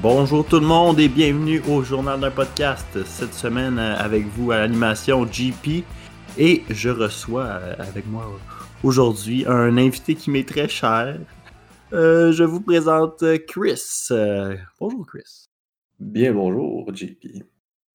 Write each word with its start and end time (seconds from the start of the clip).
Bonjour 0.00 0.46
tout 0.46 0.60
le 0.60 0.66
monde 0.66 1.00
et 1.00 1.08
bienvenue 1.08 1.60
au 1.68 1.82
journal 1.82 2.20
d'un 2.20 2.30
podcast. 2.30 2.86
Cette 3.04 3.34
semaine 3.34 3.80
euh, 3.80 3.96
avec 3.96 4.26
vous 4.26 4.52
à 4.52 4.58
l'animation 4.58 5.24
GP 5.24 5.84
et 6.38 6.62
je 6.70 6.88
reçois 6.88 7.46
euh, 7.46 7.74
avec 7.78 8.06
moi 8.06 8.24
aujourd'hui 8.84 9.44
un 9.48 9.76
invité 9.76 10.14
qui 10.14 10.30
m'est 10.30 10.48
très 10.48 10.68
cher. 10.68 11.18
Euh, 11.92 12.30
je 12.30 12.44
vous 12.44 12.60
présente 12.60 13.24
Chris. 13.48 13.82
Euh, 14.12 14.56
bonjour 14.78 15.04
Chris. 15.04 15.48
Bien 15.98 16.32
bonjour 16.32 16.94
JP. 16.94 17.42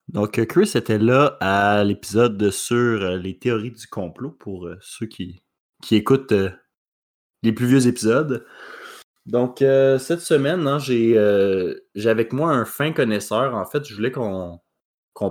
Donc 0.10 0.40
euh, 0.40 0.46
Chris 0.46 0.72
était 0.76 1.00
là 1.00 1.38
à 1.40 1.86
l'épisode 1.86 2.52
sur 2.52 2.76
euh, 2.76 3.18
les 3.18 3.38
théories 3.38 3.72
du 3.72 3.88
complot 3.88 4.32
pour 4.32 4.68
euh, 4.68 4.78
ceux 4.82 5.06
qui, 5.06 5.42
qui 5.82 5.96
écoutent 5.96 6.34
euh, 6.34 6.50
les 7.44 7.54
plus 7.54 7.68
vieux 7.68 7.88
épisodes. 7.88 8.46
Donc 9.26 9.62
euh, 9.62 9.98
cette 10.00 10.20
semaine, 10.20 10.68
hein, 10.68 10.80
j'ai 10.80 11.18
euh, 11.18 11.76
j'ai 11.96 12.10
avec 12.10 12.34
moi 12.34 12.52
un 12.52 12.66
fin 12.66 12.92
connaisseur. 12.92 13.56
En 13.56 13.66
fait, 13.66 13.86
je 13.88 13.96
voulais 13.96 14.12
qu'on 14.12 14.60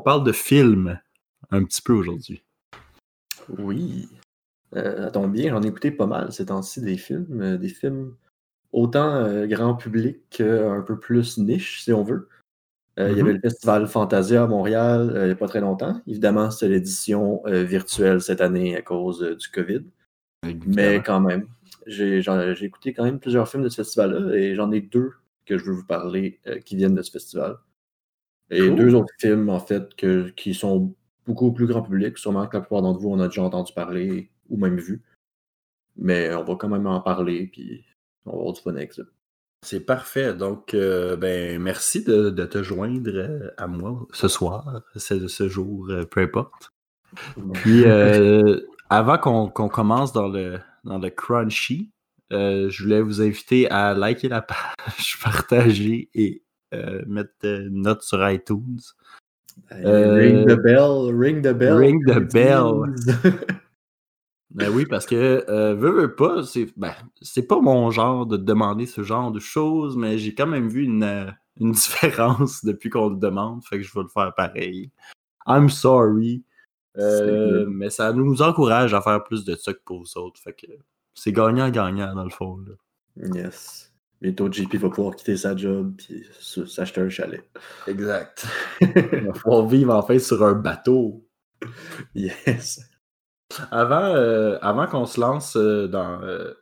parle 0.05 0.25
de 0.25 0.33
films 0.33 0.99
un 1.51 1.65
petit 1.65 1.83
peu 1.83 1.93
aujourd'hui. 1.93 2.43
Oui. 3.59 4.09
Euh, 4.75 5.11
bien, 5.29 5.51
j'en 5.51 5.63
ai 5.63 5.67
écouté 5.69 5.91
pas 5.91 6.07
mal 6.07 6.33
ces 6.33 6.47
temps-ci 6.47 6.81
des 6.81 6.97
films. 6.97 7.43
euh, 7.43 7.59
des 7.59 7.69
films 7.69 8.15
autant 8.73 9.45
grand 9.47 9.75
public 9.75 10.21
qu'un 10.31 10.81
peu 10.81 10.99
plus 10.99 11.37
niche, 11.37 11.83
si 11.83 11.93
on 11.93 12.03
veut. 12.03 12.29
Il 12.97 13.05
y 13.05 13.13
Mhm. 13.13 13.21
avait 13.21 13.33
le 13.35 13.41
Festival 13.41 13.87
Fantasia 13.87 14.45
à 14.45 14.47
Montréal 14.47 15.13
il 15.15 15.25
n'y 15.27 15.31
a 15.31 15.35
pas 15.35 15.49
très 15.49 15.61
longtemps. 15.61 16.01
Évidemment, 16.07 16.51
c'est 16.51 16.69
l'édition 16.69 17.43
virtuelle 17.47 18.23
cette 18.23 18.41
année 18.41 18.75
à 18.77 18.81
cause 18.83 19.21
du 19.39 19.49
COVID. 19.51 19.85
Mais 20.67 21.03
quand 21.03 21.21
même, 21.21 21.47
j'ai 21.87 22.65
écouté 22.65 22.93
quand 22.93 23.05
même 23.05 23.21
plusieurs 23.21 23.49
films 23.49 23.63
de 23.63 23.69
ce 23.69 23.77
festival-là 23.77 24.35
et 24.37 24.55
j'en 24.55 24.71
ai 24.73 24.81
deux 24.81 25.13
que 25.47 25.59
je 25.59 25.65
veux 25.65 25.73
vous 25.73 25.87
parler 25.87 26.41
euh, 26.47 26.59
qui 26.61 26.77
viennent 26.77 26.95
de 26.95 27.03
ce 27.03 27.11
festival. 27.11 27.57
Et 28.51 28.69
Cool. 28.69 28.77
deux 28.77 28.95
autres 28.95 29.13
films, 29.19 29.49
en 29.49 29.61
fait, 29.61 29.95
que, 29.95 30.29
qui 30.31 30.55
sont 30.55 30.95
beaucoup 31.27 31.53
plus 31.53 31.67
grand 31.67 31.83
public. 31.83 32.19
Sûrement 32.19 32.47
que 32.47 32.57
la 32.57 32.61
plupart 32.61 32.83
d'entre 32.83 33.01
vous 33.01 33.11
en 33.13 33.21
a 33.21 33.29
déjà 33.29 33.43
entendu 33.43 33.73
parler 33.73 34.31
ou 34.49 34.57
même 34.57 34.79
vu. 34.79 35.03
Mais 35.97 36.35
on 36.35 36.45
va 36.45 36.57
quand 36.57 36.69
même 36.69 36.87
en 36.87 37.01
parler, 37.01 37.49
puis 37.53 37.85
on 38.27 38.33
va 38.33 38.39
avoir 38.39 38.53
du 38.53 38.61
fun 38.61 38.75
avec 38.75 38.93
ça. 38.93 39.03
C'est 39.65 39.81
parfait. 39.81 40.35
Donc, 40.35 40.75
euh, 40.75 41.17
ben, 41.17 41.61
merci 41.61 42.05
de, 42.05 42.31
de 42.31 42.45
te 42.45 42.63
joindre 42.63 43.11
euh, 43.15 43.51
à 43.57 43.67
moi 43.67 44.07
ce 44.13 44.29
soir, 44.29 44.83
ce, 44.97 45.29
ce 45.29 45.49
jour, 45.49 45.89
peu 46.11 46.21
importe. 46.21 46.73
Puis, 47.55 47.85
euh, 47.85 48.61
avant 48.91 49.19
qu'on 49.19 49.49
qu'on 49.49 49.69
commence 49.69 50.13
dans 50.13 50.29
le, 50.29 50.59
dans 50.85 50.99
le 50.99 51.11
crunchy, 51.11 51.91
euh, 52.33 52.71
je 52.71 52.83
voulais 52.83 53.01
vous 53.01 53.21
inviter 53.21 53.71
à 53.71 53.95
liker 53.95 54.29
la 54.29 54.43
page, 54.43 55.19
partager 55.23 56.09
et 56.15 56.43
euh, 56.75 57.03
mettre 57.07 57.33
euh, 57.45 57.69
une 57.69 57.83
note 57.83 58.03
sur 58.03 58.27
iTunes. 58.29 58.81
Euh, 59.73 60.15
ring 60.15 60.47
the 60.47 60.57
bell, 60.57 61.15
ring 61.15 61.43
the 61.43 61.53
bell. 61.53 61.77
Ring 61.77 62.05
the 62.07 62.21
bell. 62.21 62.95
Ben 64.55 64.69
oui, 64.69 64.85
parce 64.85 65.07
que 65.07 65.47
veux, 65.49 65.91
veux 65.93 66.15
pas, 66.15 66.43
c'est 66.43 66.69
ben, 66.77 66.93
c'est 67.23 67.47
pas 67.47 67.59
mon 67.59 67.91
genre 67.91 68.27
de 68.27 68.37
demander 68.37 68.85
ce 68.85 69.03
genre 69.03 69.33
de 69.33 69.41
choses, 69.41 69.97
mais 69.97 70.19
j'ai 70.19 70.35
quand 70.35 70.47
même 70.47 70.69
vu 70.69 70.85
une, 70.85 71.35
une 71.59 71.73
différence 71.73 72.63
depuis 72.63 72.91
qu'on 72.91 73.09
le 73.09 73.17
demande, 73.17 73.65
fait 73.65 73.79
que 73.79 73.83
je 73.83 73.95
vais 73.95 74.03
le 74.03 74.09
faire 74.09 74.35
pareil. 74.35 74.91
I'm 75.47 75.71
sorry. 75.71 76.45
Euh, 76.99 77.67
mais 77.69 77.89
ça 77.91 78.13
nous 78.13 78.43
encourage 78.43 78.93
à 78.95 79.01
faire 79.01 79.25
plus 79.25 79.45
de 79.45 79.55
que 79.55 79.71
pour 79.85 80.01
vous 80.01 80.19
autres. 80.19 80.41
Fait 80.41 80.53
que 80.53 80.67
c'est 81.15 81.33
gagnant-gagnant 81.33 82.15
dans 82.15 82.25
le 82.25 82.31
fond. 82.31 82.59
Là. 82.59 83.27
yes. 83.35 83.93
Bientôt, 84.21 84.51
JP 84.53 84.77
va 84.77 84.89
pouvoir 84.91 85.17
quitter 85.17 85.37
sa 85.37 85.57
job 85.57 85.95
puis 85.99 86.25
s- 86.39 86.65
s'acheter 86.67 87.01
un 87.01 87.09
chalet. 87.09 87.43
Exact. 87.89 88.47
Il 88.81 89.27
va 89.27 89.33
pouvoir 89.33 89.67
vivre 89.67 89.95
enfin 89.95 90.19
sur 90.19 90.43
un 90.45 90.53
bateau. 90.55 91.27
yes. 92.15 92.81
Avant, 93.71 94.05
euh, 94.15 94.59
avant 94.63 94.87
qu'on 94.87 95.07
se 95.07 95.21
lance 95.21 95.57
euh, 95.57 95.89
dans, 95.89 96.23
euh, 96.23 96.53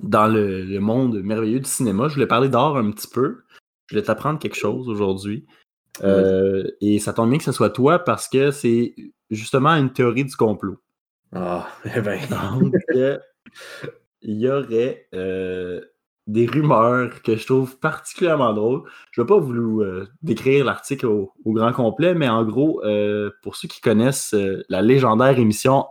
dans 0.00 0.26
le, 0.28 0.62
le 0.64 0.80
monde 0.80 1.20
merveilleux 1.22 1.60
du 1.60 1.68
cinéma, 1.68 2.08
je 2.08 2.14
voulais 2.14 2.26
parler 2.26 2.48
d'art 2.48 2.76
un 2.76 2.90
petit 2.90 3.08
peu. 3.08 3.42
Je 3.86 3.94
voulais 3.94 4.04
t'apprendre 4.06 4.38
quelque 4.38 4.56
chose 4.56 4.88
aujourd'hui. 4.88 5.46
Euh, 6.02 6.64
et 6.80 6.98
ça 6.98 7.12
tombe 7.12 7.30
bien 7.30 7.38
que 7.38 7.44
ce 7.44 7.52
soit 7.52 7.70
toi 7.70 7.98
parce 7.98 8.28
que 8.28 8.50
c'est 8.50 8.94
justement 9.30 9.70
une 9.70 9.92
théorie 9.92 10.24
du 10.24 10.36
complot. 10.36 10.78
Ah, 11.34 11.68
eh 11.96 12.00
ben. 12.00 12.20
Donc, 12.60 12.74
euh, 12.94 13.18
il 14.22 14.38
y 14.38 14.48
aurait 14.48 15.06
euh, 15.14 15.80
des 16.26 16.46
rumeurs 16.46 17.22
que 17.22 17.36
je 17.36 17.46
trouve 17.46 17.78
particulièrement 17.78 18.52
drôles. 18.52 18.82
Je 19.12 19.20
ne 19.20 19.26
vais 19.26 19.28
pas 19.28 19.38
vous 19.38 19.82
décrire 20.22 20.64
l'article 20.64 21.06
au, 21.06 21.32
au 21.44 21.52
grand 21.52 21.72
complet, 21.72 22.14
mais 22.14 22.28
en 22.28 22.44
gros, 22.44 22.82
pour 23.42 23.56
ceux 23.56 23.68
qui 23.68 23.80
connaissent 23.80 24.34
la 24.68 24.82
légendaire 24.82 25.38
émission 25.38 25.86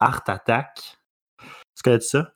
Art 0.00 0.22
Attack, 0.26 0.98
tu 1.40 1.82
connais 1.82 2.00
ça? 2.00 2.32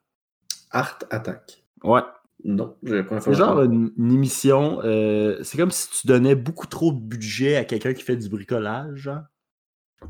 Art 0.70 0.98
Attack. 1.10 1.64
Ouais. 1.82 2.02
Non, 2.44 2.76
la 2.82 3.02
première 3.02 3.22
fois 3.22 3.32
C'est 3.32 3.38
genre 3.38 3.62
une, 3.62 3.92
une 3.98 4.12
émission, 4.12 4.80
euh, 4.84 5.38
c'est 5.42 5.58
comme 5.58 5.70
si 5.70 5.90
tu 5.90 6.06
donnais 6.06 6.34
beaucoup 6.34 6.66
trop 6.66 6.92
de 6.92 6.98
budget 6.98 7.56
à 7.56 7.64
quelqu'un 7.64 7.92
qui 7.92 8.02
fait 8.02 8.16
du 8.16 8.28
bricolage, 8.28 8.96
genre. 8.96 9.22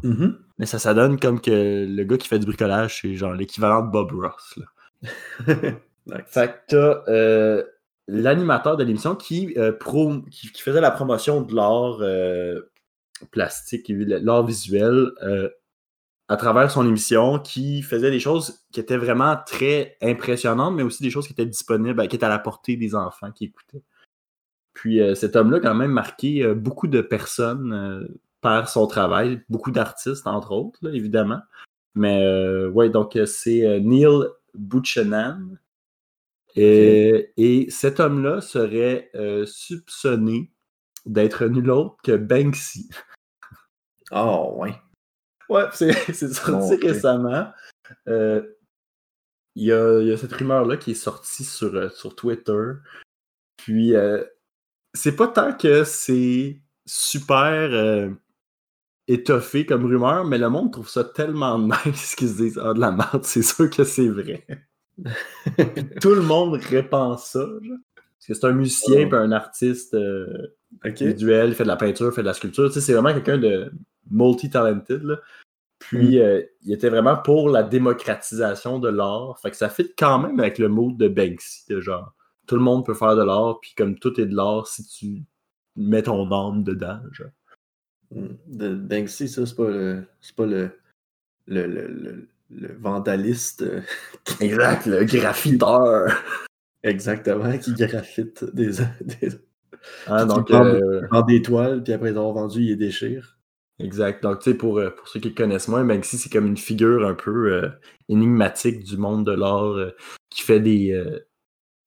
Mhm. 0.04 0.38
Mais 0.58 0.66
ça, 0.66 0.78
ça 0.78 0.94
donne 0.94 1.18
comme 1.18 1.40
que 1.40 1.86
le 1.88 2.04
gars 2.04 2.16
qui 2.18 2.28
fait 2.28 2.38
du 2.38 2.46
bricolage, 2.46 3.00
c'est 3.02 3.14
genre 3.14 3.32
l'équivalent 3.34 3.84
de 3.84 3.90
Bob 3.90 4.12
Ross. 4.12 4.58
Là. 4.58 4.66
Nice. 6.06 6.16
Fait 6.26 6.48
que 6.48 6.56
t'as 6.68 7.12
euh, 7.12 7.62
l'animateur 8.08 8.76
de 8.78 8.84
l'émission 8.84 9.14
qui, 9.14 9.52
euh, 9.58 9.70
pro- 9.70 10.22
qui, 10.30 10.50
qui 10.50 10.62
faisait 10.62 10.80
la 10.80 10.90
promotion 10.90 11.42
de 11.42 11.54
l'art 11.54 12.00
plastique 13.30 13.86
l'art 13.90 14.44
visuel 14.46 15.10
à 16.30 16.36
travers 16.36 16.70
son 16.70 16.86
émission, 16.86 17.40
qui 17.40 17.82
faisait 17.82 18.12
des 18.12 18.20
choses 18.20 18.60
qui 18.70 18.78
étaient 18.78 18.96
vraiment 18.96 19.36
très 19.44 19.96
impressionnantes, 20.00 20.76
mais 20.76 20.84
aussi 20.84 21.02
des 21.02 21.10
choses 21.10 21.26
qui 21.26 21.32
étaient 21.32 21.44
disponibles, 21.44 21.94
ben, 21.94 22.06
qui 22.06 22.14
étaient 22.14 22.24
à 22.24 22.28
la 22.28 22.38
portée 22.38 22.76
des 22.76 22.94
enfants 22.94 23.32
qui 23.32 23.46
écoutaient. 23.46 23.82
Puis 24.72 25.00
euh, 25.00 25.16
cet 25.16 25.34
homme-là, 25.34 25.56
a 25.56 25.60
quand 25.60 25.74
même, 25.74 25.90
marqué 25.90 26.44
euh, 26.44 26.54
beaucoup 26.54 26.86
de 26.86 27.00
personnes 27.00 27.72
euh, 27.72 28.06
par 28.40 28.68
son 28.68 28.86
travail, 28.86 29.42
beaucoup 29.48 29.72
d'artistes, 29.72 30.24
entre 30.28 30.52
autres, 30.52 30.78
là, 30.82 30.92
évidemment. 30.92 31.40
Mais 31.96 32.22
euh, 32.22 32.70
ouais, 32.70 32.90
donc 32.90 33.18
c'est 33.26 33.80
Neil 33.80 34.28
Buchanan. 34.54 35.58
Et, 36.54 37.32
et 37.36 37.68
cet 37.70 37.98
homme-là 37.98 38.40
serait 38.40 39.10
soupçonné 39.46 40.52
d'être 41.06 41.46
nul 41.46 41.70
autre 41.72 41.96
que 42.04 42.16
Banksy. 42.16 42.88
Oh, 44.12 44.54
ouais. 44.58 44.74
Ouais, 45.50 45.64
c'est 45.72 45.92
sorti 46.32 46.76
récemment. 46.76 47.52
Euh, 48.08 48.42
Il 49.56 49.64
y, 49.64 49.72
a, 49.72 50.00
il 50.00 50.08
y 50.08 50.12
a 50.12 50.16
cette 50.16 50.32
rumeur-là 50.32 50.76
qui 50.76 50.92
est 50.92 50.94
sortie 50.94 51.44
sur, 51.44 51.74
euh, 51.74 51.88
sur 51.90 52.14
Twitter. 52.14 52.72
Puis, 53.56 53.94
euh, 53.96 54.24
c'est 54.94 55.16
pas 55.16 55.26
tant 55.28 55.52
que 55.52 55.84
c'est 55.84 56.60
super 56.86 58.08
étoffé 59.08 59.66
comme 59.66 59.84
rumeur, 59.86 60.24
mais 60.24 60.38
le 60.38 60.48
monde 60.48 60.72
trouve 60.72 60.88
ça 60.88 61.04
tellement 61.04 61.58
nice 61.86 62.14
qu'ils 62.14 62.28
se 62.28 62.36
disent 62.36 62.60
Ah, 62.62 62.72
de 62.74 62.80
la 62.80 62.92
merde, 62.92 63.24
c'est 63.24 63.42
sûr 63.42 63.68
que 63.68 63.84
c'est 63.84 64.08
vrai. 64.08 64.46
Tout 66.00 66.14
le 66.14 66.22
monde 66.22 66.54
répand 66.54 67.18
ça. 67.18 67.40
genre. 67.40 67.78
Parce 67.96 68.26
que 68.28 68.34
c'est 68.34 68.44
un 68.46 68.52
musicien 68.52 69.04
Oh. 69.06 69.08
puis 69.08 69.18
un 69.18 69.32
artiste 69.32 69.94
euh, 69.94 70.54
Ok. 70.84 71.00
visuel, 71.02 71.48
il 71.50 71.54
fait 71.54 71.62
de 71.64 71.68
la 71.68 71.76
peinture, 71.76 72.08
il 72.08 72.12
fait 72.12 72.20
de 72.22 72.26
la 72.26 72.34
sculpture. 72.34 72.68
Tu 72.68 72.74
sais, 72.74 72.80
c'est 72.80 72.92
vraiment 72.92 73.12
quelqu'un 73.14 73.38
de 73.38 73.72
multi-talented. 74.10 75.02
là. 75.02 75.16
Puis, 75.78 76.18
Mm. 76.18 76.22
euh, 76.22 76.42
il 76.62 76.72
était 76.74 76.90
vraiment 76.90 77.16
pour 77.16 77.48
la 77.48 77.62
démocratisation 77.62 78.78
de 78.78 78.88
l'art. 78.88 79.38
Fait 79.40 79.50
que 79.50 79.56
ça 79.56 79.68
fit 79.70 79.92
quand 79.96 80.18
même 80.18 80.38
avec 80.38 80.58
le 80.58 80.68
mot 80.68 80.92
de 80.92 81.08
Banksy, 81.08 81.64
de 81.70 81.80
genre, 81.80 82.14
tout 82.46 82.54
le 82.56 82.60
monde 82.62 82.84
peut 82.84 82.94
faire 82.94 83.16
de 83.16 83.22
l'art, 83.22 83.58
puis 83.60 83.72
comme 83.76 83.98
tout 83.98 84.20
est 84.20 84.26
de 84.26 84.34
l'art, 84.36 84.66
si 84.66 84.86
tu 84.86 85.22
mets 85.76 86.02
ton 86.02 86.30
âme 86.32 86.64
dedans, 86.64 87.00
genre. 87.12 87.28
Mm. 88.14 88.26
De 88.48 88.74
Banksy, 88.74 89.28
ça, 89.28 89.46
c'est 89.46 89.56
pas 89.56 89.68
le. 89.70 90.04
C'est 90.20 90.34
pas 90.36 90.46
le. 90.46 90.70
Le, 91.46 91.66
le, 91.66 91.86
le, 91.88 92.28
le 92.50 92.76
vandaliste. 92.78 93.62
euh, 93.62 93.80
Exact, 94.40 94.86
le 94.86 95.04
graffiteur. 95.04 96.12
Exactement, 96.82 97.56
qui 97.58 97.72
graffite 97.74 98.44
des. 98.54 98.70
des... 99.00 99.30
Hein, 100.06 100.26
donc, 100.26 100.46
Qui 100.48 100.54
euh, 100.54 101.22
des 101.26 101.40
toiles, 101.42 101.82
puis 101.82 101.92
après 101.94 102.10
les 102.10 102.16
avoir 102.18 102.32
vendues, 102.34 102.60
il 102.62 102.68
les 102.68 102.76
déchire. 102.76 103.38
Exact. 103.80 104.22
Donc, 104.22 104.40
tu 104.40 104.50
sais, 104.50 104.56
pour, 104.56 104.78
euh, 104.78 104.90
pour 104.90 105.08
ceux 105.08 105.20
qui 105.20 105.28
le 105.28 105.34
connaissent 105.34 105.68
moins, 105.68 105.84
Banksy, 105.84 106.18
c'est 106.18 106.30
comme 106.30 106.46
une 106.46 106.56
figure 106.56 107.06
un 107.06 107.14
peu 107.14 107.52
euh, 107.52 107.68
énigmatique 108.08 108.84
du 108.84 108.96
monde 108.96 109.26
de 109.26 109.32
l'art 109.32 109.76
euh, 109.76 109.90
qui 110.30 110.42
fait 110.42 110.60
des. 110.60 110.92
euh, 110.92 111.18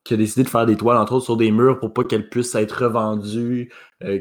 qui 0.06 0.16
a 0.16 0.18
décidé 0.18 0.44
de 0.44 0.50
faire 0.50 0.66
des 0.66 0.76
toiles, 0.76 0.98
entre 0.98 1.14
autres, 1.14 1.26
sur 1.26 1.38
des 1.38 1.52
murs 1.52 1.80
pour 1.80 1.94
pas 1.94 2.04
qu'elles 2.04 2.30
puissent 2.30 2.56
être 2.56 2.84
revendues, 2.84 3.72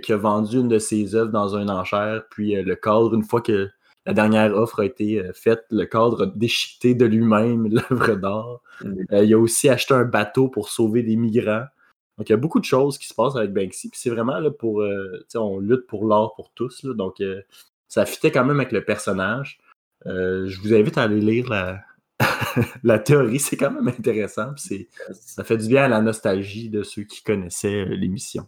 qui 0.04 0.12
a 0.12 0.16
vendu 0.16 0.58
une 0.58 0.68
de 0.68 0.78
ses 0.78 1.16
œuvres 1.16 1.32
dans 1.32 1.56
un 1.56 1.68
enchère, 1.68 2.22
puis 2.30 2.54
le 2.54 2.76
cadre, 2.76 3.14
une 3.14 3.24
fois 3.24 3.40
que 3.40 3.68
la 4.06 4.12
dernière 4.12 4.54
offre 4.54 4.80
a 4.80 4.84
été 4.84 5.22
faite, 5.34 5.64
le 5.70 5.84
cadre 5.84 6.22
a 6.22 6.26
déchiqueté 6.26 6.94
de 6.94 7.04
lui-même 7.04 7.68
l'œuvre 7.90 8.14
d'art. 8.14 8.60
Mm. 8.84 8.94
Euh, 9.12 9.24
il 9.24 9.34
a 9.34 9.38
aussi 9.38 9.68
acheté 9.68 9.94
un 9.94 10.04
bateau 10.04 10.48
pour 10.48 10.68
sauver 10.68 11.02
des 11.02 11.16
migrants. 11.16 11.64
Donc, 12.18 12.28
il 12.28 12.32
y 12.32 12.34
a 12.34 12.38
beaucoup 12.38 12.60
de 12.60 12.64
choses 12.64 12.98
qui 12.98 13.06
se 13.08 13.14
passent 13.14 13.36
avec 13.36 13.52
Banksy. 13.52 13.88
Puis 13.88 13.98
c'est 14.00 14.10
vraiment 14.10 14.38
là 14.38 14.50
pour. 14.50 14.82
euh, 14.82 15.18
tu 15.20 15.24
sais, 15.30 15.38
on 15.38 15.58
lutte 15.58 15.86
pour 15.86 16.06
l'art 16.06 16.34
pour 16.34 16.50
tous. 16.54 16.82
là. 16.84 16.94
donc, 16.94 17.20
euh, 17.20 17.40
ça 17.88 18.06
fitait 18.06 18.30
quand 18.30 18.44
même 18.44 18.60
avec 18.60 18.72
le 18.72 18.84
personnage. 18.84 19.58
Euh, 20.06 20.46
je 20.48 20.60
vous 20.60 20.74
invite 20.74 20.98
à 20.98 21.02
aller 21.04 21.20
lire 21.20 21.48
la, 21.48 21.80
la 22.82 22.98
théorie. 22.98 23.38
C'est 23.38 23.56
quand 23.56 23.70
même 23.70 23.88
intéressant. 23.88 24.52
puis 24.54 24.62
c'est- 24.62 24.88
ça 25.14 25.44
fait 25.44 25.56
du 25.56 25.68
bien 25.68 25.84
à 25.84 25.88
la 25.88 26.00
nostalgie 26.02 26.68
de 26.70 26.82
ceux 26.82 27.02
qui 27.04 27.22
connaissaient 27.22 27.86
euh, 27.86 27.94
l'émission. 27.94 28.46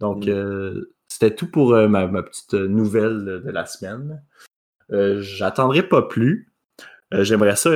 Donc, 0.00 0.26
Mm. 0.26 0.84
c'était 1.08 1.34
tout 1.34 1.50
pour 1.50 1.72
ma, 1.72 2.06
ma 2.06 2.22
petite 2.22 2.54
nouvelle 2.54 3.24
de, 3.24 3.50
la 3.50 3.66
semaine. 3.66 4.22
J'attendrai 5.20 5.82
pas 5.82 6.02
plus. 6.02 6.48
J'aimerais 7.12 7.56
ça, 7.56 7.70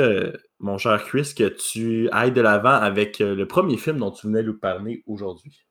mon 0.60 0.78
cher 0.78 1.02
Chris, 1.04 1.34
que 1.36 1.48
tu 1.48 2.08
ailles 2.12 2.32
de 2.32 2.40
l'avant 2.40 2.70
avec 2.70 3.20
euh, 3.20 3.34
le 3.34 3.46
premier 3.46 3.76
film 3.76 3.98
dont 3.98 4.10
tu 4.10 4.26
venais 4.26 4.42
nous 4.42 4.58
parler 4.58 5.02
aujourd'hui. 5.06 5.66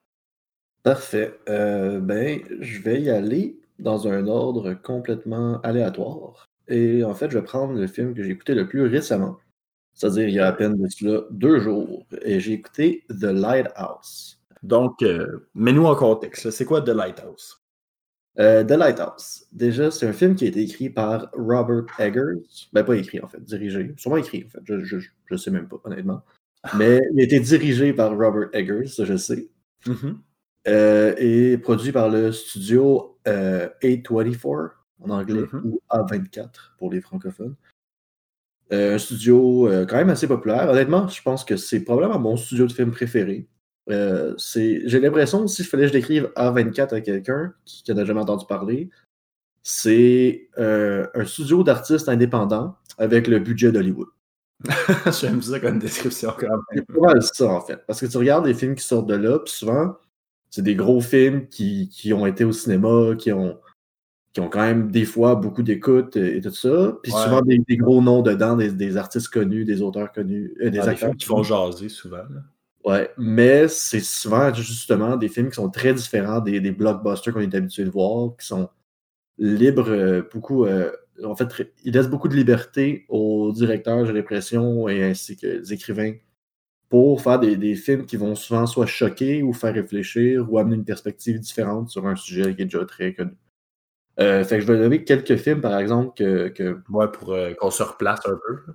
Parfait. 0.84 1.40
Euh, 1.50 2.00
ben, 2.00 2.42
je 2.60 2.82
vais 2.82 3.02
y 3.02 3.10
aller 3.10 3.58
dans 3.80 4.08
un 4.08 4.28
ordre 4.28 4.74
complètement 4.74 5.60
aléatoire. 5.62 6.50
Et 6.68 7.04
en 7.04 7.14
fait, 7.14 7.30
je 7.32 7.38
vais 7.38 7.44
prendre 7.44 7.74
le 7.74 7.88
film 7.88 8.14
que 8.14 8.24
j'ai 8.24 8.32
écouté 8.32 8.54
le 8.54 8.68
plus 8.68 8.84
récemment, 8.86 9.38
c'est-à-dire 9.94 10.28
il 10.28 10.34
y 10.34 10.40
a 10.40 10.48
à 10.48 10.54
peine 10.54 10.76
de 10.76 10.88
cela 10.90 11.22
deux 11.32 11.60
jours. 11.60 12.06
Et 12.22 12.40
j'ai 12.40 12.54
écouté 12.54 13.06
The 13.10 13.26
Lighthouse. 13.26 14.42
Donc, 14.62 15.02
euh, 15.02 15.50
mets-nous 15.56 15.86
en 15.86 15.96
contexte. 15.96 16.52
C'est 16.52 16.66
quoi 16.66 16.82
The 16.82 16.90
Lighthouse? 16.90 17.63
Euh, 18.40 18.64
The 18.64 18.72
Lighthouse. 18.72 19.46
Déjà, 19.52 19.92
c'est 19.92 20.08
un 20.08 20.14
film 20.14 20.36
qui 20.36 20.46
a 20.46 20.48
été 20.48 20.62
écrit 20.62 20.90
par 20.90 21.30
Robert 21.34 21.86
Eggers. 22.00 22.42
Ben, 22.74 22.84
pas 22.84 22.96
écrit 22.96 23.20
en 23.22 23.28
fait, 23.28 23.44
dirigé. 23.44 23.94
Sûrement 23.98 24.18
écrit 24.18 24.44
en 24.46 24.50
fait. 24.50 24.60
Je, 24.66 24.84
je, 24.84 24.98
je 25.26 25.36
sais 25.36 25.52
même 25.52 25.68
pas, 25.68 25.78
honnêtement. 25.84 26.24
Mais 26.78 27.00
il 27.14 27.20
a 27.20 27.24
été 27.24 27.40
dirigé 27.40 27.94
par 27.94 28.18
Robert 28.18 28.50
Eggers, 28.54 28.88
ça 28.88 29.06
je 29.06 29.18
sais. 29.18 29.50
Mhm. 29.86 30.20
Euh, 30.68 31.14
et 31.18 31.58
produit 31.58 31.92
par 31.92 32.10
le 32.10 32.32
studio 32.32 33.20
euh, 33.28 33.68
A24 33.84 34.72
en 35.02 35.10
anglais 35.10 35.44
Mhm. 35.52 35.62
ou 35.66 35.82
A24 35.90 36.74
pour 36.80 36.92
les 36.92 37.02
francophones. 37.02 37.56
Un 38.72 38.98
studio 38.98 39.70
quand 39.88 39.98
même 39.98 40.10
assez 40.10 40.28
populaire. 40.28 40.68
Honnêtement, 40.70 41.08
je 41.08 41.22
pense 41.22 41.46
que 41.46 41.58
c'est 41.58 41.82
probablement 41.84 42.18
mon 42.18 42.38
studio 42.38 42.66
de 42.66 42.72
film 42.72 42.90
préféré. 42.90 43.48
Euh, 43.90 44.34
c'est- 44.38 44.82
J'ai 44.86 45.00
l'impression, 45.00 45.46
si 45.48 45.64
je 45.64 45.70
fallait 45.70 45.84
que 45.84 45.88
je 45.90 45.94
décrive 45.94 46.32
A24 46.36 46.94
à 46.94 47.02
quelqu'un 47.02 47.54
qui 47.66 47.84
n'en 47.92 47.98
a 47.98 48.06
jamais 48.06 48.22
entendu 48.22 48.46
parler, 48.48 48.90
c'est 49.62 50.50
euh, 50.58 51.08
un 51.14 51.26
studio 51.26 51.64
d'artistes 51.64 52.10
indépendants 52.10 52.76
avec 52.98 53.28
le 53.28 53.40
budget 53.40 53.72
d'Hollywood. 53.72 54.08
J'aime 55.22 55.42
ça 55.42 55.60
comme 55.60 55.80
description 55.80 56.32
quand 56.38 56.48
même. 56.50 56.60
C'est 56.74 56.86
pas 56.88 57.00
mal 57.02 57.22
ça, 57.24 57.48
en 57.50 57.62
fait. 57.62 57.80
Parce 57.86 58.00
que 58.00 58.06
tu 58.06 58.18
regardes 58.18 58.46
les 58.46 58.54
films 58.54 58.76
qui 58.76 58.84
sortent 58.86 59.08
de 59.10 59.16
là, 59.16 59.40
puis 59.40 59.54
souvent, 59.54 59.98
c'est 60.50 60.62
des 60.62 60.76
gros 60.76 61.02
films 61.02 61.48
qui, 61.48 61.90
qui 61.90 62.14
ont 62.14 62.26
été 62.26 62.44
au 62.46 62.52
cinéma, 62.52 63.16
qui 63.18 63.32
ont, 63.34 63.60
qui 64.34 64.40
ont 64.40 64.50
quand 64.50 64.62
même 64.62 64.92
des 64.92 65.06
fois 65.06 65.36
beaucoup 65.36 65.64
d'écoute 65.64 66.16
et, 66.16 66.38
et 66.38 66.42
tout 66.42 66.52
ça. 66.52 66.98
Puis 67.04 67.12
Ouais. 67.12 67.22
souvent, 67.24 67.42
des, 67.42 67.58
des 67.60 67.78
gros 67.78 68.02
noms 68.02 68.22
dedans, 68.22 68.56
des, 68.56 68.72
des 68.72 68.96
artistes 68.98 69.30
connus, 69.30 69.66
des 69.66 69.82
auteurs 69.82 70.12
connus, 70.12 70.54
euh, 70.62 70.70
des 70.70 70.80
Ah, 70.80 70.84
des 70.84 70.90
acteurs 70.90 71.10
films 71.10 71.16
qui 71.18 71.26
font 71.26 71.44
jaser 71.44 71.90
souvent. 71.90 72.18
là. 72.18 72.44
Ouais, 72.86 73.10
mais 73.18 73.68
c'est 73.70 74.02
souvent 74.02 74.54
justement 74.54 75.16
des 75.16 75.30
films 75.30 75.50
qui 75.50 75.56
sont 75.56 75.70
très 75.70 75.94
différents 75.94 76.42
des, 76.42 76.60
blockbusters 76.72 77.34
qu'on 77.34 77.40
est 77.40 77.56
habitué 77.56 77.86
de 77.86 77.90
voir, 77.90 78.36
qui 78.38 78.46
sont 78.48 78.70
libres, 79.38 79.90
euh, 79.90 80.24
beaucoup. 80.34 80.66
euh, 80.66 80.92
en 81.24 81.36
fait, 81.36 81.74
ils 81.86 81.94
laissent 81.94 82.10
beaucoup 82.10 82.28
de 82.30 82.36
liberté 82.36 83.06
aux 83.10 83.54
directeurs, 83.54 84.06
j'ai 84.06 84.14
l'impression, 84.14 84.90
et 84.90 85.04
ainsi 85.04 85.38
que 85.38 85.48
les 85.48 85.74
écrivains, 85.74 86.16
pour 86.90 87.22
faire 87.22 87.40
des, 87.40 87.58
des 87.58 87.76
films 87.76 88.06
qui 88.06 88.18
vont 88.18 88.36
souvent 88.36 88.68
soit 88.68 88.86
choquer 88.88 89.44
ou 89.44 89.54
faire 89.54 89.74
réfléchir 89.74 90.52
ou 90.52 90.60
amener 90.60 90.76
une 90.78 90.86
perspective 90.86 91.40
différente 91.40 91.90
sur 91.90 92.08
un 92.08 92.16
sujet 92.16 92.56
qui 92.56 92.64
est 92.64 92.66
déjà 92.66 92.86
très 92.86 93.14
connu. 93.14 93.34
Euh, 94.20 94.44
fait 94.44 94.58
que 94.60 94.62
je 94.66 94.72
vais 94.72 94.78
donner 94.80 95.04
quelques 95.04 95.38
films, 95.38 95.62
par 95.62 95.78
exemple, 95.80 96.14
que, 96.16 96.50
que 96.50 96.80
Ouais, 96.90 97.08
pour 97.12 97.34
euh, 97.34 97.54
qu'on 97.56 97.72
se 97.72 97.84
replace 97.84 98.22
un 98.28 98.38
peu. 98.48 98.74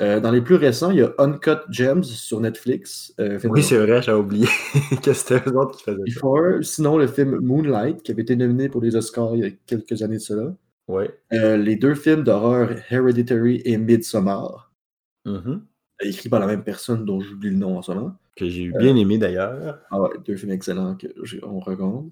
Euh, 0.00 0.20
dans 0.20 0.30
les 0.30 0.40
plus 0.40 0.54
récents, 0.54 0.90
il 0.90 0.98
y 0.98 1.02
a 1.02 1.12
Uncut 1.18 1.58
Gems 1.70 2.04
sur 2.04 2.40
Netflix. 2.40 3.12
euh, 3.18 3.38
Oui, 3.44 3.62
c'est 3.62 3.78
vrai, 3.78 4.00
j'avais 4.02 4.18
oublié 4.20 4.46
que 5.02 5.12
c'était 5.12 5.42
eux 5.48 5.56
autres 5.56 5.76
qui 5.78 5.84
faisaient 5.84 5.96
ça. 5.96 6.02
Before. 6.20 6.62
Sinon, 6.62 6.98
le 6.98 7.06
film 7.06 7.38
Moonlight, 7.40 8.02
qui 8.02 8.12
avait 8.12 8.22
été 8.22 8.36
nominé 8.36 8.68
pour 8.68 8.80
les 8.80 8.94
Oscars 8.96 9.34
il 9.34 9.40
y 9.40 9.44
a 9.44 9.50
quelques 9.66 10.02
années 10.02 10.16
de 10.18 10.22
cela. 10.22 10.54
Ouais. 10.86 11.10
Euh, 11.32 11.56
les 11.56 11.76
deux 11.76 11.94
films 11.94 12.22
d'horreur 12.22 12.70
Hereditary 12.90 13.60
et 13.64 13.76
Midsommar, 13.76 14.72
Mhm. 15.26 15.62
écrits 16.00 16.28
par 16.28 16.40
la 16.40 16.46
même 16.46 16.62
personne 16.64 17.04
dont 17.04 17.20
j'oublie 17.20 17.50
le 17.50 17.56
nom 17.56 17.76
en 17.76 17.82
ce 17.82 17.92
moment. 17.92 18.14
Que 18.36 18.48
j'ai 18.48 18.62
eu 18.62 18.72
bien 18.78 18.94
aimé 18.96 19.18
d'ailleurs. 19.18 19.80
Ah 19.90 20.00
ouais, 20.00 20.10
deux 20.24 20.36
films 20.36 20.52
excellents 20.52 20.96
qu'on 20.96 21.58
recommande. 21.58 22.10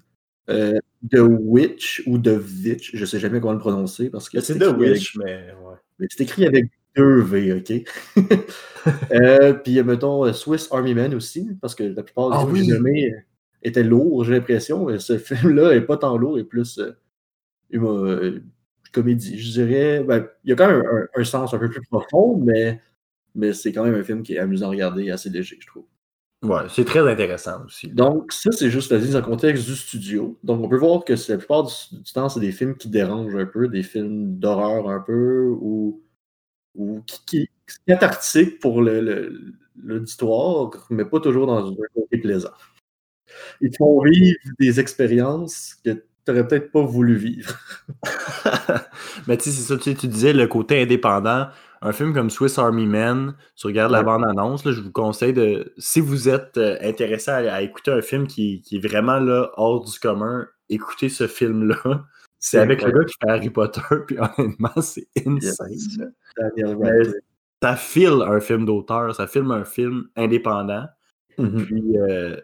The 0.49 1.19
Witch 1.19 2.03
ou 2.05 2.17
The 2.17 2.37
Witch, 2.65 2.95
je 2.95 3.05
sais 3.05 3.19
jamais 3.19 3.39
comment 3.39 3.53
le 3.53 3.59
prononcer 3.59 4.09
parce 4.09 4.29
que 4.29 4.39
C'est 4.41 4.53
c'est 4.53 4.59
The 4.59 4.63
écrit 4.63 4.73
avec- 4.85 4.93
Witch, 4.97 5.17
mais 5.17 5.53
ouais. 5.65 5.75
mais 5.99 6.07
c'est 6.09 6.23
écrit 6.23 6.45
avec 6.45 6.65
deux 6.97 7.21
V, 7.21 7.53
ok? 7.53 7.83
euh, 9.11 9.53
puis, 9.53 9.81
mettons, 9.83 10.25
euh, 10.25 10.33
Swiss 10.33 10.67
Army 10.71 10.93
Man 10.93 11.13
aussi, 11.15 11.49
parce 11.61 11.75
que 11.75 11.83
la 11.83 12.03
plupart 12.03 12.31
des 12.31 12.37
Ah 12.39 12.45
oui. 12.45 12.67
nommés 12.67 13.13
euh, 13.13 13.19
étaient 13.63 13.83
lourds, 13.83 14.23
j'ai 14.25 14.33
l'impression. 14.33 14.85
mais 14.85 14.99
Ce 14.99 15.17
film-là 15.17 15.73
est 15.73 15.81
pas 15.81 15.97
tant 15.97 16.17
lourd, 16.17 16.39
et 16.39 16.43
plus 16.43 16.79
euh, 16.79 16.91
euh, 17.73 18.39
comédie, 18.91 19.39
je 19.39 19.51
dirais. 19.51 20.03
Ben, 20.03 20.27
il 20.43 20.49
y 20.49 20.53
a 20.53 20.55
quand 20.55 20.67
même 20.67 20.83
un, 20.85 21.21
un 21.21 21.23
sens 21.23 21.53
un 21.53 21.59
peu 21.59 21.69
plus 21.69 21.81
profond, 21.89 22.37
mais, 22.37 22.81
mais 23.35 23.53
c'est 23.53 23.71
quand 23.71 23.83
même 23.83 23.95
un 23.95 24.03
film 24.03 24.23
qui 24.23 24.35
est 24.35 24.39
amusant 24.39 24.67
à 24.67 24.69
regarder 24.71 25.05
et 25.05 25.11
assez 25.11 25.29
léger, 25.29 25.57
je 25.59 25.67
trouve. 25.67 25.85
Ouais, 26.43 26.61
c'est 26.69 26.85
très 26.85 26.99
intéressant 26.99 27.65
aussi. 27.65 27.87
Donc, 27.87 28.31
ça, 28.31 28.51
c'est 28.51 28.69
juste 28.69 28.91
la 28.91 28.99
mise 28.99 29.15
en 29.15 29.23
contexte 29.23 29.65
du 29.65 29.75
studio. 29.75 30.37
Donc, 30.43 30.63
on 30.63 30.69
peut 30.69 30.77
voir 30.77 31.03
que 31.03 31.13
la 31.29 31.37
plupart 31.37 31.63
du, 31.63 31.73
du 31.91 32.13
temps, 32.13 32.29
c'est 32.29 32.39
des 32.39 32.51
films 32.51 32.75
qui 32.77 32.89
dérangent 32.89 33.35
un 33.35 33.47
peu, 33.47 33.67
des 33.67 33.81
films 33.81 34.37
d'horreur 34.37 34.87
un 34.87 34.99
peu, 34.99 35.47
ou, 35.59 35.99
ou 36.77 37.01
qui, 37.07 37.25
qui, 37.25 37.49
cathartiques 37.87 38.59
pour 38.59 38.81
le- 38.81 39.01
le- 39.01 39.53
l'auditoire, 39.83 40.71
mais 40.91 41.05
pas 41.05 41.19
toujours 41.19 41.47
dans 41.47 41.67
un 41.71 41.75
côté 41.95 42.17
plaisant. 42.19 42.51
Ils 43.61 43.71
te 43.71 43.77
font 43.77 44.01
vivre 44.03 44.37
des 44.59 44.79
expériences 44.79 45.75
que 45.83 45.91
tu 45.91 46.01
n'aurais 46.27 46.47
peut-être 46.47 46.71
pas 46.71 46.81
voulu 46.83 47.15
vivre. 47.15 47.57
Mais 49.27 49.37
tu 49.37 49.45
sais, 49.45 49.51
c'est 49.51 49.63
ça, 49.73 49.77
tu 49.77 49.95
tu 49.95 50.07
disais 50.07 50.33
le 50.33 50.47
côté 50.47 50.81
indépendant. 50.81 51.47
Un 51.81 51.91
film 51.91 52.13
comme 52.13 52.29
Swiss 52.29 52.57
Army 52.57 52.87
Man, 52.87 53.35
tu 53.55 53.67
regardes 53.67 53.91
la 53.91 54.01
bande-annonce, 54.03 54.63
je 54.69 54.81
vous 54.81 54.91
conseille 54.91 55.33
de. 55.33 55.73
Si 55.77 55.99
vous 56.01 56.27
êtes 56.29 56.57
euh, 56.57 56.77
intéressé 56.81 57.29
à, 57.31 57.53
à 57.55 57.61
écouter 57.61 57.91
un 57.91 58.01
film 58.01 58.27
qui, 58.27 58.61
qui 58.61 58.77
est 58.77 58.87
vraiment 58.87 59.19
là, 59.19 59.51
hors 59.57 59.83
du 59.85 59.99
commun, 59.99 60.47
écoutez 60.69 61.09
ce 61.09 61.27
film-là. 61.27 62.05
C'est 62.39 62.59
avec 62.59 62.81
le 62.83 62.91
gars 62.91 63.03
qui 63.05 63.15
fait 63.21 63.29
Harry 63.29 63.49
Potter, 63.49 63.81
puis 64.07 64.17
honnêtement, 64.19 64.81
c'est 64.81 65.07
insane. 65.25 65.71
Yes. 65.71 67.13
Ça 67.61 67.75
file 67.75 68.21
un 68.25 68.39
film 68.39 68.65
d'auteur, 68.65 69.15
ça 69.15 69.25
filme 69.27 69.51
un 69.51 69.65
film 69.65 70.07
indépendant. 70.15 70.85
Mhm. 71.39 71.65
Puis, 71.65 71.97
euh, 71.97 72.39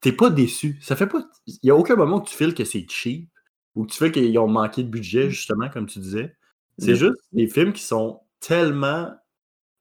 t'es 0.00 0.12
pas 0.12 0.30
déçu. 0.30 0.78
Ça 0.80 0.96
fait 0.96 1.06
pas. 1.06 1.22
Il 1.46 1.58
y 1.62 1.70
a 1.70 1.76
aucun 1.76 1.96
moment 1.96 2.16
où 2.16 2.22
tu 2.24 2.34
files 2.34 2.54
que 2.54 2.64
c'est 2.64 2.86
cheap 2.88 3.28
ou 3.74 3.84
que 3.84 3.92
tu 3.92 3.98
fais 3.98 4.10
qu'ils 4.10 4.38
ont 4.38 4.48
manqué 4.48 4.82
de 4.82 4.88
budget, 4.88 5.28
justement, 5.30 5.68
comme 5.68 5.86
tu 5.86 5.98
disais. 5.98 6.34
C'est 6.78 6.92
Yep. 6.92 6.96
juste 6.96 7.20
des 7.32 7.46
films 7.48 7.72
qui 7.72 7.82
sont 7.82 8.20
tellement. 8.40 9.12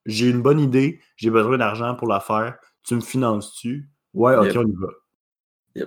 J'ai 0.06 0.30
une 0.30 0.42
bonne 0.42 0.60
idée, 0.60 1.02
j'ai 1.16 1.30
besoin 1.30 1.58
d'argent 1.58 1.96
pour 1.96 2.08
la 2.08 2.20
faire. 2.20 2.58
Tu 2.84 2.96
me 2.96 3.02
finances-tu? 3.02 3.90
Ouais, 4.14 4.36
ok, 4.36 4.46
Yep. 4.48 4.58
on 4.58 4.68
y 4.68 4.76
va. 4.76 5.86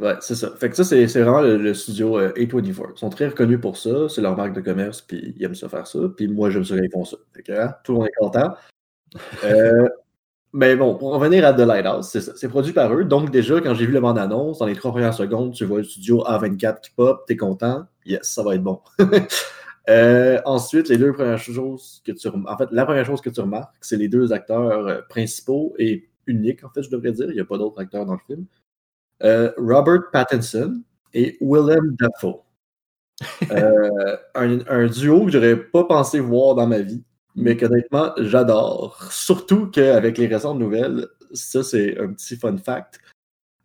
Ouais, 0.00 0.16
c'est 0.20 0.34
ça. 0.34 0.50
Fait 0.56 0.68
que 0.70 0.76
ça, 0.76 0.82
c'est 0.84 1.06
vraiment 1.06 1.40
le, 1.40 1.56
le 1.56 1.72
studio 1.72 2.18
euh, 2.18 2.32
A24. 2.32 2.92
Ils 2.96 2.98
sont 2.98 3.10
très 3.10 3.28
reconnus 3.28 3.60
pour 3.60 3.76
ça. 3.76 4.08
C'est 4.08 4.20
leur 4.22 4.36
marque 4.36 4.52
de 4.54 4.60
commerce, 4.60 5.00
puis 5.00 5.34
ils 5.36 5.44
aiment 5.44 5.54
ça 5.54 5.68
faire 5.68 5.86
ça. 5.86 6.00
Puis 6.16 6.26
moi, 6.26 6.50
j'aime 6.50 6.64
ça 6.64 6.76
quand 6.76 6.82
ils 6.82 6.90
font 6.90 7.04
ça. 7.04 7.16
Fait 7.32 7.42
que, 7.42 7.52
hein, 7.52 7.74
tout 7.84 7.92
le 7.92 7.98
monde 7.98 8.08
est 8.08 8.18
content. 8.18 8.54
Euh, 9.44 9.88
mais 10.52 10.74
bon, 10.76 10.96
pour 10.96 11.12
revenir 11.12 11.46
à 11.46 11.52
The 11.52 11.60
Lighthouse, 11.60 12.08
c'est 12.08 12.20
ça. 12.20 12.32
C'est 12.36 12.48
produit 12.48 12.72
par 12.72 12.92
eux. 12.92 13.04
Donc, 13.04 13.30
déjà, 13.30 13.60
quand 13.60 13.74
j'ai 13.74 13.86
vu 13.86 13.92
le 13.92 14.00
bande-annonce, 14.00 14.58
dans 14.58 14.66
les 14.66 14.74
trois 14.74 14.90
premières 14.90 15.14
secondes, 15.14 15.52
tu 15.52 15.64
vois 15.64 15.78
le 15.78 15.84
studio 15.84 16.24
A24 16.24 16.80
qui 16.80 16.90
pop, 16.90 17.24
t'es 17.26 17.36
content. 17.36 17.84
Yes, 18.06 18.22
ça 18.24 18.42
va 18.42 18.54
être 18.56 18.62
bon. 18.62 18.80
Euh, 19.90 20.40
ensuite, 20.46 20.88
les 20.88 20.96
deux 20.96 21.12
premières 21.12 21.38
choses 21.38 22.00
que 22.06 22.12
tu 22.12 22.26
rem- 22.28 22.46
En 22.48 22.56
fait, 22.56 22.68
la 22.72 22.86
première 22.86 23.04
chose 23.04 23.20
que 23.20 23.28
tu 23.28 23.40
remarques, 23.42 23.74
c'est 23.82 23.98
les 23.98 24.08
deux 24.08 24.32
acteurs 24.32 25.06
principaux 25.08 25.74
et 25.78 26.08
uniques, 26.26 26.64
en 26.64 26.70
fait, 26.70 26.82
je 26.82 26.88
devrais 26.90 27.12
dire. 27.12 27.26
Il 27.28 27.34
n'y 27.34 27.40
a 27.40 27.44
pas 27.44 27.58
d'autres 27.58 27.78
acteurs 27.80 28.06
dans 28.06 28.14
le 28.14 28.20
film. 28.26 28.46
Euh, 29.22 29.52
Robert 29.56 30.10
Pattinson 30.12 30.82
et 31.12 31.36
Willem 31.40 31.96
Dafoe. 31.98 32.42
Euh, 33.50 34.16
un, 34.34 34.58
un, 34.68 34.86
duo 34.86 35.26
que 35.26 35.32
j'aurais 35.32 35.56
pas 35.56 35.84
pensé 35.84 36.18
voir 36.20 36.56
dans 36.56 36.66
ma 36.66 36.80
vie, 36.80 37.04
mais 37.36 37.56
qu'honnêtement, 37.56 38.12
j'adore. 38.18 39.08
Surtout 39.10 39.70
qu'avec 39.70 40.18
les 40.18 40.26
récentes 40.26 40.58
nouvelles, 40.58 41.06
ça 41.32 41.62
c'est 41.62 41.98
un 41.98 42.12
petit 42.12 42.36
fun 42.36 42.56
fact. 42.56 43.00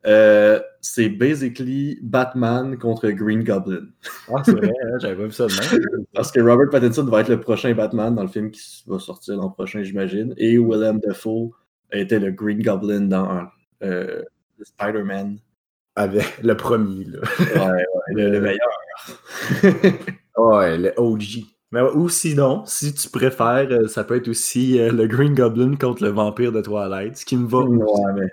Euh, 0.05 0.61
c'est 0.79 1.09
basically 1.09 1.99
Batman 2.01 2.77
contre 2.77 3.09
Green 3.09 3.43
Goblin. 3.43 3.87
Ah, 4.29 4.41
c'est 4.45 4.53
vrai, 4.53 4.69
hein, 4.69 4.97
j'avais 5.01 5.15
pas 5.17 5.25
vu 5.25 5.31
ça 5.31 5.47
de 5.47 5.53
même. 5.53 6.05
Parce 6.13 6.31
que 6.31 6.39
Robert 6.39 6.69
Pattinson 6.69 7.03
va 7.03 7.21
être 7.21 7.29
le 7.29 7.41
prochain 7.41 7.73
Batman 7.73 8.15
dans 8.15 8.21
le 8.21 8.29
film 8.29 8.49
qui 8.49 8.83
va 8.87 8.97
sortir 8.97 9.35
l'an 9.35 9.49
prochain, 9.49 9.83
j'imagine. 9.83 10.33
Et 10.37 10.57
Willem 10.57 10.99
Dafoe 10.99 11.51
était 11.91 12.19
le 12.19 12.31
Green 12.31 12.61
Goblin 12.61 13.01
dans 13.01 13.47
euh, 13.83 14.23
Spider-Man. 14.63 15.37
Avec 15.95 16.39
le 16.43 16.55
premier, 16.55 17.05
là. 17.05 17.19
Ouais, 17.39 17.71
ouais, 17.71 17.83
le, 18.13 18.29
le 18.31 18.41
meilleur. 18.41 18.69
ouais, 20.37 20.77
le 20.77 20.93
OG. 20.97 21.45
Mais, 21.71 21.81
ou 21.81 22.09
sinon, 22.09 22.63
si 22.65 22.93
tu 22.93 23.09
préfères, 23.09 23.67
euh, 23.69 23.87
ça 23.87 24.03
peut 24.03 24.15
être 24.15 24.27
aussi 24.27 24.79
euh, 24.79 24.91
le 24.91 25.07
Green 25.07 25.35
Goblin 25.35 25.75
contre 25.75 26.03
le 26.03 26.09
vampire 26.09 26.51
de 26.51 26.61
Twilight, 26.61 27.17
ce 27.17 27.25
qui 27.25 27.37
me 27.37 27.47
va. 27.47 27.59
Ouais, 27.59 28.13
mais 28.15 28.27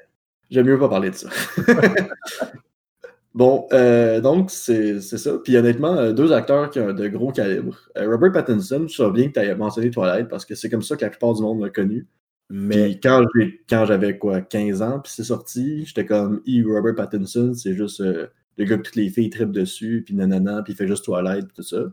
j'aime 0.51 0.67
mieux 0.67 0.79
pas 0.79 0.89
parler 0.89 1.11
de 1.11 1.17
ça. 1.17 1.29
bon, 3.35 3.67
euh, 3.73 4.23
donc 4.23 4.51
c'est 4.51 5.01
ça. 5.01 5.33
Puis 5.45 5.55
honnêtement, 5.55 6.13
deux 6.13 6.33
acteurs 6.33 6.71
qui 6.71 6.81
ont 6.81 6.95
de 6.95 7.09
gros 7.09 7.31
calibre. 7.31 7.77
Robert 7.95 8.33
Pattinson, 8.33 8.87
je 8.89 8.97
sais 8.97 9.11
bien 9.11 9.29
que 9.29 9.35
tu 9.35 9.41
as 9.41 9.55
mentionné 9.55 9.91
Twilight 9.91 10.29
parce 10.29 10.47
que 10.47 10.55
c'est 10.55 10.71
comme 10.71 10.83
ça 10.83 10.97
que 10.97 11.05
la 11.05 11.11
plupart 11.11 11.35
du 11.35 11.43
monde 11.43 11.61
l'a 11.61 11.69
connu. 11.69 12.07
Mais 12.49 12.99
puis 13.33 13.61
quand 13.69 13.87
j'avais 13.87 14.19
quoi, 14.19 14.41
15 14.41 14.83
ans, 14.83 15.01
puis 15.01 15.13
c'est 15.15 15.25
sorti, 15.25 15.85
j'étais 15.85 16.07
comme, 16.07 16.43
E. 16.47 16.63
Robert 16.65 16.95
Pattinson, 16.95 17.53
c'est 17.55 17.75
juste 17.75 18.01
le 18.01 18.65
gars 18.65 18.77
que 18.79 18.83
toutes 18.83 18.97
les 18.97 19.09
filles 19.11 19.31
tripent 19.31 19.53
dessus, 19.53 20.03
puis 20.05 20.15
nanana, 20.15 20.63
puis 20.63 20.73
il 20.73 20.77
fait 20.77 20.87
juste 20.87 21.05
Twilight, 21.05 21.53
tout 21.55 21.63
ça. 21.63 21.85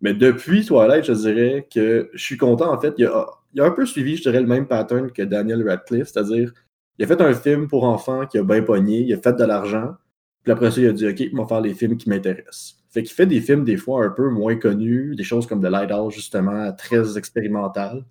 Mais 0.00 0.14
depuis 0.14 0.64
Twilight, 0.64 1.04
je 1.04 1.12
dirais 1.12 1.68
que 1.72 2.10
je 2.14 2.22
suis 2.22 2.36
content. 2.36 2.72
En 2.72 2.80
fait, 2.80 2.94
il 2.98 3.06
a, 3.06 3.26
il 3.52 3.60
a 3.60 3.66
un 3.66 3.70
peu 3.70 3.84
suivi, 3.86 4.16
je 4.16 4.22
dirais, 4.22 4.40
le 4.40 4.46
même 4.46 4.66
pattern 4.66 5.10
que 5.10 5.22
Daniel 5.22 5.66
Radcliffe, 5.68 6.08
c'est-à-dire, 6.08 6.52
il 6.98 7.04
a 7.04 7.06
fait 7.06 7.20
un 7.20 7.34
film 7.34 7.68
pour 7.68 7.84
enfants 7.84 8.26
qui 8.26 8.38
a 8.38 8.42
bien 8.42 8.62
pogné, 8.62 9.00
il 9.00 9.12
a 9.12 9.18
fait 9.18 9.34
de 9.34 9.44
l'argent, 9.44 9.94
puis 10.42 10.52
après 10.52 10.70
ça, 10.70 10.80
il 10.80 10.88
a 10.88 10.92
dit, 10.92 11.06
OK, 11.06 11.20
il 11.20 11.36
va 11.36 11.46
faire 11.46 11.60
les 11.60 11.74
films 11.74 11.96
qui 11.96 12.08
m'intéressent. 12.08 12.76
Fait 12.88 13.02
qu'il 13.02 13.12
fait 13.12 13.26
des 13.26 13.40
films, 13.40 13.64
des 13.64 13.76
fois, 13.76 14.04
un 14.04 14.10
peu 14.10 14.28
moins 14.30 14.56
connus, 14.56 15.14
des 15.14 15.22
choses 15.22 15.46
comme 15.46 15.62
The 15.62 15.70
Lighthouse, 15.70 16.14
justement, 16.14 16.72
très 16.72 17.16
expérimental. 17.16 18.04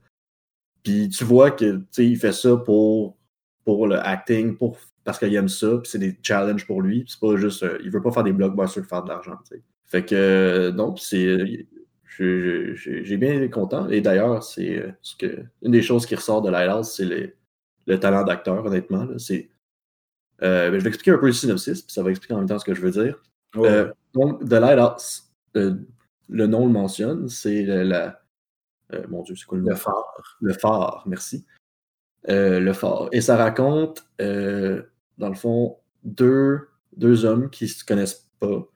Puis 0.84 1.10
tu 1.10 1.24
vois 1.24 1.52
que, 1.52 1.82
il 1.98 2.18
fait 2.18 2.32
ça 2.32 2.56
pour, 2.58 3.18
pour 3.66 3.88
le 3.88 3.98
acting, 3.98 4.56
pour, 4.56 4.78
parce 5.04 5.20
qu'il 5.20 5.34
aime 5.36 5.50
ça, 5.50 5.78
puis 5.78 5.90
c'est 5.92 6.00
des 6.00 6.18
challenges 6.22 6.66
pour 6.66 6.82
lui, 6.82 7.06
c'est 7.08 7.20
pas 7.20 7.36
juste, 7.36 7.64
euh, 7.64 7.80
il 7.84 7.92
veut 7.92 8.02
pas 8.02 8.12
faire 8.12 8.24
des 8.24 8.34
blockbusters 8.34 8.84
pour 8.84 8.90
faire 8.90 9.04
de 9.04 9.10
l'argent, 9.10 9.38
Fait 9.86 10.06
que, 10.06 10.72
donc, 10.72 11.00
c'est 11.00 11.68
j'ai 12.20 13.18
bien 13.18 13.34
été 13.34 13.50
content. 13.50 13.88
Et 13.90 14.02
d'ailleurs, 14.02 14.44
c'est 14.44 14.78
euh, 14.78 14.92
ce 15.02 15.16
que 15.16 15.44
une 15.62 15.72
des 15.72 15.82
choses 15.82 16.06
qui 16.06 16.16
ressort 16.16 16.42
de 16.42 16.50
Lighthouse, 16.50 16.92
c'est 16.92 17.06
le, 17.06 17.34
le, 17.88 18.00
talent 18.00 18.24
d'acteur, 18.24 18.66
honnêtement. 18.66 19.08
C'est, 19.18 19.50
euh, 20.42 20.70
ben, 20.70 20.80
je 20.80 20.84
vais 20.84 20.90
expliquer 20.90 21.12
un 21.12 21.18
peu 21.18 21.28
le 21.28 21.34
synopsis, 21.34 21.82
puis 21.82 21.94
ça 21.94 22.04
va 22.04 22.10
expliquer 22.10 22.34
en 22.34 22.40
même 22.40 22.48
temps 22.48 22.60
ce 22.60 22.66
que 22.66 22.74
je 22.74 22.82
veux 22.82 22.92
dire. 22.92 23.22
Euh, 23.58 23.92
donc, 24.14 24.48
The 24.48 24.54
Lighthouse, 24.54 25.32
le 25.54 26.48
nom 26.48 26.66
le 26.66 26.72
mentionne, 26.72 27.30
c'est 27.30 27.64
la. 27.64 28.22
Mon 29.10 29.24
Dieu, 29.24 29.36
c'est 29.36 29.46
quoi 29.46 29.58
le 29.58 29.64
nom? 29.64 29.72
Le 29.72 29.76
phare. 29.76 30.38
Le 30.42 30.54
phare, 30.54 31.04
merci. 31.06 31.46
le 32.28 32.74
phare. 32.74 33.10
Et 33.12 33.22
ça 33.22 33.36
raconte, 33.38 34.06
dans 34.20 35.30
le 35.30 35.36
fond, 35.36 35.78
deux, 36.04 36.68
deux 36.96 37.26
hommes 37.26 37.50
qui 37.50 37.66
ne 37.66 37.70
se 37.70 37.84
connaissent 37.86 38.30
pas 38.40 38.68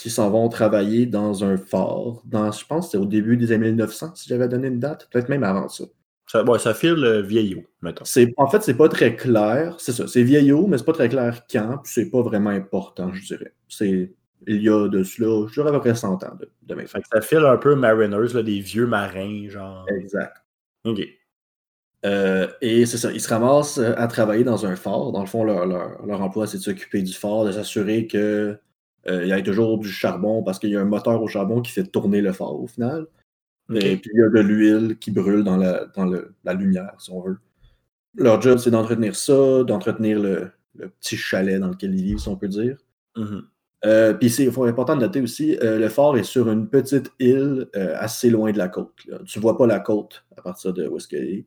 qui 0.00 0.08
s'en 0.08 0.30
vont 0.30 0.48
travailler 0.48 1.04
dans 1.04 1.44
un 1.44 1.58
phare. 1.58 2.22
Dans, 2.24 2.50
je 2.50 2.64
pense 2.64 2.86
que 2.86 2.92
c'était 2.92 3.02
au 3.02 3.06
début 3.06 3.36
des 3.36 3.52
années 3.52 3.66
1900, 3.66 4.14
si 4.14 4.30
j'avais 4.30 4.48
donné 4.48 4.68
une 4.68 4.80
date, 4.80 5.06
peut-être 5.10 5.28
même 5.28 5.44
avant 5.44 5.68
ça. 5.68 5.84
Ça, 6.26 6.42
ouais, 6.42 6.58
ça 6.58 6.72
file 6.72 6.94
le 6.94 7.20
vieillot, 7.20 7.64
mettons. 7.82 8.04
En 8.38 8.46
fait, 8.48 8.62
c'est 8.62 8.76
pas 8.76 8.88
très 8.88 9.14
clair. 9.14 9.74
C'est 9.78 9.92
ça, 9.92 10.06
c'est 10.06 10.22
vieillot, 10.22 10.66
mais 10.66 10.78
c'est 10.78 10.84
pas 10.84 10.94
très 10.94 11.10
clair 11.10 11.42
quand, 11.50 11.78
puis 11.82 11.92
c'est 11.92 12.08
pas 12.08 12.22
vraiment 12.22 12.48
important, 12.48 13.12
je 13.12 13.26
dirais. 13.26 13.52
C'est 13.68 14.14
il 14.46 14.62
y 14.62 14.68
a 14.68 14.88
de 14.88 15.02
cela, 15.02 15.46
je 15.48 15.54
dirais 15.54 15.68
à 15.68 15.72
peu 15.72 15.80
près 15.80 15.94
100 15.94 16.24
ans 16.24 16.36
de, 16.38 16.48
de 16.62 16.80
fait 16.86 17.00
que 17.00 17.08
ça 17.12 17.20
file 17.20 17.44
un 17.44 17.56
peu 17.56 17.74
Mariners, 17.74 18.34
là, 18.34 18.42
des 18.42 18.60
vieux 18.60 18.86
marins, 18.86 19.48
genre. 19.48 19.86
Exact. 19.88 20.36
OK. 20.84 21.00
Euh, 22.06 22.48
et 22.62 22.86
c'est 22.86 22.96
ça, 22.96 23.12
ils 23.12 23.20
se 23.20 23.28
ramassent 23.28 23.78
à 23.78 24.06
travailler 24.06 24.44
dans 24.44 24.64
un 24.64 24.76
phare. 24.76 25.12
Dans 25.12 25.20
le 25.20 25.26
fond, 25.26 25.44
leur, 25.44 25.66
leur, 25.66 26.04
leur 26.06 26.22
emploi, 26.22 26.46
c'est 26.46 26.58
de 26.58 26.62
s'occuper 26.62 27.02
du 27.02 27.12
phare, 27.12 27.44
de 27.44 27.52
s'assurer 27.52 28.06
que 28.06 28.58
euh, 29.08 29.22
il 29.24 29.28
y 29.28 29.32
a 29.32 29.40
toujours 29.42 29.78
du 29.78 29.88
charbon 29.88 30.42
parce 30.42 30.58
qu'il 30.58 30.70
y 30.70 30.76
a 30.76 30.80
un 30.80 30.84
moteur 30.84 31.22
au 31.22 31.28
charbon 31.28 31.60
qui 31.60 31.72
fait 31.72 31.84
tourner 31.84 32.20
le 32.20 32.32
phare 32.32 32.58
au 32.58 32.66
final. 32.66 33.06
Et 33.72 33.96
puis 33.98 34.10
il 34.12 34.18
y 34.18 34.22
a 34.24 34.28
de 34.28 34.40
l'huile 34.40 34.98
qui 34.98 35.12
brûle 35.12 35.44
dans, 35.44 35.56
la, 35.56 35.86
dans 35.94 36.04
le, 36.04 36.34
la 36.42 36.54
lumière, 36.54 36.92
si 36.98 37.12
on 37.12 37.20
veut. 37.20 37.38
Leur 38.16 38.42
job, 38.42 38.58
c'est 38.58 38.72
d'entretenir 38.72 39.14
ça, 39.14 39.62
d'entretenir 39.62 40.18
le, 40.18 40.50
le, 40.74 40.88
petit 40.88 41.16
chalet 41.16 41.60
dans 41.60 41.68
lequel 41.68 41.94
ils 41.94 42.02
vivent, 42.02 42.18
si 42.18 42.28
on 42.28 42.36
peut 42.36 42.48
dire. 42.48 42.78
Mm-hmm. 43.14 43.42
Euh, 43.84 44.12
puis 44.12 44.28
c'est 44.28 44.46
important 44.46 44.94
de 44.94 45.00
noter 45.00 45.20
aussi, 45.20 45.56
euh, 45.62 45.78
le 45.78 45.88
phare 45.88 46.16
est 46.18 46.24
sur 46.24 46.50
une 46.50 46.68
petite 46.68 47.10
île 47.18 47.68
euh, 47.76 47.94
assez 47.96 48.28
loin 48.28 48.52
de 48.52 48.58
la 48.58 48.68
côte. 48.68 49.04
Là. 49.06 49.18
Tu 49.24 49.40
vois 49.40 49.56
pas 49.56 49.66
la 49.66 49.80
côte 49.80 50.24
à 50.36 50.42
partir 50.42 50.72
de 50.74 50.86
où 50.86 50.98
est-ce 50.98 51.08
qu'elle 51.08 51.24
est. 51.24 51.46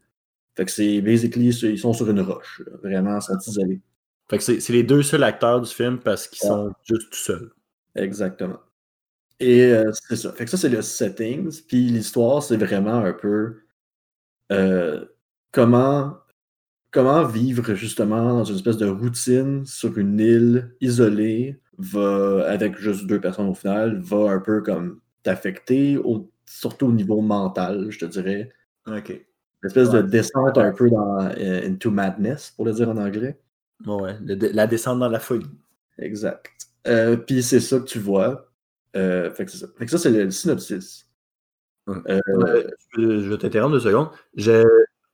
Fait 0.56 0.66
que 0.66 0.72
c'est 0.72 1.02
basically, 1.02 1.50
ils 1.50 1.80
sont 1.80 1.94
sur 1.94 2.10
une 2.10 2.22
roche, 2.22 2.62
là. 2.66 2.78
vraiment, 2.82 3.20
sont 3.22 3.38
isolés. 3.48 3.82
Fait 4.30 4.38
que 4.38 4.44
c'est 4.44 4.74
les 4.74 4.84
deux 4.84 5.04
seuls 5.04 5.24
acteurs 5.24 5.62
du 5.62 5.70
film 5.70 6.00
parce 6.00 6.28
qu'ils 6.28 6.48
sont 6.48 6.72
juste 6.84 7.12
tout 7.12 7.20
seuls. 7.20 7.52
Exactement. 7.96 8.60
Et 9.40 9.74
c'est 10.08 10.16
ça. 10.16 10.32
Fait 10.32 10.46
que 10.46 10.52
ça, 10.52 10.58
c'est 10.58 10.70
le 10.70 10.82
settings. 10.82 11.62
Puis 11.68 11.90
l'histoire, 11.90 12.42
c'est 12.42 12.56
vraiment 12.56 13.04
un 13.04 13.14
peu 13.14 13.58
comment, 15.52 16.18
comment 16.92 17.26
vivre 17.26 17.74
justement 17.74 18.38
dans 18.38 18.44
une 18.46 18.56
espèce 18.56 18.78
de 18.78 18.88
routine 18.88 19.66
sur 19.66 19.98
une 19.98 20.20
île 20.20 20.76
isolée 20.80 21.60
va, 21.78 22.46
avec 22.48 22.78
juste 22.78 23.06
deux 23.06 23.20
personnes 23.20 23.50
au 23.50 23.54
final, 23.54 24.00
va 24.00 24.32
un 24.32 24.40
peu 24.40 24.62
comme 24.62 25.00
t'affecter, 25.24 26.00
surtout 26.46 26.88
au 26.88 26.92
niveau 26.92 27.22
mental, 27.22 27.88
je 27.90 28.00
te 28.00 28.06
dirais. 28.06 28.52
OK. 28.88 29.10
Une 29.10 29.68
espèce 29.68 29.90
de 29.90 30.02
descente 30.02 30.58
un 30.58 30.74
peu 30.74 30.90
dans 30.90 31.20
euh, 31.20 31.68
Into 31.68 31.90
Madness, 31.90 32.52
pour 32.52 32.66
le 32.66 32.74
dire 32.74 32.90
en 32.90 32.98
anglais. 32.98 33.40
Ouais, 33.86 34.16
la 34.22 34.68
descente 34.68 35.00
dans 35.00 35.10
la 35.10 35.20
folie. 35.20 35.50
Exact. 35.98 36.48
Euh, 36.88 37.16
Puis 37.16 37.44
c'est 37.44 37.60
ça 37.60 37.80
que 37.80 37.86
tu 37.86 38.00
vois. 38.00 38.50
Euh, 38.96 39.32
fait 39.32 39.46
que 39.46 39.52
ça. 39.52 39.68
Fait 39.78 39.86
que 39.86 39.92
ça, 39.92 39.98
c'est 39.98 40.12
le, 40.12 40.26
le, 40.26 40.32
synopsis. 40.32 41.10
Euh, 41.88 42.20
je, 42.98 43.20
je 43.20 43.30
vais 43.30 43.38
t'interrompre 43.38 43.74
deux 43.74 43.80
secondes. 43.80 44.10
Je, 44.36 44.64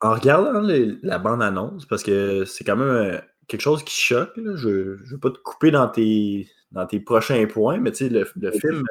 en 0.02 0.14
regardant 0.14 0.62
les, 0.62 0.98
la 1.04 1.20
bande-annonce, 1.20 1.86
parce 1.86 2.04
que 2.04 2.46
c'est 2.46 2.64
quand 2.64 2.76
même 2.76 3.22
quelque 3.50 3.62
chose 3.62 3.84
qui 3.84 3.96
choque, 3.96 4.38
là, 4.38 4.56
je 4.56 4.70
ne 4.70 5.10
veux 5.12 5.18
pas 5.18 5.32
te 5.32 5.40
couper 5.40 5.72
dans 5.72 5.88
tes, 5.90 6.48
dans 6.72 6.86
tes 6.86 7.00
prochains 7.00 7.46
points, 7.48 7.80
mais 7.80 7.92
tu 7.92 8.06
sais, 8.06 8.10
le, 8.10 8.26
le 8.40 8.52
film, 8.52 8.84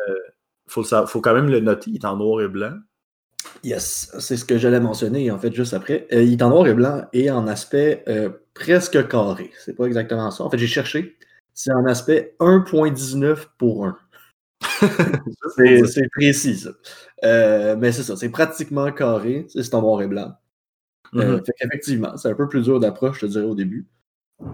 il 0.67 0.73
faut, 0.73 0.85
faut 0.85 1.21
quand 1.21 1.35
même 1.35 1.49
le 1.49 1.61
noter, 1.61 1.91
il 1.91 1.97
est 1.97 2.05
en 2.05 2.17
noir 2.17 2.43
et 2.43 2.49
blanc. 2.49 2.75
Yes, 3.65 4.12
c'est 4.19 4.37
ce 4.37 4.45
que 4.45 4.59
j'allais 4.59 4.81
mentionner 4.81 5.31
en 5.31 5.38
fait 5.38 5.53
juste 5.53 5.75
après. 5.75 6.07
Euh, 6.12 6.23
il 6.23 6.35
est 6.35 6.43
en 6.43 6.50
noir 6.50 6.67
et 6.67 6.75
blanc 6.75 7.07
et 7.12 7.31
en 7.31 7.47
aspect 7.47 8.05
euh, 8.09 8.31
presque 8.55 9.09
carré. 9.09 9.50
C'est 9.65 9.75
pas 9.75 9.87
exactement 9.87 10.31
ça. 10.31 10.45
En 10.45 10.50
fait, 10.50 10.59
j'ai 10.59 10.67
cherché. 10.67 11.17
C'est 11.55 11.73
en 11.73 11.85
aspect 11.87 12.37
1.19 12.41 13.47
pour 13.59 13.87
1. 13.87 13.99
c'est 15.87 16.09
précis 16.11 16.57
ça. 16.57 16.71
Euh, 17.25 17.77
mais 17.79 17.93
c'est 17.93 18.03
ça, 18.03 18.17
c'est 18.17 18.29
pratiquement 18.29 18.91
carré. 18.93 19.47
C'est 19.49 19.75
en 19.75 19.83
noir 19.83 20.03
et 20.03 20.09
blanc. 20.09 20.35
Mm 21.12 21.21
-hmm. 21.21 21.45
fait 21.47 21.53
qu'effectivement, 21.59 22.17
c'est 22.17 22.29
un 22.31 22.35
peu 22.35 22.49
plus 22.49 22.62
dur 22.62 22.81
d'approche, 22.81 23.21
je 23.21 23.27
te 23.27 23.33
dirais, 23.33 23.47
au 23.47 23.55
début. 23.55 23.87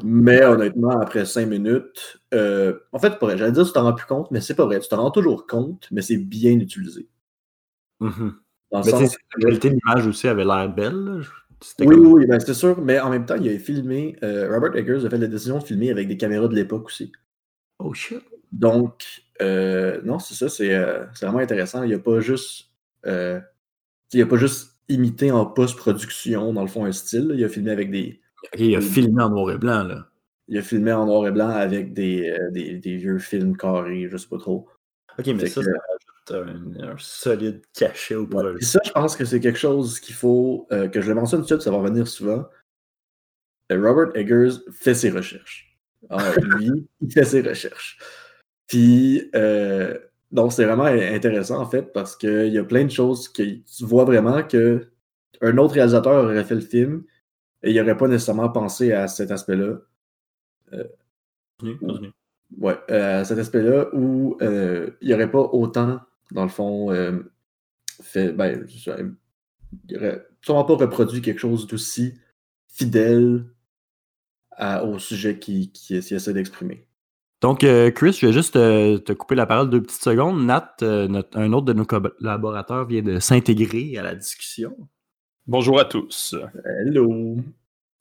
Mais 0.02 0.42
honnêtement, 0.44 0.98
après 1.00 1.24
cinq 1.26 1.46
minutes, 1.46 2.18
en 2.32 2.98
fait, 2.98 3.18
pour 3.18 3.30
j'allais 3.30 3.52
dire 3.52 3.66
tu 3.66 3.72
t'en 3.72 3.82
rends 3.82 3.94
plus 3.94 4.06
compte, 4.06 4.30
mais 4.30 4.40
c'est 4.40 4.54
pas 4.54 4.64
vrai. 4.64 4.80
Tu 4.80 4.88
t'en 4.88 5.02
rends 5.02 5.10
toujours 5.10 5.46
compte, 5.46 5.88
mais 5.90 6.02
c'est 6.02 6.16
bien 6.16 6.52
utilisé. 6.52 7.08
Mm 8.00 8.08
-hmm. 8.08 8.32
Dans 8.70 8.82
mais 8.84 8.90
sens... 8.90 9.16
la 9.36 9.40
qualité 9.40 9.70
de 9.70 9.74
l'image 9.74 10.06
aussi 10.06 10.26
avait 10.26 10.44
l'air 10.44 10.68
belle. 10.68 11.22
Oui, 11.78 11.86
comme... 11.86 12.06
oui, 12.06 12.26
ben, 12.26 12.40
c'est 12.40 12.54
sûr, 12.54 12.80
mais 12.80 13.00
en 13.00 13.10
même 13.10 13.24
temps, 13.24 13.36
il 13.36 13.48
a 13.48 13.58
filmé. 13.58 14.16
Euh, 14.22 14.52
Robert 14.52 14.76
Eggers 14.76 15.04
a 15.06 15.10
fait 15.10 15.18
la 15.18 15.26
décision 15.26 15.58
de 15.58 15.64
filmer 15.64 15.90
avec 15.90 16.08
des 16.08 16.16
caméras 16.16 16.48
de 16.48 16.54
l'époque 16.54 16.86
aussi. 16.86 17.12
Oh 17.78 17.94
shit. 17.94 18.22
Donc, 18.52 19.04
euh, 19.40 20.00
non, 20.04 20.18
c'est 20.18 20.34
ça, 20.34 20.48
c'est 20.48 20.74
euh, 20.74 21.04
vraiment 21.20 21.38
intéressant. 21.38 21.82
Il 21.82 21.90
n'a 21.92 21.98
pas 21.98 22.20
juste. 22.20 22.70
il 23.04 24.22
a 24.22 24.26
pas 24.26 24.36
juste 24.36 24.72
imité 24.88 25.30
en 25.30 25.46
post-production, 25.46 26.52
dans 26.52 26.62
le 26.62 26.68
fond, 26.68 26.84
un 26.84 26.92
style. 26.92 27.32
Il 27.34 27.44
a 27.44 27.48
filmé 27.48 27.70
avec 27.70 27.90
des. 27.90 28.20
Okay, 28.52 28.66
il 28.66 28.76
a 28.76 28.80
filmé 28.80 29.22
en 29.22 29.30
noir 29.30 29.52
et 29.52 29.58
blanc, 29.58 29.84
là. 29.84 30.08
Il 30.48 30.58
a 30.58 30.62
filmé 30.62 30.92
en 30.92 31.06
noir 31.06 31.26
et 31.26 31.32
blanc 31.32 31.48
avec 31.48 31.94
des, 31.94 32.36
des, 32.50 32.78
des 32.78 32.96
vieux 32.96 33.18
films 33.18 33.56
carrés, 33.56 34.08
je 34.10 34.16
sais 34.16 34.28
pas 34.28 34.38
trop. 34.38 34.68
Ok, 35.18 35.26
mais 35.28 35.46
ça, 35.46 35.62
que, 35.62 35.68
un, 36.32 36.80
un, 36.80 36.94
solide 36.98 37.62
cachet 37.74 38.14
au 38.14 38.26
projet. 38.26 38.54
Ouais, 38.54 38.60
ça, 38.60 38.80
je 38.84 38.90
pense 38.90 39.16
que 39.16 39.24
c'est 39.24 39.40
quelque 39.40 39.58
chose 39.58 40.00
qu'il 40.00 40.14
faut, 40.14 40.66
euh, 40.72 40.88
que 40.88 41.00
je 41.00 41.08
le 41.08 41.14
mentionne 41.14 41.40
tout 41.40 41.44
de 41.44 41.48
suite, 41.48 41.62
ça 41.62 41.70
va 41.70 41.78
revenir 41.78 42.08
souvent. 42.08 42.46
Euh, 43.72 43.80
Robert 43.80 44.16
Eggers 44.16 44.60
fait 44.72 44.94
ses 44.94 45.10
recherches. 45.10 45.78
Ah, 46.10 46.32
lui, 46.42 46.86
il 47.00 47.12
fait 47.12 47.24
ses 47.24 47.42
recherches. 47.42 47.98
Puis, 48.66 49.30
euh, 49.34 49.98
donc, 50.32 50.52
c'est 50.52 50.64
vraiment 50.64 50.84
intéressant, 50.84 51.60
en 51.60 51.66
fait, 51.66 51.92
parce 51.92 52.16
qu'il 52.16 52.48
y 52.48 52.58
a 52.58 52.64
plein 52.64 52.84
de 52.84 52.90
choses 52.90 53.28
que 53.28 53.42
tu 53.42 53.84
vois 53.84 54.04
vraiment 54.04 54.42
que 54.42 54.88
un 55.40 55.58
autre 55.58 55.74
réalisateur 55.74 56.24
aurait 56.24 56.44
fait 56.44 56.54
le 56.54 56.60
film 56.60 57.04
et 57.64 57.70
il 57.70 57.76
n'aurait 57.76 57.96
pas 57.96 58.08
nécessairement 58.08 58.50
pensé 58.50 58.92
à 58.92 59.08
cet 59.08 59.30
aspect-là. 59.30 59.78
Euh, 60.74 60.84
ouais, 62.58 62.76
euh, 62.90 63.20
à 63.20 63.24
cet 63.24 63.38
aspect-là 63.38 63.88
où 63.94 64.36
euh, 64.42 64.90
il 65.00 65.08
n'y 65.08 65.14
aurait 65.14 65.30
pas 65.30 65.40
autant, 65.40 66.00
dans 66.30 66.42
le 66.42 66.50
fond, 66.50 66.90
fait. 68.02 68.32
Ben, 68.32 68.66
il 68.68 69.94
n'aurait 69.94 70.26
sûrement 70.42 70.64
pas 70.64 70.76
reproduit 70.76 71.22
quelque 71.22 71.40
chose 71.40 71.66
d'aussi 71.66 72.14
fidèle 72.68 73.46
au 74.60 74.98
sujet 74.98 75.38
qu'il 75.38 75.72
qui, 75.72 75.96
essaie 75.96 76.32
d'exprimer. 76.32 76.86
Donc, 77.40 77.60
Chris, 77.60 78.12
je 78.12 78.26
vais 78.26 78.32
juste 78.32 78.54
te 78.54 79.12
couper 79.12 79.34
la 79.34 79.46
parole 79.46 79.70
deux 79.70 79.82
petites 79.82 80.02
secondes. 80.02 80.44
Nat, 80.44 80.76
un 80.80 81.52
autre 81.52 81.66
de 81.66 81.72
nos 81.72 81.86
collaborateurs 81.86 82.86
vient 82.86 83.02
de 83.02 83.18
s'intégrer 83.20 83.96
à 83.96 84.02
la 84.02 84.14
discussion. 84.14 84.76
Bonjour 85.46 85.78
à 85.78 85.84
tous. 85.84 86.34
Hello. 86.64 87.36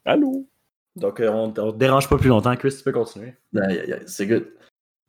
Allô. 0.05 0.47
Donc, 0.95 1.19
euh, 1.19 1.29
on 1.29 1.47
ne 1.47 1.51
te 1.51 1.77
dérange 1.77 2.07
pas 2.07 2.17
plus 2.17 2.29
longtemps. 2.29 2.55
Chris, 2.55 2.73
tu 2.77 2.83
peux 2.83 2.93
continuer. 2.93 3.33
c'est 4.05 4.27
good. 4.27 4.47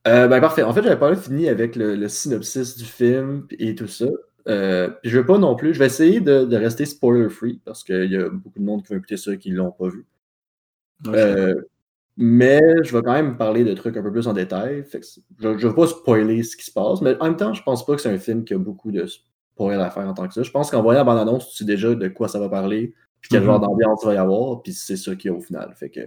Euh, 0.08 0.26
ben, 0.26 0.40
parfait. 0.40 0.64
En 0.64 0.72
fait, 0.72 0.82
j'avais 0.82 0.98
pas 0.98 1.14
fini 1.14 1.48
avec 1.48 1.76
le, 1.76 2.08
synopsis 2.08 2.76
du 2.76 2.84
film 2.84 3.46
et 3.58 3.76
tout 3.76 3.86
ça. 3.86 4.06
Euh, 4.48 4.88
puis 5.00 5.10
je 5.10 5.18
vais 5.18 5.24
pas 5.24 5.38
non 5.38 5.54
plus. 5.54 5.74
Je 5.74 5.78
vais 5.78 5.86
essayer 5.86 6.20
de, 6.20 6.56
rester 6.56 6.86
spoiler-free 6.86 7.60
parce 7.64 7.84
qu'il 7.84 8.10
y 8.10 8.16
a 8.16 8.28
beaucoup 8.28 8.58
de 8.58 8.64
monde 8.64 8.82
qui 8.82 8.92
va 8.92 8.96
écouter 8.96 9.16
ça 9.16 9.36
qui 9.36 9.52
ne 9.52 9.56
l'ont 9.56 9.70
pas 9.70 9.88
vu. 9.88 10.04
mais 12.16 12.60
je 12.82 12.96
vais 12.96 13.02
quand 13.02 13.12
même 13.12 13.36
parler 13.36 13.62
de 13.62 13.74
trucs 13.74 13.96
un 13.96 14.02
peu 14.02 14.10
plus 14.10 14.26
en 14.26 14.32
détail. 14.32 14.84
je 15.38 15.48
ne 15.48 15.54
vais 15.54 15.74
pas 15.74 15.86
spoiler 15.86 16.42
ce 16.42 16.56
qui 16.56 16.64
se 16.64 16.72
passe, 16.72 17.00
mais 17.00 17.16
en 17.20 17.26
même 17.26 17.36
temps, 17.36 17.54
je 17.54 17.62
pense 17.62 17.86
pas 17.86 17.94
que 17.94 18.02
c'est 18.02 18.12
un 18.12 18.18
film 18.18 18.44
qui 18.44 18.54
a 18.54 18.58
beaucoup 18.58 18.90
de 18.90 19.06
pour 19.56 19.68
rien 19.68 19.80
à 19.80 19.90
faire 19.90 20.08
en 20.08 20.14
tant 20.14 20.26
que 20.26 20.34
ça. 20.34 20.42
Je 20.42 20.50
pense 20.50 20.70
qu'en 20.70 20.82
voyant 20.82 21.00
la 21.00 21.04
bande-annonce, 21.04 21.50
tu 21.50 21.56
sais 21.56 21.64
déjà 21.64 21.94
de 21.94 22.08
quoi 22.08 22.28
ça 22.28 22.40
va 22.40 22.48
parler, 22.48 22.94
puis 23.20 23.30
quel 23.30 23.44
genre 23.44 23.58
mhm. 23.58 23.66
d'ambiance 23.66 24.00
il 24.02 24.06
va 24.06 24.14
y 24.14 24.18
avoir, 24.18 24.62
puis 24.62 24.72
c'est 24.72 24.96
ça 24.96 25.14
qu'il 25.14 25.30
y 25.30 25.34
a 25.34 25.36
au 25.36 25.40
final. 25.40 25.72
Fait 25.76 25.90
que, 25.90 26.00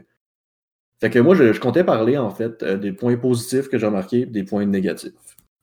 fait 1.00 1.10
que 1.10 1.20
moi, 1.20 1.36
je, 1.36 1.60
comptais 1.60 1.84
parler 1.84 2.18
en 2.18 2.30
fait 2.30 2.64
euh, 2.64 2.78
des 2.78 2.92
points 2.92 3.18
positifs 3.18 3.70
que 3.70 3.78
j'ai 3.78 3.86
remarqués, 3.86 4.26
des 4.26 4.44
points 4.44 4.66
négatifs. 4.66 5.14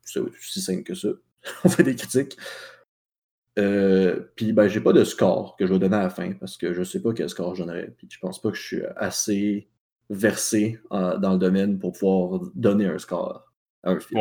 C'est 0.02 0.20
aussi 0.20 0.60
simple 0.60 0.82
que 0.82 0.94
ça. 0.94 1.08
On 1.64 1.68
fait 1.68 1.82
des 1.82 1.96
critiques. 1.96 2.36
Euh, 3.58 4.20
puis 4.34 4.52
ben, 4.52 4.66
j'ai 4.66 4.80
pas 4.80 4.92
de 4.92 5.04
score 5.04 5.56
que 5.56 5.66
je 5.66 5.72
vais 5.72 5.78
donner 5.78 5.96
à 5.96 6.02
la 6.02 6.10
fin 6.10 6.32
parce 6.32 6.56
que 6.56 6.74
je 6.74 6.82
sais 6.82 7.00
pas 7.00 7.12
quel 7.12 7.28
score 7.28 7.54
j'en 7.54 7.68
aurais. 7.68 7.94
Puis 7.96 8.08
je 8.10 8.18
pense 8.18 8.40
pas 8.40 8.50
que 8.50 8.56
je 8.56 8.62
suis 8.62 8.82
assez 8.96 9.68
versé 10.10 10.80
dans 10.90 11.32
le 11.32 11.38
domaine 11.38 11.78
pour 11.78 11.92
pouvoir 11.92 12.40
donner 12.54 12.86
un 12.86 12.98
score 12.98 13.52
à 13.82 13.90
un 13.90 14.00
film 14.00 14.20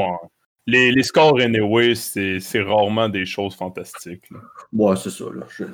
les, 0.65 0.91
les 0.91 1.03
scores 1.03 1.39
anyway, 1.39 1.95
c'est 1.95 2.61
rarement 2.61 3.09
des 3.09 3.25
choses 3.25 3.55
fantastiques. 3.55 4.29
Ouais, 4.71 4.95
c'est 4.95 5.09
ça. 5.09 5.25
Là. 5.25 5.45
Je, 5.49 5.65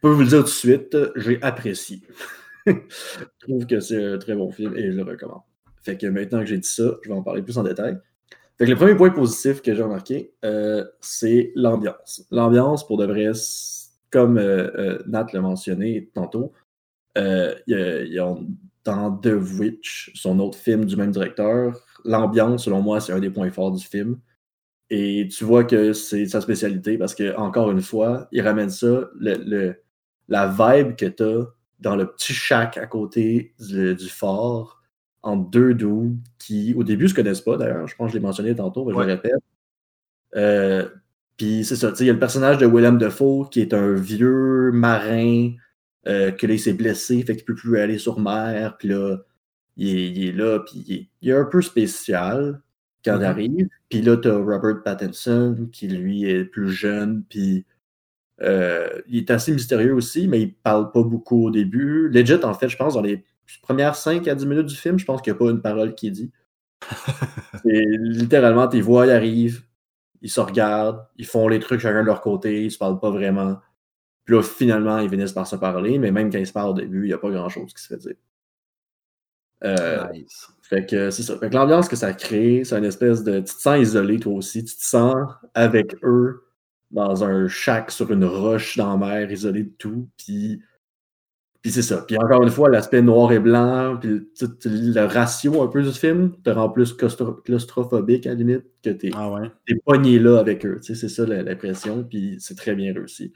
peux 0.00 0.10
vous 0.10 0.20
le 0.20 0.26
dire 0.26 0.38
tout 0.40 0.44
de 0.44 0.48
suite, 0.48 0.96
j'ai 1.16 1.42
apprécié. 1.42 2.02
je 2.66 2.74
trouve 3.40 3.66
que 3.66 3.80
c'est 3.80 4.04
un 4.04 4.18
très 4.18 4.34
bon 4.34 4.50
film 4.50 4.76
et 4.76 4.92
je 4.92 4.96
le 4.96 5.02
recommande. 5.02 5.42
Fait 5.82 5.96
que 5.96 6.06
maintenant 6.06 6.40
que 6.40 6.46
j'ai 6.46 6.58
dit 6.58 6.68
ça, 6.68 6.94
je 7.02 7.08
vais 7.08 7.14
en 7.14 7.22
parler 7.22 7.42
plus 7.42 7.58
en 7.58 7.64
détail. 7.64 7.98
Fait 8.58 8.66
que 8.66 8.70
le 8.70 8.76
premier 8.76 8.94
point 8.94 9.10
positif 9.10 9.62
que 9.62 9.74
j'ai 9.74 9.82
remarqué, 9.82 10.34
euh, 10.44 10.84
c'est 11.00 11.52
l'ambiance. 11.56 12.24
L'ambiance, 12.30 12.86
pour 12.86 12.98
de 12.98 13.06
vrai, 13.06 13.32
comme 14.10 14.38
euh, 14.38 14.70
euh, 14.76 15.02
Nat 15.06 15.26
l'a 15.32 15.40
mentionné 15.40 16.10
tantôt, 16.14 16.52
dans 18.84 19.16
The 19.16 19.34
Witch, 19.58 20.12
son 20.14 20.38
autre 20.40 20.58
film 20.58 20.84
du 20.84 20.96
même 20.96 21.10
directeur, 21.10 21.80
l'ambiance, 22.04 22.64
selon 22.64 22.82
moi, 22.82 23.00
c'est 23.00 23.12
un 23.12 23.20
des 23.20 23.30
points 23.30 23.50
forts 23.50 23.72
du 23.72 23.84
film. 23.84 24.18
Et 24.90 25.28
tu 25.28 25.44
vois 25.44 25.64
que 25.64 25.92
c'est 25.92 26.26
sa 26.26 26.40
spécialité 26.40 26.98
parce 26.98 27.14
que, 27.14 27.34
encore 27.36 27.70
une 27.70 27.80
fois, 27.80 28.28
il 28.32 28.42
ramène 28.42 28.70
ça, 28.70 29.08
le, 29.18 29.74
la 30.28 30.46
vibe 30.48 30.96
que 30.96 31.06
tu 31.06 31.22
as 31.22 31.46
dans 31.80 31.96
le 31.96 32.06
petit 32.06 32.32
shack 32.32 32.76
à 32.76 32.86
côté 32.86 33.54
du, 33.58 34.08
fort, 34.08 34.82
en 35.22 35.36
deux 35.36 35.74
doux 35.74 36.16
qui, 36.38 36.74
au 36.74 36.84
début, 36.84 37.08
se 37.08 37.14
connaissent 37.14 37.40
pas 37.40 37.56
d'ailleurs. 37.56 37.86
Je 37.88 37.96
pense 37.96 38.08
que 38.08 38.12
je 38.12 38.18
l'ai 38.18 38.22
mentionné 38.22 38.54
tantôt, 38.54 38.84
mais 38.84 38.92
je 38.92 38.98
le 38.98 39.04
répète. 39.06 39.32
Euh, 40.36 40.88
puis 41.36 41.64
c'est 41.64 41.76
ça, 41.76 41.92
il 41.98 42.06
y 42.06 42.10
a 42.10 42.12
le 42.12 42.18
personnage 42.18 42.58
de 42.58 42.66
Willem 42.66 42.98
Dafoe 42.98 43.48
qui 43.50 43.60
est 43.60 43.74
un 43.74 43.94
vieux 43.94 44.70
marin 44.72 45.52
euh, 46.06 46.32
que 46.32 46.46
là, 46.46 46.54
il 46.54 46.60
s'est 46.60 46.72
blessé, 46.72 47.22
fait 47.22 47.36
qu'il 47.36 47.44
peut 47.44 47.54
plus 47.54 47.78
aller 47.78 47.98
sur 47.98 48.18
mer, 48.20 48.76
puis 48.78 48.88
là, 48.88 49.18
il 49.76 50.28
est, 50.28 50.32
là, 50.32 50.60
puis 50.60 51.08
il 51.22 51.30
est, 51.30 51.32
un 51.32 51.44
peu 51.44 51.62
spécial 51.62 52.60
quand 53.04 53.16
il 53.16 53.22
mm-hmm. 53.22 53.24
arrive. 53.24 53.68
Puis 53.88 54.02
là, 54.02 54.16
tu 54.16 54.28
as 54.28 54.36
Robert 54.36 54.82
Pattinson, 54.82 55.68
qui 55.72 55.88
lui 55.88 56.24
est 56.24 56.44
plus 56.44 56.70
jeune, 56.70 57.24
puis 57.28 57.64
euh, 58.42 58.88
il 59.08 59.18
est 59.18 59.30
assez 59.30 59.52
mystérieux 59.52 59.94
aussi, 59.94 60.28
mais 60.28 60.40
il 60.42 60.54
parle 60.54 60.90
pas 60.90 61.02
beaucoup 61.02 61.46
au 61.46 61.50
début. 61.50 62.08
Legit, 62.08 62.44
en 62.44 62.54
fait, 62.54 62.68
je 62.68 62.76
pense, 62.76 62.94
dans 62.94 63.02
les 63.02 63.24
premières 63.62 63.96
5 63.96 64.26
à 64.28 64.34
10 64.34 64.46
minutes 64.46 64.66
du 64.66 64.76
film, 64.76 64.98
je 64.98 65.04
pense 65.04 65.22
qu'il 65.22 65.32
n'y 65.32 65.36
a 65.36 65.38
pas 65.38 65.50
une 65.50 65.62
parole 65.62 65.94
qui 65.94 66.08
est 66.08 66.10
dit. 66.10 66.32
Et 67.64 67.84
littéralement, 67.98 68.66
tes 68.68 68.80
voix, 68.80 69.06
ils 69.06 69.12
arrivent, 69.12 69.62
ils 70.22 70.30
se 70.30 70.40
regardent, 70.40 71.06
ils 71.16 71.26
font 71.26 71.48
les 71.48 71.60
trucs 71.60 71.80
chacun 71.80 72.02
de 72.02 72.06
leur 72.06 72.20
côté, 72.20 72.64
ils 72.64 72.70
se 72.70 72.78
parlent 72.78 73.00
pas 73.00 73.10
vraiment. 73.10 73.58
Puis 74.24 74.34
là, 74.36 74.42
finalement, 74.42 74.98
ils 74.98 75.10
finissent 75.10 75.32
par 75.32 75.46
se 75.46 75.56
parler, 75.56 75.98
mais 75.98 76.10
même 76.12 76.30
quand 76.30 76.38
ils 76.38 76.46
se 76.46 76.52
parlent 76.52 76.70
au 76.70 76.74
début, 76.74 77.04
il 77.04 77.08
n'y 77.08 77.12
a 77.12 77.18
pas 77.18 77.30
grand-chose 77.30 77.72
qui 77.72 77.82
se 77.82 77.88
fait 77.88 78.00
dire. 78.00 78.16
Euh, 79.64 80.04
fait 80.62 80.86
que 80.86 81.10
c'est 81.10 81.22
ça. 81.22 81.38
Fait 81.38 81.50
que 81.50 81.54
l'ambiance 81.54 81.88
que 81.88 81.96
ça 81.96 82.12
crée, 82.12 82.62
c'est 82.64 82.76
une 82.76 82.84
espèce 82.84 83.22
de. 83.22 83.38
Tu 83.38 83.54
te 83.54 83.60
sens 83.60 83.78
isolé 83.78 84.18
toi 84.18 84.34
aussi. 84.34 84.64
Tu 84.64 84.76
te 84.76 84.82
sens 84.82 85.14
avec 85.54 85.96
eux 86.02 86.42
dans 86.90 87.24
un 87.24 87.48
shack 87.48 87.90
sur 87.90 88.10
une 88.12 88.24
roche 88.24 88.76
dans 88.76 88.98
la 88.98 89.06
mer, 89.06 89.30
isolé 89.30 89.64
de 89.64 89.72
tout. 89.78 90.08
Puis, 90.16 90.62
puis 91.62 91.70
c'est 91.70 91.82
ça. 91.82 92.04
Puis 92.06 92.16
encore 92.18 92.42
une 92.42 92.50
fois, 92.50 92.68
l'aspect 92.68 93.02
noir 93.02 93.32
et 93.32 93.38
blanc, 93.38 93.96
puis 94.00 94.28
le 94.64 95.04
ratio 95.04 95.62
un 95.62 95.68
peu 95.68 95.82
du 95.82 95.92
film 95.92 96.32
te 96.42 96.50
rend 96.50 96.68
plus 96.68 96.92
claustrophobique 96.92 98.26
à 98.26 98.30
la 98.30 98.34
limite 98.34 98.64
que 98.82 98.90
t'es 98.90 99.10
ah 99.14 99.30
ouais. 99.30 99.50
es 99.68 99.76
pogné 99.76 100.18
là 100.18 100.38
avec 100.38 100.66
eux. 100.66 100.80
C'est 100.82 100.94
ça 100.94 101.24
l'impression. 101.24 102.02
Puis 102.04 102.36
c'est 102.40 102.56
très 102.56 102.74
bien 102.74 102.92
réussi. 102.92 103.32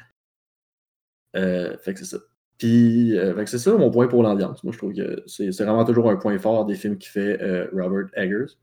Euh, 1.37 1.77
fait 1.79 1.95
que 1.95 2.01
c'est 2.01 2.17
ça. 2.17 2.19
Puis, 2.59 3.17
euh, 3.19 3.45
c'est 3.47 3.59
ça 3.59 3.73
mon 3.77 3.91
point 3.91 4.09
pour 4.09 4.23
l'ambiance. 4.23 4.65
Moi, 4.65 4.73
je 4.73 4.79
trouve 4.79 4.95
que 4.95 5.23
c'est 5.27 5.51
vraiment 5.51 5.85
toujours 5.85 6.11
un 6.11 6.17
point 6.17 6.39
fort 6.39 6.65
des 6.65 6.75
films 6.75 6.97
qui 6.97 7.09
fait 7.09 7.41
euh, 7.43 7.67
Robert 7.73 8.07
Eggers. 8.15 8.57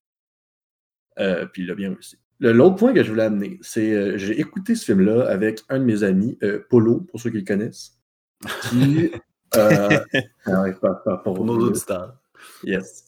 Euh, 1.19 1.45
puis 1.45 1.62
il 1.62 1.67
l'a 1.67 1.75
bien 1.75 1.89
réussi. 1.89 2.17
L'autre 2.39 2.75
point 2.75 2.93
que 2.93 3.03
je 3.03 3.10
voulais 3.12 3.23
amener, 3.23 3.60
c'est 3.62 4.17
j'ai 4.17 4.39
écouté 4.39 4.75
ce 4.75 4.84
film-là 4.86 5.27
avec 5.29 5.62
un 5.69 5.79
de 5.79 5.86
mes 5.86 6.03
amis, 6.03 6.38
Polo, 6.69 7.01
pour 7.01 7.19
ceux 7.19 7.29
qui 7.29 7.38
le 7.38 7.45
connaissent. 7.45 7.99
Qui. 8.69 9.12
pour 11.23 11.45
nos 11.45 11.60
auditeurs. 11.60 12.17
Yes. 12.63 13.06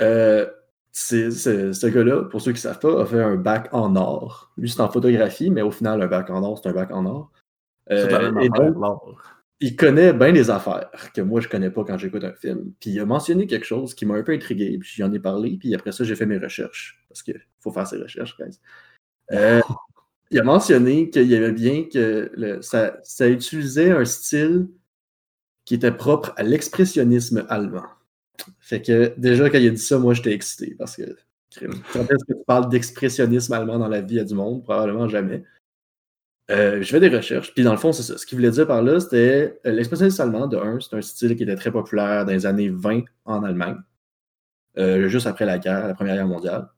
ce 0.00 1.86
gars-là, 1.86 2.24
pour 2.24 2.42
ceux 2.42 2.50
qui 2.50 2.58
ne 2.58 2.72
savent 2.72 2.80
pas, 2.80 3.02
a 3.02 3.06
fait 3.06 3.22
un 3.22 3.36
bac 3.36 3.68
en 3.72 3.94
or. 3.96 4.52
Lui, 4.58 4.68
c'est 4.68 4.80
en 4.80 4.90
photographie, 4.90 5.50
mais 5.50 5.62
au 5.62 5.70
final, 5.70 6.02
un 6.02 6.08
bac 6.08 6.28
en 6.28 6.42
or, 6.42 6.58
c'est 6.60 6.68
un 6.68 6.74
bac 6.74 6.90
en 6.90 7.06
or. 7.06 7.30
Euh, 7.90 8.40
et 8.40 8.48
donc, 8.48 8.76
il 9.60 9.76
connaît 9.76 10.12
bien 10.12 10.32
des 10.32 10.50
affaires 10.50 10.90
que 11.14 11.20
moi 11.20 11.40
je 11.40 11.48
connais 11.48 11.70
pas 11.70 11.84
quand 11.84 11.98
j'écoute 11.98 12.24
un 12.24 12.34
film. 12.34 12.72
Puis 12.80 12.90
il 12.90 13.00
a 13.00 13.06
mentionné 13.06 13.46
quelque 13.46 13.64
chose 13.64 13.94
qui 13.94 14.06
m'a 14.06 14.14
un 14.14 14.22
peu 14.22 14.32
intrigué, 14.32 14.76
puis 14.78 14.90
j'en 14.96 15.12
ai 15.12 15.20
parlé, 15.20 15.56
puis 15.58 15.74
après 15.74 15.92
ça 15.92 16.04
j'ai 16.04 16.16
fait 16.16 16.26
mes 16.26 16.38
recherches 16.38 17.04
parce 17.08 17.22
qu'il 17.22 17.40
faut 17.60 17.70
faire 17.70 17.86
ses 17.86 17.98
recherches, 17.98 18.36
guys. 18.38 18.58
Euh, 19.32 19.60
il 20.30 20.38
a 20.38 20.42
mentionné 20.42 21.10
qu'il 21.10 21.28
y 21.28 21.36
avait 21.36 21.52
bien 21.52 21.84
que 21.84 22.58
ça, 22.62 22.98
ça, 23.02 23.28
utilisait 23.28 23.90
un 23.90 24.04
style 24.04 24.68
qui 25.64 25.74
était 25.74 25.92
propre 25.92 26.32
à 26.36 26.42
l'expressionnisme 26.42 27.46
allemand. 27.48 27.86
Fait 28.60 28.82
que 28.82 29.14
déjà 29.16 29.48
quand 29.48 29.58
il 29.58 29.68
a 29.68 29.70
dit 29.70 29.78
ça, 29.78 29.98
moi 29.98 30.12
j'étais 30.12 30.32
excité 30.32 30.74
parce 30.76 30.96
que 30.96 31.16
quand 31.92 32.00
est-ce 32.00 32.24
que 32.24 32.32
tu 32.32 32.44
parles 32.46 32.68
d'expressionnisme 32.68 33.52
allemand 33.52 33.78
dans 33.78 33.88
la 33.88 34.00
vie 34.00 34.22
du 34.24 34.34
monde? 34.34 34.64
Probablement 34.64 35.08
jamais. 35.08 35.44
Euh, 36.50 36.82
je 36.82 36.90
fais 36.90 37.00
des 37.00 37.08
recherches, 37.08 37.54
puis 37.54 37.64
dans 37.64 37.72
le 37.72 37.78
fond, 37.78 37.92
c'est 37.92 38.02
ça. 38.02 38.18
Ce 38.18 38.26
qu'il 38.26 38.36
voulait 38.36 38.50
dire 38.50 38.66
par 38.66 38.82
là, 38.82 39.00
c'était 39.00 39.58
euh, 39.66 39.72
l'expressionnisme 39.72 40.20
allemand, 40.20 40.46
de 40.46 40.58
un, 40.58 40.78
c'est 40.78 40.94
un 40.94 41.00
style 41.00 41.36
qui 41.36 41.42
était 41.42 41.56
très 41.56 41.72
populaire 41.72 42.26
dans 42.26 42.32
les 42.32 42.44
années 42.44 42.68
20 42.68 43.04
en 43.24 43.42
Allemagne, 43.42 43.78
euh, 44.78 45.08
juste 45.08 45.26
après 45.26 45.46
la 45.46 45.58
guerre, 45.58 45.88
la 45.88 45.94
Première 45.94 46.16
Guerre 46.16 46.26
mondiale. 46.26 46.68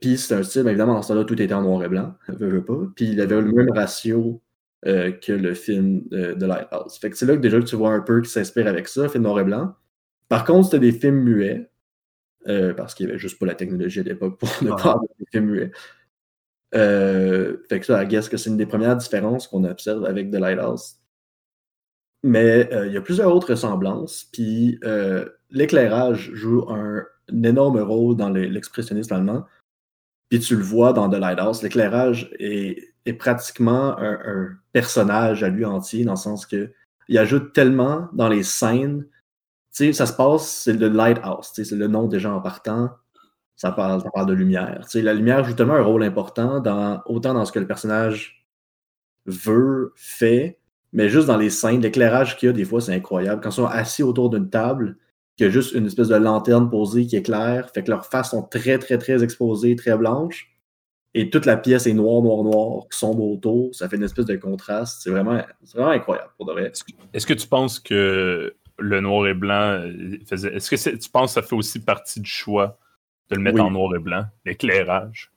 puis 0.00 0.16
c'est 0.18 0.34
un 0.34 0.42
style, 0.44 0.68
évidemment, 0.68 0.94
dans 0.94 1.02
ce 1.02 1.08
temps-là, 1.08 1.24
tout 1.24 1.40
était 1.42 1.52
en 1.54 1.62
noir 1.62 1.82
et 1.82 1.88
blanc, 1.88 2.14
veux, 2.28 2.48
veux 2.48 2.64
pas. 2.64 2.78
Puis 2.94 3.06
il 3.10 3.20
avait 3.20 3.40
le 3.40 3.52
même 3.52 3.70
ratio 3.72 4.42
que 4.84 5.32
le 5.32 5.54
film 5.54 6.02
de 6.10 6.46
Lighthouse. 6.46 6.98
Fait 6.98 7.10
que 7.10 7.16
c'est 7.16 7.26
là 7.26 7.34
que 7.34 7.40
déjà 7.40 7.58
que 7.58 7.64
tu 7.64 7.74
vois 7.74 7.90
un 7.90 8.00
peu 8.00 8.22
qui 8.22 8.30
s'inspire 8.30 8.68
avec 8.68 8.86
ça, 8.86 9.08
film 9.08 9.24
noir 9.24 9.40
et 9.40 9.44
blanc. 9.44 9.74
Par 10.28 10.44
contre, 10.44 10.66
c'était 10.66 10.78
des 10.78 10.92
films 10.92 11.22
muets, 11.24 11.68
parce 12.76 12.94
qu'il 12.94 13.06
n'y 13.06 13.12
avait 13.12 13.18
juste 13.18 13.40
pas 13.40 13.46
la 13.46 13.56
technologie 13.56 14.00
à 14.00 14.04
l'époque 14.04 14.38
pour 14.38 14.48
ne 14.62 14.70
pas 14.70 14.92
avoir 14.92 15.02
des 15.18 15.26
films 15.32 15.46
muets. 15.46 15.72
Euh, 16.74 17.56
fait 17.68 17.80
que 17.80 17.86
ça, 17.86 18.02
I 18.02 18.06
guess 18.06 18.28
que 18.28 18.36
c'est 18.36 18.50
une 18.50 18.56
des 18.56 18.66
premières 18.66 18.96
différences 18.96 19.48
qu'on 19.48 19.64
observe 19.64 20.04
avec 20.04 20.30
The 20.30 20.36
Lighthouse. 20.36 20.96
Mais 22.22 22.72
euh, 22.72 22.86
il 22.86 22.92
y 22.92 22.96
a 22.96 23.00
plusieurs 23.00 23.34
autres 23.34 23.50
ressemblances. 23.50 24.24
Puis 24.32 24.78
euh, 24.84 25.28
l'éclairage 25.50 26.30
joue 26.34 26.68
un, 26.68 27.04
énorme 27.44 27.78
rôle 27.80 28.16
dans 28.16 28.30
le- 28.30 28.46
l'expressionnisme 28.46 29.14
allemand. 29.14 29.44
Puis 30.28 30.40
tu 30.40 30.56
le 30.56 30.62
vois 30.62 30.92
dans 30.92 31.08
The 31.08 31.18
Lighthouse, 31.18 31.62
l'éclairage 31.62 32.30
est, 32.38 32.94
pratiquement 33.18 33.98
un, 33.98 34.50
personnage 34.72 35.42
à 35.42 35.48
lui 35.48 35.64
entier, 35.64 36.04
dans 36.04 36.12
le 36.12 36.18
sens 36.18 36.44
que 36.44 36.70
il 37.08 37.16
ajoute 37.16 37.54
tellement 37.54 38.08
dans 38.12 38.28
les 38.28 38.42
scènes. 38.42 39.06
Tu 39.72 39.86
sais, 39.86 39.92
ça 39.94 40.04
se 40.04 40.12
passe, 40.12 40.46
c'est 40.46 40.74
le 40.74 40.88
Lighthouse, 40.88 41.50
c'est 41.54 41.70
le 41.72 41.86
nom 41.86 42.06
déjà 42.06 42.30
en 42.30 42.42
partant. 42.42 42.90
Ça 43.58 43.72
parle, 43.72 44.00
ça 44.00 44.10
parle 44.10 44.26
de 44.26 44.32
lumière. 44.32 44.80
La 44.94 45.12
lumière 45.12 45.44
joue 45.44 45.52
tellement 45.52 45.74
un 45.74 45.82
rôle 45.82 46.04
important, 46.04 46.60
dans, 46.60 47.02
autant 47.06 47.34
dans 47.34 47.44
ce 47.44 47.52
que 47.52 47.58
le 47.58 47.66
personnage 47.66 48.46
veut, 49.26 49.92
fait, 49.96 50.58
mais 50.92 51.08
juste 51.08 51.26
dans 51.26 51.36
les 51.36 51.50
scènes, 51.50 51.82
l'éclairage 51.82 52.36
qu'il 52.36 52.46
y 52.46 52.50
a, 52.50 52.52
des 52.52 52.64
fois, 52.64 52.80
c'est 52.80 52.94
incroyable. 52.94 53.42
Quand 53.42 53.50
ils 53.50 53.54
sont 53.54 53.66
assis 53.66 54.02
autour 54.02 54.30
d'une 54.30 54.48
table, 54.48 54.96
qu'il 55.36 55.46
y 55.46 55.48
a 55.50 55.52
juste 55.52 55.74
une 55.74 55.86
espèce 55.86 56.08
de 56.08 56.14
lanterne 56.14 56.70
posée 56.70 57.06
qui 57.06 57.16
éclaire, 57.16 57.70
fait 57.74 57.82
que 57.82 57.90
leurs 57.90 58.06
faces 58.06 58.30
sont 58.30 58.42
très, 58.42 58.78
très, 58.78 58.96
très 58.96 59.22
exposées, 59.22 59.76
très 59.76 59.96
blanches, 59.98 60.50
et 61.14 61.28
toute 61.28 61.46
la 61.46 61.56
pièce 61.56 61.86
est 61.86 61.94
noire, 61.94 62.22
noire, 62.22 62.44
noire, 62.44 62.84
sombre 62.90 63.24
autour, 63.24 63.74
ça 63.74 63.88
fait 63.88 63.96
une 63.96 64.04
espèce 64.04 64.26
de 64.26 64.36
contraste. 64.36 65.02
C'est 65.02 65.10
vraiment, 65.10 65.42
vraiment 65.74 65.90
incroyable, 65.90 66.30
pour 66.36 66.46
de. 66.46 66.70
Est-ce 67.12 67.26
que 67.26 67.34
tu 67.34 67.48
penses 67.48 67.80
que 67.80 68.54
le 68.78 69.00
noir 69.00 69.26
et 69.26 69.34
blanc 69.34 69.80
euh, 69.82 70.18
faisait. 70.26 70.54
Est-ce 70.54 70.70
que 70.70 70.96
tu 70.96 71.10
penses 71.10 71.34
que 71.34 71.40
ça 71.40 71.46
fait 71.46 71.56
aussi 71.56 71.80
partie 71.80 72.20
du 72.20 72.30
choix 72.30 72.78
de 73.30 73.36
le 73.36 73.42
mettre 73.42 73.56
Oui. 73.56 73.62
en 73.62 73.70
noir 73.70 73.94
et 73.94 73.98
blanc, 73.98 74.24
l'éclairage? 74.44 75.30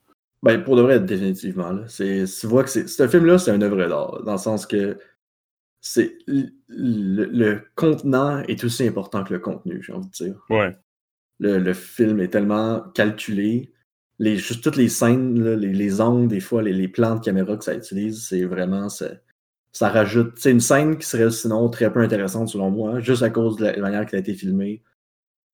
Ben, 0.43 0.63
pour 0.63 0.75
de 0.75 0.81
vrai, 0.81 0.99
définitivement. 0.99 1.71
Là. 1.71 1.83
C'est, 1.87 2.25
tu 2.39 2.47
vois 2.47 2.63
que 2.63 2.69
c'est, 2.69 2.87
ce 2.87 3.07
film-là, 3.07 3.37
c'est 3.37 3.55
une 3.55 3.63
œuvre 3.63 3.85
d'art, 3.87 4.23
dans 4.23 4.31
le 4.33 4.37
sens 4.37 4.65
que 4.65 4.97
c'est 5.81 6.17
le, 6.67 7.59
contenant 7.75 8.39
est 8.43 8.63
aussi 8.63 8.87
important 8.87 9.23
que 9.23 9.33
le 9.33 9.39
contenu, 9.39 9.81
j'ai 9.83 9.93
envie 9.93 10.07
de 10.07 10.11
dire. 10.11 10.45
Ouais. 10.49 10.75
Le, 11.39 11.57
le 11.59 11.73
film 11.73 12.19
est 12.19 12.29
tellement 12.29 12.81
calculé. 12.93 13.71
Les, 14.19 14.37
juste 14.37 14.63
toutes 14.63 14.75
les 14.75 14.89
scènes, 14.89 15.43
là, 15.43 15.55
les, 15.55 15.73
les 15.73 16.01
angles, 16.01 16.27
des 16.27 16.39
fois, 16.39 16.61
les, 16.61 16.73
les 16.73 16.87
plans 16.87 17.15
de 17.15 17.21
caméra 17.21 17.57
que 17.57 17.63
ça 17.63 17.73
utilise, 17.75 18.27
c'est 18.27 18.45
vraiment. 18.45 18.89
Ça, 18.89 19.09
ça 19.71 19.89
rajoute. 19.89 20.33
C'est 20.37 20.51
une 20.51 20.59
scène 20.59 20.97
qui 20.97 21.07
serait 21.07 21.31
sinon 21.31 21.69
très 21.69 21.91
peu 21.91 21.99
intéressante 21.99 22.49
selon 22.49 22.69
moi, 22.71 22.99
juste 22.99 23.23
à 23.23 23.29
cause 23.29 23.57
de 23.57 23.65
la 23.65 23.77
manière 23.77 24.05
qu'elle 24.05 24.17
a 24.17 24.21
été 24.21 24.33
filmée. 24.33 24.83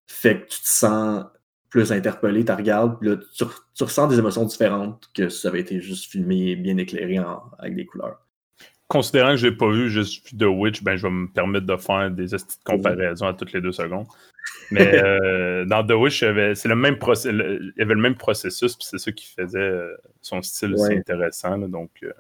Fait 0.08 0.42
que 0.42 0.48
tu 0.48 0.62
te 0.62 0.68
sens 0.68 1.26
plus 1.70 1.92
interpellé, 1.92 2.46
tu 2.46 2.52
regardes, 2.52 3.00
puis 3.00 3.10
là, 3.10 3.18
tu, 3.18 3.44
tu 3.76 3.84
ressens 3.84 4.08
des 4.08 4.20
émotions 4.20 4.46
différentes 4.46 5.10
que 5.14 5.30
si 5.30 5.42
ça 5.42 5.50
avait 5.50 5.60
été 5.62 5.82
juste 5.82 6.10
filmé, 6.12 6.56
bien 6.56 6.78
éclairé 6.78 7.20
en- 7.20 7.44
avec 7.60 7.76
des 7.76 7.86
couleurs. 7.86 8.20
Considérant 8.88 9.32
que 9.32 9.38
je 9.38 9.48
l'ai 9.48 9.56
pas 9.56 9.70
vu, 9.70 9.90
juste 9.90 10.38
The 10.38 10.44
Witch, 10.44 10.82
ben, 10.82 10.96
je 10.96 11.04
vais 11.08 11.12
me 11.14 11.28
permettre 11.28 11.66
de 11.66 11.76
faire 11.76 12.10
des 12.10 12.24
petites 12.26 12.64
comparaisons 12.64 13.28
à 13.28 13.34
toutes 13.34 13.52
les 13.52 13.60
deux 13.60 13.74
secondes. 13.74 14.08
Mais 14.72 14.80
euh, 15.04 15.66
dans 15.66 15.86
The 15.86 15.92
Witch, 15.92 16.22
il 16.22 16.26
y 16.26 16.28
avait, 16.30 16.54
le 16.54 16.76
même 16.76 16.96
procé- 16.96 17.32
le- 17.32 17.60
il 17.62 17.74
y 17.78 17.82
avait 17.82 17.96
le 17.96 18.00
même 18.02 18.16
processus, 18.16 18.76
puis 18.78 18.88
c'est 18.90 18.98
ça 18.98 19.12
qui 19.12 19.26
faisait 19.28 19.60
euh, 19.60 19.94
son 20.22 20.42
style 20.42 20.72
Ouais. 20.76 20.78
c'est 20.88 20.98
intéressant. 21.00 21.58
là, 21.58 21.68
donc, 21.68 21.92
euh, 22.04 22.14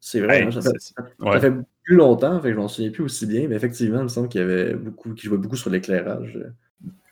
C'est 0.00 0.20
vrai, 0.20 0.42
hein, 0.42 0.50
ça, 0.50 0.62
fait, 0.62 0.78
ça 0.78 0.94
ouais. 1.20 1.38
fait 1.40 1.52
plus 1.82 1.96
longtemps, 1.96 2.40
fait 2.40 2.48
que 2.48 2.54
je 2.54 2.58
m'en 2.60 2.68
souviens 2.68 2.90
plus 2.90 3.04
aussi 3.04 3.26
bien, 3.26 3.46
mais 3.46 3.56
effectivement, 3.56 3.98
il 3.98 4.04
me 4.04 4.08
semble 4.08 4.28
qu'il 4.30 4.40
y 4.40 4.44
avait 4.44 4.72
beaucoup, 4.74 5.12
qu'il 5.12 5.28
jouait 5.28 5.36
beaucoup 5.38 5.56
sur 5.56 5.68
l'éclairage. 5.68 6.38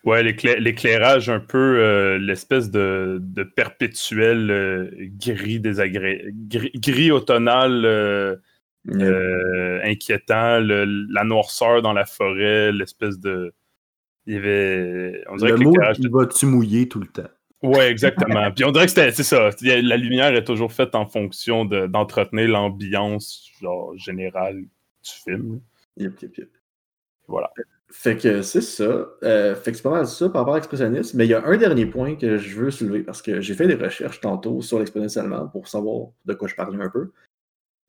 Ouais, 0.04 0.22
l'éclair- 0.22 0.58
l'éclairage, 0.58 1.28
un 1.28 1.38
peu 1.40 1.78
euh, 1.78 2.18
l'espèce 2.18 2.70
de, 2.70 3.18
de 3.20 3.44
perpétuel 3.44 4.50
euh, 4.50 4.90
gris 5.18 5.60
désagré... 5.60 6.24
gris, 6.32 6.72
gris 6.74 7.12
automnal 7.12 7.84
euh, 7.84 9.80
inquiétant, 9.84 10.58
le- 10.58 10.84
la 11.12 11.22
noirceur 11.22 11.82
dans 11.82 11.92
la 11.92 12.04
forêt, 12.04 12.72
l'espèce 12.72 13.18
de. 13.20 13.52
Il 14.26 14.34
y 14.34 14.36
avait. 14.36 15.22
On 15.28 15.36
dirait 15.36 15.52
Le 15.52 15.58
que 15.58 15.62
mot, 16.08 16.18
va-tu 16.18 16.46
mouiller 16.46 16.88
tout 16.88 17.00
le 17.00 17.06
temps? 17.06 17.28
Ouais, 17.62 17.88
exactement. 17.88 18.50
Puis 18.50 18.64
on 18.64 18.72
dirait 18.72 18.86
que 18.86 18.90
c'était, 18.90 19.12
c'est 19.12 19.22
ça. 19.22 19.50
La 19.62 19.96
lumière 19.96 20.34
est 20.34 20.42
toujours 20.42 20.72
faite 20.72 20.96
en 20.96 21.06
fonction 21.06 21.64
de- 21.64 21.86
d'entretenir 21.86 22.48
l'ambiance 22.48 23.48
genre 23.60 23.96
générale 23.96 24.62
du 24.62 24.68
film. 25.24 25.60
Yep, 25.96 26.22
yep, 26.22 26.38
yep. 26.38 26.48
Voilà. 27.28 27.52
Fait 27.94 28.16
que 28.16 28.40
c'est 28.40 28.62
ça. 28.62 29.06
Euh, 29.22 29.54
fait 29.54 29.70
que 29.70 29.76
c'est 29.76 29.82
pas 29.82 29.90
mal 29.90 30.06
ça 30.06 30.30
par 30.30 30.40
rapport 30.40 30.54
à 30.54 30.56
l'expressionnisme. 30.56 31.14
Mais 31.18 31.26
il 31.26 31.28
y 31.28 31.34
a 31.34 31.44
un 31.44 31.58
dernier 31.58 31.84
point 31.84 32.16
que 32.16 32.38
je 32.38 32.58
veux 32.58 32.70
soulever 32.70 33.02
parce 33.02 33.20
que 33.20 33.42
j'ai 33.42 33.54
fait 33.54 33.66
des 33.66 33.74
recherches 33.74 34.18
tantôt 34.20 34.62
sur 34.62 34.78
l'expressionnisme 34.78 35.20
allemand 35.20 35.46
pour 35.48 35.68
savoir 35.68 36.08
de 36.24 36.32
quoi 36.32 36.48
je 36.48 36.54
parlais 36.54 36.82
un 36.82 36.88
peu. 36.88 37.12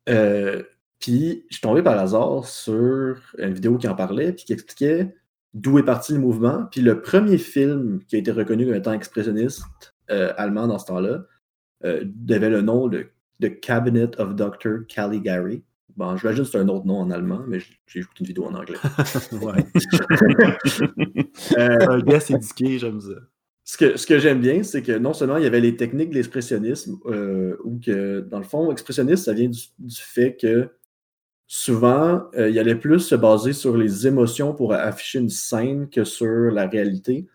Euh, 0.09 0.61
puis 0.99 1.45
je 1.49 1.55
suis 1.55 1.61
tombé 1.61 1.81
par 1.81 1.97
hasard 1.97 2.45
sur 2.45 3.17
une 3.37 3.53
vidéo 3.53 3.77
qui 3.77 3.87
en 3.87 3.95
parlait 3.95 4.33
puis 4.33 4.43
qui 4.43 4.51
expliquait 4.51 5.15
d'où 5.53 5.79
est 5.79 5.85
parti 5.85 6.11
le 6.11 6.19
mouvement. 6.19 6.65
Puis 6.69 6.81
le 6.81 7.01
premier 7.01 7.37
film 7.37 8.01
qui 8.05 8.17
a 8.17 8.19
été 8.19 8.31
reconnu 8.31 8.65
comme 8.65 8.75
étant 8.75 8.91
expressionniste 8.91 9.63
euh, 10.11 10.33
allemand 10.35 10.67
dans 10.67 10.79
ce 10.79 10.85
temps-là 10.87 11.23
avait 11.81 12.49
le 12.49 12.61
nom 12.61 12.87
de 12.87 13.07
The 13.41 13.57
Cabinet 13.61 14.19
of 14.19 14.35
Dr. 14.35 14.85
Caligari. 14.89 15.63
Bon, 15.95 16.17
j'imagine 16.17 16.43
que 16.43 16.49
c'est 16.49 16.57
un 16.57 16.67
autre 16.69 16.85
nom 16.85 16.97
en 16.99 17.11
allemand, 17.11 17.41
mais 17.47 17.59
j'ai 17.87 17.99
écouté 17.99 18.21
une 18.21 18.25
vidéo 18.27 18.45
en 18.45 18.55
anglais. 18.55 18.77
ouais. 19.33 19.63
Euh, 21.57 21.77
Un 21.89 21.99
gars 21.99 22.19
éduqué, 22.29 22.79
j'aime 22.79 22.99
ça. 22.99 23.09
ce 23.63 23.77
que, 23.77 23.97
ce 23.97 24.07
que 24.07 24.17
j'aime 24.19 24.41
bien, 24.41 24.63
c'est 24.63 24.81
que 24.81 24.97
non 24.97 25.13
seulement 25.13 25.37
il 25.37 25.43
y 25.43 25.47
avait 25.47 25.59
les 25.61 25.75
techniques 25.77 26.09
de 26.09 26.15
l'expressionnisme, 26.15 26.97
euh, 27.05 27.57
ou 27.63 27.79
que 27.79 28.21
dans 28.21 28.39
le 28.39 28.43
fond, 28.43 28.71
expressionniste, 28.71 29.25
ça 29.25 29.33
vient 29.33 29.49
du, 29.49 29.59
du 29.79 29.95
fait 30.01 30.35
que 30.35 30.69
souvent, 31.47 32.23
euh, 32.35 32.49
il 32.49 32.57
allait 32.57 32.75
plus 32.75 32.99
se 32.99 33.15
baser 33.15 33.53
sur 33.53 33.77
les 33.77 34.07
émotions 34.07 34.53
pour 34.55 34.73
afficher 34.73 35.19
une 35.19 35.29
scène 35.29 35.89
que 35.89 36.03
sur 36.03 36.49
la 36.51 36.67
réalité. 36.67 37.27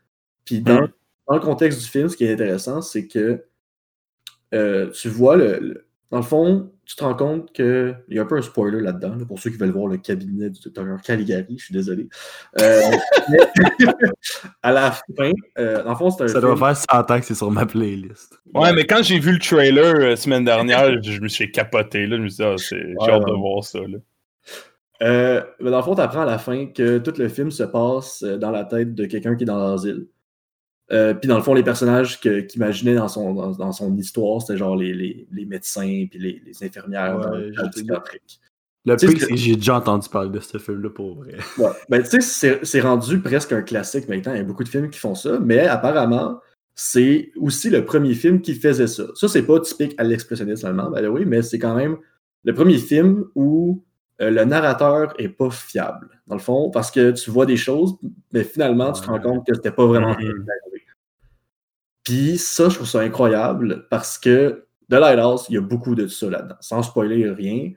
Puis 0.44 0.60
dans, 0.60 0.82
Mm. 0.82 0.88
dans 1.28 1.34
le 1.34 1.40
contexte 1.40 1.80
du 1.80 1.86
film, 1.86 2.08
ce 2.08 2.16
qui 2.16 2.24
est 2.24 2.32
intéressant, 2.32 2.82
c'est 2.82 3.06
que 3.06 3.44
euh, 4.54 4.90
tu 4.90 5.08
vois 5.08 5.36
le, 5.36 5.58
le- 5.60 5.84
Dans 6.10 6.16
le 6.18 6.22
fond, 6.24 6.70
tu 6.86 6.96
te 6.96 7.04
rends 7.04 7.14
compte 7.14 7.52
qu'il 7.52 7.94
y 8.08 8.18
a 8.18 8.22
un 8.22 8.24
peu 8.24 8.38
un 8.38 8.42
spoiler 8.42 8.80
là-dedans, 8.80 9.14
là, 9.16 9.26
pour 9.26 9.38
ceux 9.38 9.50
qui 9.50 9.58
veulent 9.58 9.70
voir 9.72 9.88
le 9.88 9.98
cabinet 9.98 10.48
du 10.48 10.58
docteur 10.60 10.86
Caligari, 11.02 11.56
je 11.58 11.64
suis 11.66 11.74
désolé. 11.74 12.08
Euh, 12.62 12.80
à 14.62 14.72
la 14.72 14.92
fin, 14.92 15.32
euh, 15.58 15.82
dans 15.82 15.90
le 15.90 15.96
fond, 15.96 16.10
c'est 16.10 16.24
un 16.24 16.28
Ça 16.28 16.40
film- 16.40 16.54
doit 16.54 16.74
faire 16.74 16.76
100 16.90 17.10
ans 17.10 17.20
que 17.20 17.26
c'est 17.26 17.34
sur 17.34 17.50
ma 17.50 17.66
playlist. 17.66 18.38
Ouais, 18.54 18.72
mais 18.72 18.84
quand 18.84 19.02
j'ai 19.02 19.18
vu 19.18 19.32
le 19.32 19.38
trailer 19.38 19.94
euh, 19.96 20.16
semaine 20.16 20.44
dernière, 20.44 21.02
je 21.02 21.20
me 21.20 21.28
suis 21.28 21.50
capoté. 21.52 22.06
Là. 22.06 22.16
Je 22.16 22.22
me 22.22 22.28
suis 22.28 22.42
dit, 22.42 22.50
ah, 22.50 22.54
c'est- 22.56 22.76
j'ai 22.76 22.94
Ouais, 22.94 23.10
hâte 23.12 23.26
de 23.26 23.32
voir 23.32 23.64
ça. 23.64 23.80
Là. 23.80 23.98
Euh, 25.02 25.42
mais 25.60 25.70
dans 25.70 25.76
le 25.76 25.82
fond, 25.82 25.94
tu 25.94 26.00
apprends 26.00 26.22
à 26.22 26.26
la 26.26 26.38
fin 26.38 26.66
que 26.66 26.98
tout 26.98 27.12
le 27.18 27.28
film 27.28 27.50
se 27.50 27.62
passe 27.62 28.22
dans 28.22 28.50
la 28.50 28.64
tête 28.64 28.94
de 28.94 29.04
quelqu'un 29.04 29.36
qui 29.36 29.44
est 29.44 29.46
dans 29.46 29.58
l'asile. 29.58 30.06
Euh, 30.90 31.12
puis 31.14 31.28
dans 31.28 31.36
le 31.36 31.42
fond, 31.42 31.54
les 31.54 31.62
personnages 31.62 32.18
qu'il 32.20 32.46
imaginait 32.56 32.94
dans 32.94 33.08
son, 33.08 33.34
dans, 33.34 33.50
dans 33.52 33.72
son 33.72 33.94
histoire, 33.96 34.40
c'était 34.40 34.56
genre 34.56 34.76
les, 34.76 34.94
les, 34.94 35.26
les 35.30 35.44
médecins 35.44 36.06
puis 36.10 36.18
les, 36.18 36.42
les 36.46 36.64
infirmières 36.66 37.18
Ouais, 37.18 37.50
dans 37.50 37.68
psychiatrique. 37.68 38.40
Le 38.86 38.96
pire, 38.96 39.10
ce 39.10 39.16
c'est 39.18 39.26
que 39.26 39.36
j'ai 39.36 39.56
déjà 39.56 39.76
entendu 39.76 40.08
parler 40.08 40.30
de 40.30 40.40
ce 40.40 40.56
film-là 40.56 40.88
pour 40.88 41.16
vrai. 41.16 41.36
Ouais. 41.58 41.70
Ben, 41.90 42.02
tu 42.02 42.08
sais, 42.08 42.20
c'est 42.20 42.64
c'est 42.64 42.80
rendu 42.80 43.20
presque 43.20 43.52
un 43.52 43.60
classique 43.60 44.08
maintenant. 44.08 44.32
Il 44.32 44.38
y 44.38 44.40
a 44.40 44.44
beaucoup 44.44 44.64
de 44.64 44.68
films 44.68 44.88
qui 44.88 44.98
font 44.98 45.14
ça, 45.14 45.38
mais 45.38 45.66
apparemment, 45.66 46.40
c'est 46.74 47.32
aussi 47.36 47.68
le 47.68 47.84
premier 47.84 48.14
film 48.14 48.40
qui 48.40 48.54
faisait 48.54 48.86
ça. 48.86 49.04
Ça, 49.14 49.28
c'est 49.28 49.42
pas 49.42 49.60
typique 49.60 49.94
à 49.98 50.04
l'expressionnisme 50.04 50.66
allemand, 50.66 50.90
by 50.90 51.02
the 51.02 51.08
way, 51.08 51.24
mais 51.26 51.42
c'est 51.42 51.58
quand 51.58 51.74
même 51.74 51.98
le 52.44 52.54
premier 52.54 52.78
film 52.78 53.26
où 53.34 53.84
euh, 54.20 54.30
le 54.30 54.44
narrateur 54.44 55.14
est 55.18 55.28
pas 55.28 55.50
fiable, 55.50 56.20
dans 56.26 56.34
le 56.34 56.40
fond, 56.40 56.70
parce 56.70 56.90
que 56.90 57.12
tu 57.12 57.30
vois 57.30 57.46
des 57.46 57.56
choses, 57.56 57.96
mais 58.32 58.44
finalement, 58.44 58.92
tu 58.92 59.02
te 59.02 59.06
rends 59.06 59.20
compte 59.20 59.46
que 59.46 59.54
c'était 59.54 59.70
pas 59.70 59.86
vraiment. 59.86 60.16
Puis 62.02 62.38
ça, 62.38 62.68
je 62.68 62.74
trouve 62.76 62.88
ça 62.88 63.00
incroyable 63.00 63.86
parce 63.90 64.18
que 64.18 64.66
The 64.90 64.94
Lighthouse, 64.94 65.46
il 65.50 65.54
y 65.54 65.58
a 65.58 65.60
beaucoup 65.60 65.94
de 65.94 66.06
ça 66.06 66.30
là-dedans. 66.30 66.56
Sans 66.60 66.82
spoiler 66.82 67.30
rien, 67.30 67.72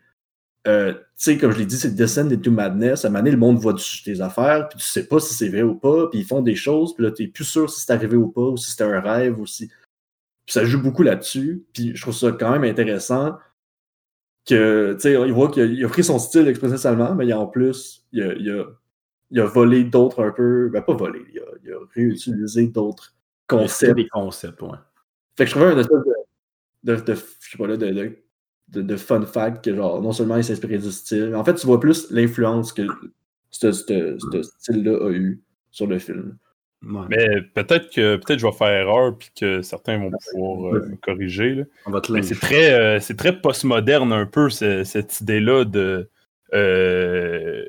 euh, 0.67 0.93
tu 0.93 0.99
sais, 1.15 1.37
comme 1.37 1.51
je 1.51 1.59
l'ai 1.59 1.65
dit, 1.65 1.77
c'est 1.77 1.95
Descend 1.95 2.31
into 2.31 2.51
Madness. 2.51 3.03
À 3.03 3.07
un 3.07 3.11
moment 3.11 3.19
donné, 3.21 3.31
le 3.31 3.37
monde 3.37 3.57
voit 3.57 3.75
des 4.05 4.21
affaires, 4.21 4.69
puis 4.69 4.79
tu 4.79 4.85
sais 4.85 5.07
pas 5.07 5.19
si 5.19 5.33
c'est 5.33 5.49
vrai 5.49 5.63
ou 5.63 5.75
pas, 5.75 6.07
puis 6.09 6.19
ils 6.19 6.25
font 6.25 6.41
des 6.41 6.55
choses, 6.55 6.93
puis 6.93 7.03
là, 7.03 7.11
t'es 7.11 7.27
plus 7.27 7.45
sûr 7.45 7.69
si 7.69 7.81
c'est 7.81 7.91
arrivé 7.91 8.15
ou 8.15 8.27
pas, 8.29 8.41
ou 8.41 8.57
si 8.57 8.71
c'était 8.71 8.83
un 8.83 8.99
rêve, 8.99 9.39
ou 9.39 9.45
si. 9.45 9.67
Puis 9.67 10.53
ça 10.53 10.63
joue 10.63 10.81
beaucoup 10.81 11.03
là-dessus, 11.03 11.65
puis 11.73 11.95
je 11.95 12.01
trouve 12.01 12.15
ça 12.15 12.31
quand 12.31 12.51
même 12.51 12.63
intéressant 12.63 13.37
que, 14.45 14.93
tu 14.93 14.99
sais, 15.01 15.13
il 15.13 15.33
voit 15.33 15.49
qu'il 15.49 15.83
a, 15.83 15.87
pris 15.87 16.03
son 16.03 16.19
style 16.19 16.51
allemand, 16.83 17.15
mais 17.15 17.27
il 17.27 17.31
a 17.31 17.39
en 17.39 17.47
plus, 17.47 18.05
il 18.11 18.23
a, 18.23 18.33
il 18.33 18.49
a, 18.51 18.65
il 19.29 19.39
a 19.39 19.45
volé 19.45 19.83
d'autres 19.83 20.23
un 20.23 20.31
peu, 20.31 20.69
ben 20.69 20.81
pas 20.81 20.93
volé, 20.93 21.21
il 21.31 21.39
a, 21.39 21.43
il 21.63 21.71
a 21.71 21.77
réutilisé 21.93 22.67
d'autres 22.67 23.15
concepts 23.47 23.95
des 23.95 24.07
concepts, 24.07 24.61
ouais. 24.61 24.69
fait 25.35 25.45
que 25.45 25.49
je 25.49 25.55
trouvais 25.55 25.71
un 25.71 25.77
espèce 25.77 25.97
de, 26.83 26.95
de, 26.95 27.01
de- 27.01 27.15
je 27.15 27.51
sais 27.51 27.57
pas 27.57 27.67
là, 27.67 27.77
de, 27.77 28.81
de, 28.81 28.97
fun 28.97 29.25
fact 29.25 29.65
que 29.65 29.75
genre, 29.75 30.01
non 30.01 30.11
seulement 30.11 30.37
il 30.37 30.43
s'inspirait 30.43 30.77
du 30.77 30.91
style, 30.91 31.29
mais 31.29 31.37
en 31.37 31.43
fait, 31.43 31.55
tu 31.55 31.67
vois 31.67 31.79
plus 31.79 32.09
l'influence 32.11 32.73
que 32.73 32.83
ce 33.51 33.71
style-là 33.71 35.05
a 35.05 35.11
eu 35.11 35.41
sur 35.71 35.87
le 35.87 35.99
film. 35.99 36.37
Ouais. 36.83 37.05
Mais 37.09 37.41
peut-être 37.53 37.93
que 37.93 38.15
peut-être 38.15 38.39
je 38.39 38.47
vais 38.47 38.53
faire 38.53 38.69
erreur 38.69 39.15
puis 39.15 39.29
que 39.39 39.61
certains 39.61 39.99
vont 39.99 40.09
pouvoir 40.31 40.73
euh, 40.75 40.87
me 40.87 40.95
corriger. 40.95 41.53
là. 41.53 41.63
On 41.85 41.91
va 41.91 42.01
te 42.01 42.11
Mais 42.11 42.23
c'est 42.23 42.39
très, 42.39 42.73
euh, 42.73 42.99
c'est 42.99 43.15
très 43.15 43.39
postmoderne 43.39 44.11
un 44.11 44.25
peu 44.25 44.49
ce- 44.49 44.83
cette 44.83 45.21
idée-là 45.21 45.65
de 45.65 46.09
euh, 46.53 47.63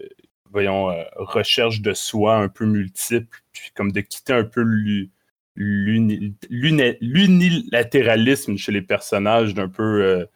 voyons 0.50 0.90
euh, 0.90 1.02
recherche 1.16 1.82
de 1.82 1.92
soi 1.92 2.36
un 2.36 2.48
peu 2.48 2.64
multiple 2.64 3.42
puis 3.52 3.70
comme 3.74 3.92
de 3.92 4.00
quitter 4.00 4.32
un 4.32 4.44
peu 4.44 4.64
l'unilatéralisme 5.56 8.56
chez 8.56 8.72
les 8.72 8.82
personnages 8.82 9.52
d'un 9.52 9.68
peu 9.68 10.26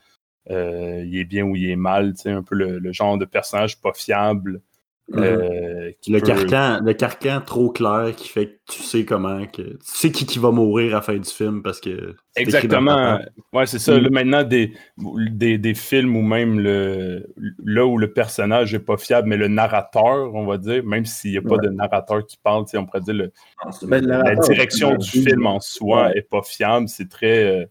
il 0.50 1.18
est 1.18 1.24
bien 1.24 1.44
ou 1.44 1.56
il 1.56 1.70
est 1.70 1.76
mal, 1.76 2.12
un 2.26 2.42
peu 2.42 2.54
le, 2.54 2.92
genre 2.92 3.16
de 3.16 3.24
personnage 3.24 3.80
pas 3.80 3.94
fiable. 3.94 4.60
Mhm. 5.08 5.22
Euh, 5.22 5.90
le, 6.08 6.18
carcan, 6.18 6.80
le 6.84 6.92
carcan 6.92 7.40
trop 7.40 7.70
clair 7.70 8.12
qui 8.16 8.28
fait 8.28 8.46
que 8.46 8.72
tu 8.72 8.82
sais 8.82 9.04
comment 9.04 9.46
que 9.46 9.62
tu 9.62 9.78
sais 9.82 10.10
qui, 10.10 10.26
qui 10.26 10.40
va 10.40 10.50
mourir 10.50 10.94
à 10.94 10.94
la 10.96 11.00
fin 11.00 11.16
du 11.16 11.30
film 11.30 11.62
parce 11.62 11.80
que 11.80 12.16
exactement 12.34 13.20
ouais 13.52 13.66
c'est 13.66 13.78
ça 13.78 14.00
mhm. 14.00 14.08
maintenant 14.10 14.42
des, 14.42 14.72
des, 14.98 15.74
films 15.74 16.16
où 16.16 16.22
même 16.22 16.58
le 16.58 17.32
là 17.64 17.86
où 17.86 17.98
le 17.98 18.12
personnage 18.12 18.74
est 18.74 18.80
pas 18.80 18.96
fiable 18.96 19.28
mais 19.28 19.36
le 19.36 19.46
narrateur 19.46 20.34
on 20.34 20.44
va 20.44 20.58
dire 20.58 20.82
même 20.82 21.04
s'il 21.04 21.30
n'y 21.30 21.38
a 21.38 21.42
pas 21.42 21.58
de 21.58 21.68
narrateur 21.68 22.26
qui 22.26 22.36
parle 22.42 22.64
on 22.74 22.84
pourrait 22.84 23.00
dire 23.02 23.14
le, 23.14 23.32
ah, 23.64 23.70
la 23.88 24.34
direction 24.34 24.96
du 24.96 25.08
film 25.08 25.46
en 25.46 25.60
soi 25.60 26.16
est 26.16 26.28
pas 26.28 26.42
fiable 26.42 26.88
c'est 26.88 27.08
très 27.08 27.44
euh, 27.44 27.66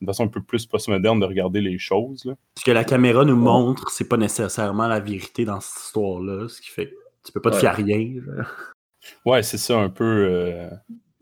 une 0.00 0.06
façon 0.06 0.24
un 0.24 0.28
peu 0.28 0.42
plus 0.42 0.66
postmoderne 0.66 1.20
de 1.20 1.26
regarder 1.26 1.60
les 1.60 1.78
choses. 1.78 2.24
Là. 2.24 2.34
Ce 2.58 2.64
que 2.64 2.70
la 2.70 2.84
caméra 2.84 3.24
nous 3.24 3.36
montre, 3.36 3.90
c'est 3.90 4.08
pas 4.08 4.16
nécessairement 4.16 4.86
la 4.86 5.00
vérité 5.00 5.44
dans 5.44 5.60
cette 5.60 5.84
histoire-là, 5.84 6.48
ce 6.48 6.60
qui 6.60 6.70
fait 6.70 6.86
que 6.86 6.94
tu 7.24 7.32
peux 7.32 7.40
pas 7.40 7.50
te 7.50 7.56
fier 7.56 7.70
à 7.70 7.74
rien. 7.74 8.14
Ouais, 9.24 9.42
c'est 9.42 9.58
ça 9.58 9.78
un 9.78 9.88
peu. 9.88 10.04
Euh... 10.04 10.68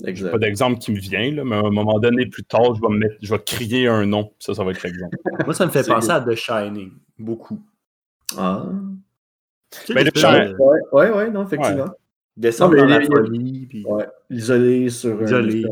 J'ai 0.04 0.30
pas 0.30 0.38
d'exemple 0.38 0.78
qui 0.78 0.92
me 0.92 0.98
vient, 0.98 1.32
là, 1.32 1.44
mais 1.44 1.56
à 1.56 1.60
un 1.60 1.70
moment 1.70 1.98
donné, 1.98 2.26
plus 2.26 2.44
tard, 2.44 2.74
je 2.74 2.82
vais, 2.82 2.88
me 2.88 2.98
mettre, 2.98 3.14
je 3.22 3.32
vais 3.32 3.42
crier 3.42 3.88
un 3.88 4.04
nom. 4.04 4.32
Ça, 4.38 4.54
ça 4.54 4.62
va 4.62 4.72
être 4.72 4.82
l'exemple. 4.82 5.16
Moi, 5.44 5.54
ça 5.54 5.64
me 5.64 5.70
fait 5.70 5.86
penser 5.86 6.10
à 6.10 6.20
The 6.20 6.34
Shining, 6.34 6.92
beaucoup. 7.18 7.60
Ah. 8.36 8.66
Mais 9.94 10.04
The 10.04 10.18
Shining. 10.18 10.54
Ouais, 10.58 10.80
ouais, 10.92 11.10
ouais, 11.10 11.30
non, 11.30 11.44
effectivement. 11.44 11.90
Descendre 12.36 12.76
dans 12.76 12.84
la 12.84 13.00
folie. 13.00 13.66
Puis... 13.66 13.84
Ouais, 13.86 14.06
isolé 14.28 14.90
sur 14.90 15.22
isolé. 15.22 15.64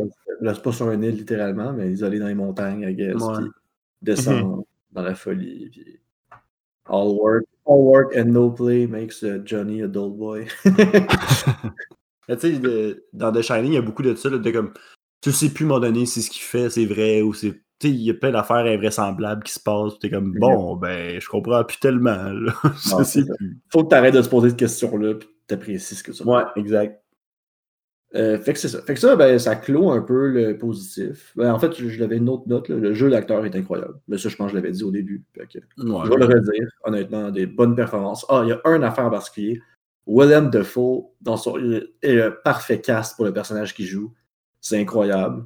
C'est 0.52 0.62
pas 0.62 0.72
sur 0.72 0.88
un 0.88 1.00
île 1.00 1.16
littéralement, 1.16 1.72
mais 1.72 1.90
isolé 1.90 2.18
dans 2.18 2.26
les 2.26 2.34
montagnes, 2.34 2.82
I 2.82 2.94
guess. 2.94 3.22
Puis 3.36 3.50
descendre 4.02 4.56
mhm. 4.58 4.64
dans 4.92 5.02
la 5.02 5.14
folie. 5.14 5.68
Puis 5.70 6.00
all 6.86 7.16
work, 7.16 7.44
all 7.66 7.82
work 7.82 8.16
and 8.16 8.32
no 8.32 8.50
play 8.50 8.86
makes 8.86 9.22
uh, 9.22 9.38
Johnny 9.44 9.82
a 9.82 9.88
dull 9.88 10.10
boy. 10.10 10.46
tu 10.64 12.38
sais, 12.38 12.60
dans 13.12 13.32
The 13.32 13.42
Shining, 13.42 13.72
il 13.72 13.74
y 13.74 13.78
a 13.78 13.82
beaucoup 13.82 14.02
de 14.02 14.14
ça, 14.14 14.28
de 14.28 14.50
comme 14.50 14.72
tu 15.20 15.32
sais 15.32 15.48
plus 15.48 15.64
m'en 15.64 15.80
donner 15.80 16.04
si 16.04 16.22
ce 16.22 16.30
qu'il 16.30 16.42
fait 16.42 16.70
c'est 16.70 16.86
vrai 16.86 17.22
ou 17.22 17.32
c'est. 17.32 17.52
Tu 17.80 17.88
sais, 17.88 17.94
il 17.94 18.02
y 18.02 18.10
a 18.10 18.14
plein 18.14 18.30
d'affaires 18.30 18.66
invraisemblables 18.66 19.42
qui 19.42 19.52
se 19.52 19.58
passent. 19.58 19.98
Tu 19.98 20.06
es 20.06 20.10
comme, 20.10 20.32
bon, 20.38 20.76
ben, 20.76 21.20
je 21.20 21.28
comprends 21.28 21.64
plus 21.64 21.78
tellement. 21.78 22.30
Faut 23.72 23.82
que 23.82 23.88
tu 23.88 23.94
arrêtes 23.94 24.14
de 24.14 24.22
te 24.22 24.28
poser 24.28 24.50
cette 24.50 24.58
question-là, 24.60 25.14
puis 25.14 25.28
t'apprécies 25.48 25.96
ce 25.96 26.04
que 26.04 26.12
tu 26.12 26.22
Ouais, 26.22 26.44
exact. 26.54 27.03
Euh, 28.14 28.38
fait 28.38 28.52
que 28.52 28.58
c'est 28.60 28.68
ça. 28.68 28.80
Fait 28.82 28.94
que 28.94 29.00
ça, 29.00 29.16
ben, 29.16 29.38
ça 29.38 29.56
clôt 29.56 29.90
un 29.90 30.00
peu 30.00 30.28
le 30.28 30.56
positif. 30.56 31.32
Ben, 31.34 31.52
en 31.52 31.58
fait, 31.58 31.74
je, 31.76 32.00
l'avais 32.00 32.16
une 32.16 32.28
autre 32.28 32.44
note. 32.46 32.68
Le 32.68 32.94
jeu 32.94 33.10
d'acteur 33.10 33.44
est 33.44 33.56
incroyable. 33.56 33.98
Mais 34.06 34.18
ça, 34.18 34.28
je 34.28 34.36
pense 34.36 34.46
que 34.46 34.50
je 34.52 34.56
l'avais 34.56 34.72
dit 34.72 34.84
au 34.84 34.92
début. 34.92 35.24
Je 35.36 35.42
vais 35.42 36.16
le 36.16 36.24
redire. 36.24 36.68
Honnêtement, 36.84 37.30
des 37.30 37.46
bonnes 37.46 37.74
performances. 37.74 38.24
Ah, 38.28 38.42
il 38.44 38.50
y 38.50 38.52
a 38.52 38.60
un 38.64 38.82
affaire 38.82 39.06
en 39.06 39.10
particulier. 39.10 39.60
Willem 40.06 40.50
Dafoe, 40.50 41.10
dans 41.22 41.36
son, 41.36 41.58
est 41.58 42.14
le 42.14 42.38
parfait 42.44 42.80
cast 42.80 43.16
pour 43.16 43.24
le 43.24 43.32
personnage 43.32 43.74
qu'il 43.74 43.86
joue. 43.86 44.12
C'est 44.60 44.78
incroyable. 44.78 45.44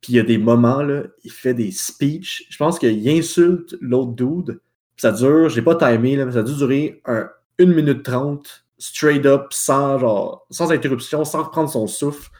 Puis 0.00 0.14
il 0.14 0.16
y 0.16 0.20
a 0.20 0.24
des 0.24 0.38
moments, 0.38 0.82
là, 0.82 1.04
il 1.24 1.30
fait 1.30 1.54
des 1.54 1.70
speeches. 1.70 2.46
Je 2.48 2.56
pense 2.56 2.78
qu'il 2.78 3.08
insulte 3.08 3.76
l'autre 3.80 4.12
dude. 4.12 4.60
Ça 4.96 5.12
dure, 5.12 5.48
j'ai 5.48 5.62
pas 5.62 5.76
timé, 5.76 6.16
là, 6.16 6.24
mais 6.24 6.32
ça 6.32 6.40
a 6.40 6.42
dû 6.42 6.54
durer 6.56 7.00
un, 7.04 7.28
1 7.60 7.66
minute 7.66 8.02
30 8.02 8.66
straight 8.78 9.26
up, 9.26 9.48
sans, 9.50 9.98
genre, 9.98 10.46
sans 10.50 10.70
interruption, 10.72 11.24
sans 11.24 11.44
reprendre 11.44 11.70
son 11.70 11.86
souffle, 11.86 12.30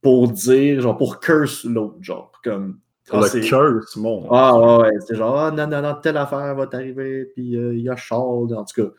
pour 0.00 0.28
dire, 0.28 0.80
genre, 0.80 0.96
pour 0.96 1.20
curse 1.20 1.64
l'autre, 1.64 1.96
genre, 2.00 2.32
comme. 2.42 2.78
Pour 3.08 3.20
le 3.20 3.40
curse, 3.40 3.96
mon. 3.96 4.28
Ah 4.30 4.58
ouais, 4.58 4.84
ouais, 4.84 4.98
c'est 5.06 5.16
genre, 5.16 5.36
ah 5.36 5.50
non, 5.50 5.66
non, 5.66 5.82
non, 5.82 5.94
telle 6.00 6.16
affaire 6.16 6.54
va 6.54 6.66
t'arriver, 6.66 7.26
puis 7.34 7.56
euh, 7.56 7.74
il 7.74 7.82
y 7.82 7.88
a 7.88 7.96
Charles, 7.96 8.54
en 8.54 8.64
tout 8.64 8.82
cas. 8.82 8.90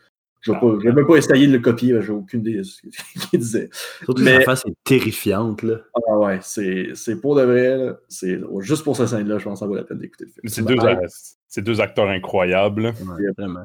Je 0.44 0.52
vais 0.52 0.92
même 0.92 1.06
pas 1.06 1.16
essayer 1.16 1.46
de 1.46 1.52
le 1.52 1.58
copier, 1.58 1.96
j'ai 2.02 2.12
aucune 2.12 2.40
idée 2.40 2.58
de 2.58 2.62
ce 2.64 2.82
qu'il 3.30 3.40
disait. 3.40 3.70
Surtout 4.04 4.22
Mais... 4.22 4.40
la 4.40 4.44
face 4.44 4.62
est 4.66 4.74
terrifiante, 4.84 5.62
là. 5.62 5.76
Ah 5.94 6.18
ouais, 6.18 6.38
c'est 6.42 7.20
pour 7.20 7.34
de 7.34 7.42
vrai, 7.42 7.78
là. 7.78 7.96
Juste 8.60 8.84
pour 8.84 8.94
cette 8.96 9.08
scène-là, 9.08 9.38
je 9.38 9.44
pense 9.44 9.54
que 9.54 9.60
ça 9.60 9.66
vaut 9.66 9.74
la 9.74 9.84
peine 9.84 9.98
d'écouter 9.98 10.26
le 10.26 10.30
film. 10.30 10.42
C'est 10.46 11.62
deux, 11.62 11.72
deux, 11.72 11.80
acteurs 11.80 12.08
incroyables. 12.08 12.86
Ouais, 12.86 13.32
vraiment. 13.38 13.64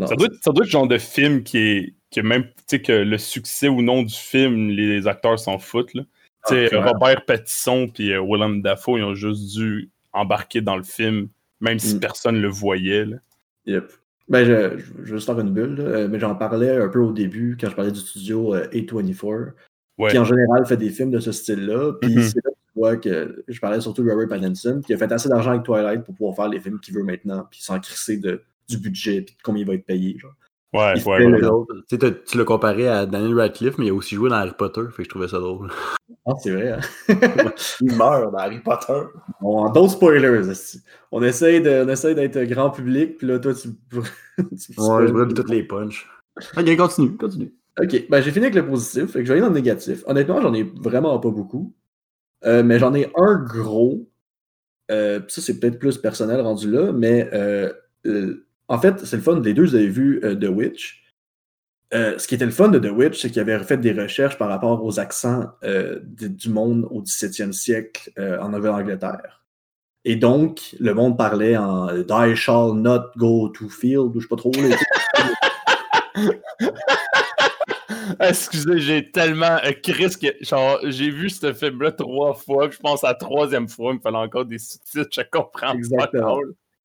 Ça, 0.00 0.14
doit, 0.16 0.28
ça 0.40 0.50
doit 0.52 0.64
être 0.64 0.68
le 0.68 0.70
genre 0.70 0.88
de 0.88 0.98
film 0.98 1.42
qui 1.42 1.58
est, 1.58 1.94
que 2.14 2.20
même 2.20 2.44
que 2.70 2.92
le 2.92 3.18
succès 3.18 3.68
ou 3.68 3.82
non 3.82 4.02
du 4.02 4.14
film, 4.14 4.68
les 4.68 5.06
acteurs 5.06 5.38
s'en 5.38 5.58
foutent. 5.58 5.94
Là. 5.94 6.02
Ah, 6.50 6.54
Robert 6.72 7.24
Pattisson 7.24 7.90
et 7.98 8.14
euh, 8.14 8.22
Willem 8.22 8.62
Dafoe, 8.62 8.98
ils 8.98 9.04
ont 9.04 9.14
juste 9.14 9.56
dû 9.56 9.90
embarquer 10.12 10.60
dans 10.60 10.76
le 10.76 10.82
film, 10.82 11.28
même 11.60 11.78
si 11.78 11.96
mm. 11.96 12.00
personne 12.00 12.36
ne 12.36 12.40
le 12.40 12.48
voyait. 12.48 13.06
Là. 13.06 13.16
Yep. 13.66 13.92
Ben, 14.28 14.44
je, 14.44 14.78
je, 14.78 14.92
veux 14.92 15.04
juste 15.04 15.26
faire 15.26 15.38
une 15.40 15.50
bulle, 15.50 15.80
euh, 15.80 16.08
mais 16.08 16.18
j'en 16.18 16.34
parlais 16.34 16.76
un 16.76 16.88
peu 16.88 16.98
au 16.98 17.12
début 17.12 17.56
quand 17.60 17.68
je 17.68 17.74
parlais 17.74 17.92
du 17.92 18.00
studio 18.00 18.54
euh, 18.54 18.66
A24, 18.68 19.52
qui 20.10 20.18
en 20.18 20.24
général 20.24 20.66
fait 20.66 20.76
des 20.76 20.90
films 20.90 21.10
de 21.10 21.20
ce 21.20 21.32
style-là. 21.32 21.92
Puis 22.00 22.14
mm-hmm. 22.14 22.22
c'est 22.22 22.44
là 22.44 22.50
que 22.50 22.56
tu 22.56 22.78
vois 22.78 22.96
que 22.96 23.44
je 23.48 23.60
parlais 23.60 23.80
surtout 23.80 24.02
de 24.02 24.10
Robert 24.10 24.28
Pattinson, 24.28 24.80
qui 24.84 24.94
a 24.94 24.96
fait 24.96 25.12
assez 25.12 25.28
d'argent 25.28 25.50
avec 25.50 25.62
Twilight 25.62 26.04
pour 26.04 26.14
pouvoir 26.14 26.36
faire 26.36 26.48
les 26.48 26.60
films 26.60 26.80
qu'il 26.80 26.94
veut 26.94 27.02
maintenant, 27.02 27.46
puis 27.50 27.60
s'en 27.62 27.80
crisser 27.80 28.18
de, 28.18 28.42
du 28.68 28.78
budget, 28.78 29.22
puis 29.22 29.36
de 29.36 29.42
combien 29.42 29.62
il 29.62 29.66
va 29.66 29.74
être 29.74 29.86
payé. 29.86 30.18
Genre. 30.18 30.32
Ouais, 30.74 31.00
ouais, 31.06 32.16
Tu 32.26 32.38
l'as 32.38 32.44
comparé 32.44 32.88
à 32.88 33.06
Daniel 33.06 33.38
Radcliffe, 33.38 33.78
mais 33.78 33.86
il 33.86 33.90
a 33.90 33.94
aussi 33.94 34.16
joué 34.16 34.28
dans 34.28 34.36
Harry 34.36 34.54
Potter, 34.58 34.82
fait 34.90 34.98
que 34.98 35.04
je 35.04 35.08
trouvais 35.08 35.28
ça 35.28 35.38
drôle. 35.38 35.70
Ah, 36.26 36.32
c'est 36.42 36.50
vrai, 36.50 36.72
hein? 36.72 36.80
il 37.80 37.96
meurt 37.96 38.32
dans 38.32 38.38
Harry 38.38 38.58
Potter. 38.58 39.00
Bon, 39.40 39.70
d'autres 39.70 39.92
spoilers, 39.92 40.42
on 41.12 41.22
essaye, 41.22 41.60
de, 41.60 41.84
on 41.84 41.88
essaye 41.88 42.16
d'être 42.16 42.42
grand 42.44 42.70
public, 42.70 43.18
puis 43.18 43.28
là, 43.28 43.38
toi, 43.38 43.54
tu. 43.54 43.68
tu 43.92 44.80
ouais, 44.80 45.06
je 45.06 45.12
brûle 45.12 45.32
toutes 45.32 45.50
les 45.50 45.62
punches. 45.62 46.08
Ok, 46.56 46.76
continue, 46.76 47.16
continue. 47.16 47.54
Ok, 47.80 48.06
ben 48.08 48.20
j'ai 48.20 48.32
fini 48.32 48.46
avec 48.46 48.56
le 48.56 48.66
positif, 48.66 49.06
fait 49.06 49.20
que 49.20 49.24
je 49.24 49.32
vais 49.32 49.32
aller 49.34 49.40
dans 49.40 49.48
le 49.48 49.54
négatif. 49.54 50.02
Honnêtement, 50.06 50.40
j'en 50.40 50.54
ai 50.54 50.62
vraiment 50.62 51.18
pas 51.20 51.30
beaucoup. 51.30 51.72
Euh, 52.44 52.62
mais 52.62 52.78
j'en 52.78 52.94
ai 52.94 53.10
un 53.16 53.36
gros. 53.36 54.08
Euh, 54.90 55.20
ça, 55.28 55.40
c'est 55.40 55.58
peut-être 55.58 55.78
plus 55.78 55.98
personnel 55.98 56.40
rendu 56.40 56.70
là, 56.70 56.92
mais 56.92 57.28
euh, 57.32 57.72
en 58.68 58.78
fait, 58.78 59.04
c'est 59.04 59.16
le 59.16 59.22
fun. 59.22 59.40
Les 59.40 59.54
deux, 59.54 59.64
vous 59.64 59.74
avez 59.74 59.88
vu 59.88 60.20
euh, 60.24 60.34
The 60.34 60.48
Witch. 60.48 61.02
Euh, 61.92 62.18
ce 62.18 62.26
qui 62.26 62.34
était 62.34 62.46
le 62.46 62.50
fun 62.50 62.68
de 62.68 62.78
The 62.78 62.90
Witch, 62.90 63.20
c'est 63.20 63.30
qu'il 63.30 63.40
avait 63.40 63.58
fait 63.60 63.76
des 63.76 63.92
recherches 63.92 64.36
par 64.38 64.48
rapport 64.48 64.84
aux 64.84 64.98
accents 64.98 65.44
euh, 65.62 66.00
du 66.02 66.48
monde 66.48 66.88
au 66.90 67.02
17e 67.02 67.52
siècle 67.52 68.10
en 68.18 68.48
Nouvelle-Angleterre. 68.48 69.44
Et 70.04 70.16
donc, 70.16 70.74
le 70.80 70.92
monde 70.92 71.16
parlait 71.16 71.56
en 71.56 71.88
I 72.10 72.34
shall 72.34 72.72
not 72.74 73.12
go 73.16 73.48
to 73.48 73.68
field, 73.68 74.16
ou 74.16 74.20
je 74.20 74.26
sais 74.26 74.28
pas 74.28 74.36
trop. 74.36 74.52
Excusez, 78.20 78.78
j'ai 78.80 79.10
tellement. 79.10 79.58
Chris, 79.82 80.14
genre, 80.42 80.78
j'ai 80.84 81.10
vu 81.10 81.30
ce 81.30 81.52
film-là 81.52 81.92
trois 81.92 82.34
fois, 82.34 82.68
je 82.70 82.78
pense 82.78 83.02
à 83.04 83.08
la 83.08 83.14
troisième 83.14 83.68
fois, 83.68 83.92
il 83.92 83.96
me 83.96 84.00
fallait 84.00 84.18
encore 84.18 84.44
des 84.44 84.58
sous-titres, 84.58 85.08
je 85.12 85.22
comprends 85.30 85.72
Exactement. 85.72 86.38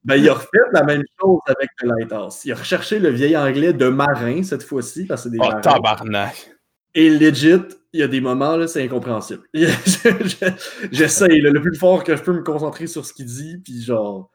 Ben, 0.04 0.16
il 0.16 0.30
a 0.30 0.34
refait 0.34 0.48
la 0.72 0.84
même 0.84 1.04
chose 1.20 1.40
avec 1.48 1.70
The 1.78 1.84
Lighthouse. 1.84 2.46
Il 2.46 2.54
a 2.54 2.56
recherché 2.56 3.00
le 3.00 3.10
vieil 3.10 3.36
anglais 3.36 3.74
de 3.74 3.88
marin 3.90 4.44
cette 4.44 4.64
fois-ci, 4.64 5.06
parce 5.06 5.24
que 5.24 5.30
c'est 5.30 5.38
des 5.38 5.40
oh, 5.42 5.62
tabarnak! 5.62 6.52
Et 6.96 7.10
legit, 7.10 7.62
il 7.94 8.00
y 8.00 8.04
a 8.04 8.08
des 8.08 8.22
moments, 8.22 8.56
là, 8.56 8.68
c'est 8.68 8.84
incompréhensible. 8.84 9.44
J'essaye, 9.54 11.42
le 11.42 11.62
plus 11.62 11.78
fort 11.78 12.04
que 12.04 12.16
je 12.16 12.24
peux 12.24 12.34
me 12.34 12.44
concentrer 12.44 12.88
sur 12.88 13.06
ce 13.06 13.14
qu'il 13.14 13.26
dit, 13.26 13.58
puis 13.58 13.82
genre... 13.82 14.32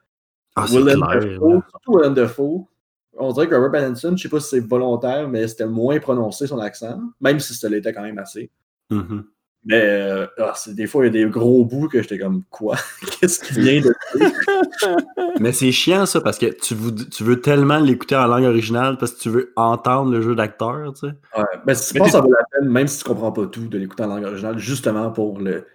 Ah, 0.56 0.66
Willem 0.68 1.00
Dafoe, 1.00 1.62
surtout 1.68 1.96
Willem 1.96 2.14
Dafoe, 2.14 2.68
on 3.16 3.32
dirait 3.32 3.48
que 3.48 3.54
Robert 3.54 3.72
Pattinson, 3.72 4.16
je 4.16 4.22
sais 4.22 4.28
pas 4.28 4.40
si 4.40 4.50
c'est 4.50 4.60
volontaire, 4.60 5.28
mais 5.28 5.48
c'était 5.48 5.66
moins 5.66 5.98
prononcé 5.98 6.46
son 6.46 6.58
accent, 6.58 7.00
même 7.20 7.40
si 7.40 7.54
ça 7.54 7.68
l'était 7.68 7.92
quand 7.92 8.02
même 8.02 8.18
assez. 8.18 8.50
Mm-hmm. 8.90 9.24
Mais 9.66 9.80
euh, 9.82 10.26
ah, 10.38 10.52
des 10.68 10.86
fois, 10.86 11.04
il 11.04 11.06
y 11.06 11.08
a 11.08 11.24
des 11.24 11.30
gros 11.30 11.64
bouts 11.64 11.88
que 11.88 12.02
j'étais 12.02 12.18
comme 12.18 12.42
quoi? 12.50 12.76
Qu'est-ce 13.20 13.42
qui 13.42 13.60
vient 13.60 13.80
de 13.80 13.94
Mais 15.40 15.52
c'est 15.52 15.72
chiant 15.72 16.04
ça 16.04 16.20
parce 16.20 16.38
que 16.38 16.46
tu, 16.46 16.74
tu 17.10 17.24
veux 17.24 17.40
tellement 17.40 17.78
l'écouter 17.78 18.16
en 18.16 18.26
langue 18.26 18.44
originale 18.44 18.98
parce 18.98 19.12
que 19.12 19.20
tu 19.20 19.30
veux 19.30 19.52
entendre 19.56 20.10
le 20.10 20.20
jeu 20.20 20.34
d'acteur, 20.34 20.92
tu 20.92 21.08
sais. 21.08 21.14
Ouais, 21.36 21.44
mais 21.66 21.74
je 21.74 21.98
pense 21.98 22.08
que 22.08 22.12
ça 22.12 22.20
vaut 22.20 22.30
la 22.30 22.44
peine, 22.52 22.68
même 22.68 22.86
si 22.86 22.98
tu 22.98 23.04
comprends 23.04 23.32
pas 23.32 23.46
tout, 23.46 23.66
de 23.68 23.78
l'écouter 23.78 24.02
en 24.04 24.08
langue 24.08 24.24
originale, 24.24 24.58
justement 24.58 25.10
pour 25.10 25.40
le, 25.40 25.66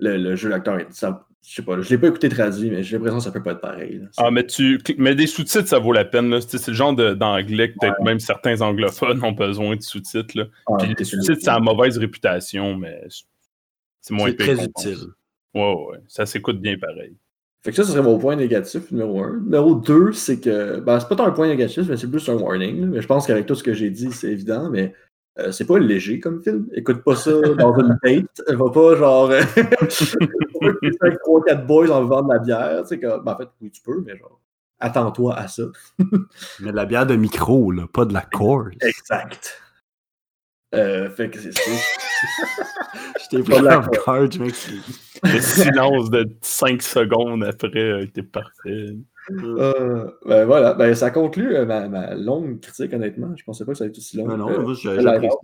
le, 0.00 0.34
jeu 0.34 0.50
d'acteur. 0.50 0.78
Je 1.46 1.54
sais 1.54 1.62
pas, 1.62 1.80
je 1.80 1.88
l'ai 1.88 1.98
pas 1.98 2.08
écouté 2.08 2.28
traduit, 2.28 2.70
mais 2.70 2.82
j'ai 2.82 2.96
l'impression 2.96 3.18
que 3.18 3.24
ça 3.24 3.30
peut 3.32 3.42
pas 3.42 3.52
être 3.52 3.60
pareil. 3.60 4.02
Ah, 4.18 4.30
mais 4.30 4.46
tu 4.46 4.78
mais 4.98 5.14
des 5.14 5.26
sous-titres, 5.26 5.68
ça 5.68 5.78
vaut 5.78 5.92
la 5.92 6.04
peine. 6.04 6.38
C'est 6.40 6.68
le 6.68 6.74
genre 6.74 6.94
d'anglais 6.94 7.72
que 7.72 7.78
peut-être 7.80 8.02
même 8.02 8.20
certains 8.20 8.60
anglophones 8.60 9.24
ont 9.24 9.32
besoin 9.32 9.74
de 9.74 9.82
sous-titres. 9.82 10.50
Puis 10.78 10.94
les 10.96 11.04
sous-titres, 11.04 11.42
ça 11.42 11.54
a 11.54 11.60
mauvaise 11.60 11.96
réputation, 11.98 12.76
mais 12.76 13.02
c'est 14.00 14.14
moins 14.14 14.32
très 14.32 14.62
utile. 14.62 14.98
Ouais, 15.54 15.74
ouais. 15.90 15.98
Ça 16.08 16.26
s'écoute 16.26 16.60
bien 16.60 16.78
pareil. 16.78 17.16
Fait 17.62 17.70
que 17.70 17.76
ça, 17.76 17.84
ce 17.84 17.90
serait 17.90 18.02
mon 18.02 18.18
point 18.18 18.36
négatif 18.36 18.90
numéro 18.90 19.22
un. 19.22 19.36
Numéro 19.38 19.74
deux, 19.74 20.12
c'est 20.12 20.40
que. 20.40 20.80
Ben, 20.80 20.98
c'est 20.98 21.08
pas 21.08 21.16
tant 21.16 21.26
un 21.26 21.32
point 21.32 21.48
négatif, 21.48 21.84
mais 21.88 21.96
c'est 21.96 22.08
plus 22.08 22.26
un 22.28 22.34
warning. 22.34 22.86
Mais 22.86 23.02
je 23.02 23.06
pense 23.06 23.26
qu'avec 23.26 23.46
tout 23.46 23.54
ce 23.54 23.62
que 23.62 23.74
j'ai 23.74 23.90
dit, 23.90 24.12
c'est 24.12 24.30
évident. 24.30 24.70
Mais 24.70 24.94
Euh, 25.38 25.52
c'est 25.52 25.66
pas 25.66 25.78
léger 25.78 26.18
comme 26.18 26.42
film. 26.42 26.68
Écoute 26.74 27.02
pas 27.04 27.14
ça 27.14 27.30
dans 27.40 27.78
une 27.78 27.96
date. 28.02 28.42
Va 28.48 28.70
pas 28.70 28.96
genre. 28.96 29.30
3-4 30.60 31.66
boys 31.66 31.90
en 31.90 32.02
buvant 32.02 32.22
de 32.22 32.32
la 32.32 32.38
bière. 32.40 32.82
Tu 32.82 32.88
sais, 32.88 33.00
comme, 33.00 33.22
ben, 33.24 33.32
en 33.32 33.36
fait, 33.36 33.48
oui, 33.60 33.70
tu 33.70 33.80
peux, 33.80 34.02
mais 34.04 34.16
genre. 34.16 34.40
Attends-toi 34.80 35.36
à 35.36 35.46
ça. 35.46 35.64
Mais 36.60 36.70
de 36.70 36.76
la 36.76 36.86
bière 36.86 37.06
de 37.06 37.14
micro, 37.14 37.70
là, 37.70 37.86
pas 37.92 38.06
de 38.06 38.14
la 38.14 38.22
course. 38.22 38.74
Exact. 38.80 39.60
Euh, 40.74 41.10
fait 41.10 41.28
que 41.28 41.38
c'est 41.38 41.52
ça. 41.52 41.70
Je 43.20 43.28
t'ai 43.28 43.42
Pas 43.42 43.50
pris 43.50 43.60
de 43.60 43.66
la 43.66 43.80
card, 44.04 44.30
je 44.30 44.38
m'excuse. 44.42 45.00
Le 45.22 45.40
silence 45.40 46.10
de 46.10 46.28
5 46.40 46.80
secondes 46.80 47.44
après 47.44 47.92
a 47.92 48.00
été 48.00 48.22
parfait. 48.22 48.96
Euh, 49.30 50.10
ben 50.24 50.44
voilà, 50.46 50.74
ben, 50.74 50.94
ça 50.94 51.10
conclut 51.10 51.54
euh, 51.54 51.66
ma, 51.66 51.88
ma 51.88 52.14
longue 52.14 52.60
critique, 52.60 52.92
honnêtement. 52.92 53.34
Je 53.36 53.44
pensais 53.44 53.64
pas 53.64 53.72
que 53.72 53.78
ça 53.78 53.84
allait 53.84 53.90
être 53.90 53.98
aussi 53.98 54.16
long. 54.16 54.26
Non, 54.26 54.36
non, 54.36 54.48
Euh, 54.48 55.20
moi. 55.20 55.38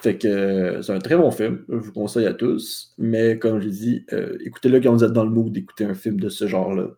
Fait 0.00 0.16
que 0.16 0.28
euh, 0.28 0.82
c'est 0.82 0.92
un 0.92 1.00
très 1.00 1.16
bon 1.16 1.30
film, 1.30 1.64
je 1.68 1.74
vous 1.74 1.92
conseille 1.92 2.26
à 2.26 2.34
tous. 2.34 2.94
Mais 2.98 3.38
comme 3.38 3.60
je 3.60 3.68
dit, 3.68 4.06
euh, 4.12 4.38
écoutez-le 4.44 4.80
quand 4.80 4.92
vous 4.92 5.04
êtes 5.04 5.12
dans 5.12 5.24
le 5.24 5.30
mood 5.30 5.50
d'écouter 5.52 5.84
un 5.84 5.94
film 5.94 6.20
de 6.20 6.28
ce 6.28 6.46
genre-là. 6.46 6.90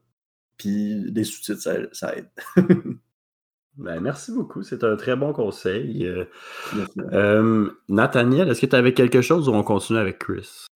Puis 0.59 1.11
des 1.11 1.25
sous-titres, 1.25 1.61
ça, 1.61 1.77
ça 1.93 2.17
aide. 2.17 2.29
Ben, 3.77 3.99
merci 4.01 4.31
beaucoup, 4.33 4.63
c'est 4.63 4.85
un 4.85 4.95
très 4.97 5.17
bon 5.17 5.33
conseil. 5.33 6.05
Euh, 6.05 6.27
euh, 7.13 7.71
Nathaniel, 7.89 8.51
est-ce 8.51 8.61
que 8.61 8.67
tu 8.67 8.77
avais 8.77 8.93
quelque 8.93 9.23
chose 9.23 9.49
ou 9.49 9.53
on 9.53 9.63
continue 9.63 9.99
avec 9.99 10.19
Chris? 10.19 10.67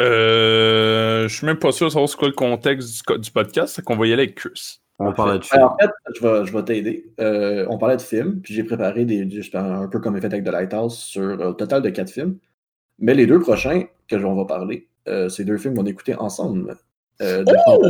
Euh, 0.00 1.28
je 1.28 1.34
suis 1.34 1.46
même 1.46 1.58
pas 1.58 1.72
sûr 1.72 1.86
de 1.86 1.92
savoir 1.92 2.08
c'est 2.08 2.16
quoi 2.16 2.28
le 2.28 2.34
contexte 2.34 3.02
du, 3.18 3.30
podcast, 3.30 3.74
c'est 3.76 3.84
qu'on 3.84 3.96
va 3.96 4.06
y 4.06 4.12
aller 4.12 4.24
avec 4.24 4.34
Chris. 4.34 4.80
On 4.98 5.12
parlait 5.12 5.34
de 5.34 5.38
Ben, 5.38 5.44
film. 5.44 5.62
en 5.64 5.76
fait, 5.78 5.90
je 6.14 6.26
vais, 6.26 6.46
je 6.46 6.52
vais 6.52 6.62
t'aider. 6.64 7.12
Euh, 7.20 7.66
on 7.68 7.78
parlait 7.78 7.96
de 7.96 8.02
films, 8.02 8.40
puis 8.40 8.54
j'ai 8.54 8.64
préparé 8.64 9.04
des, 9.04 9.28
un, 9.54 9.88
peu 9.88 10.00
comme 10.00 10.16
effet 10.16 10.26
avec 10.26 10.44
The 10.44 10.48
Lighthouse 10.48 10.96
sur 10.98 11.22
euh, 11.22 11.48
au 11.50 11.52
total 11.52 11.82
de 11.82 11.90
quatre 11.90 12.10
films. 12.10 12.38
Mais 12.98 13.14
les 13.14 13.26
deux 13.26 13.40
prochains 13.40 13.84
que 14.08 14.16
on 14.16 14.34
va 14.34 14.46
parler, 14.46 14.88
euh, 15.08 15.28
c'est 15.28 15.44
deux 15.44 15.58
films 15.58 15.74
qu'on 15.76 15.86
a 15.86 15.90
écoutés 15.90 16.14
ensemble. 16.14 16.76
Euh, 17.20 17.44
Oh! 17.66 17.82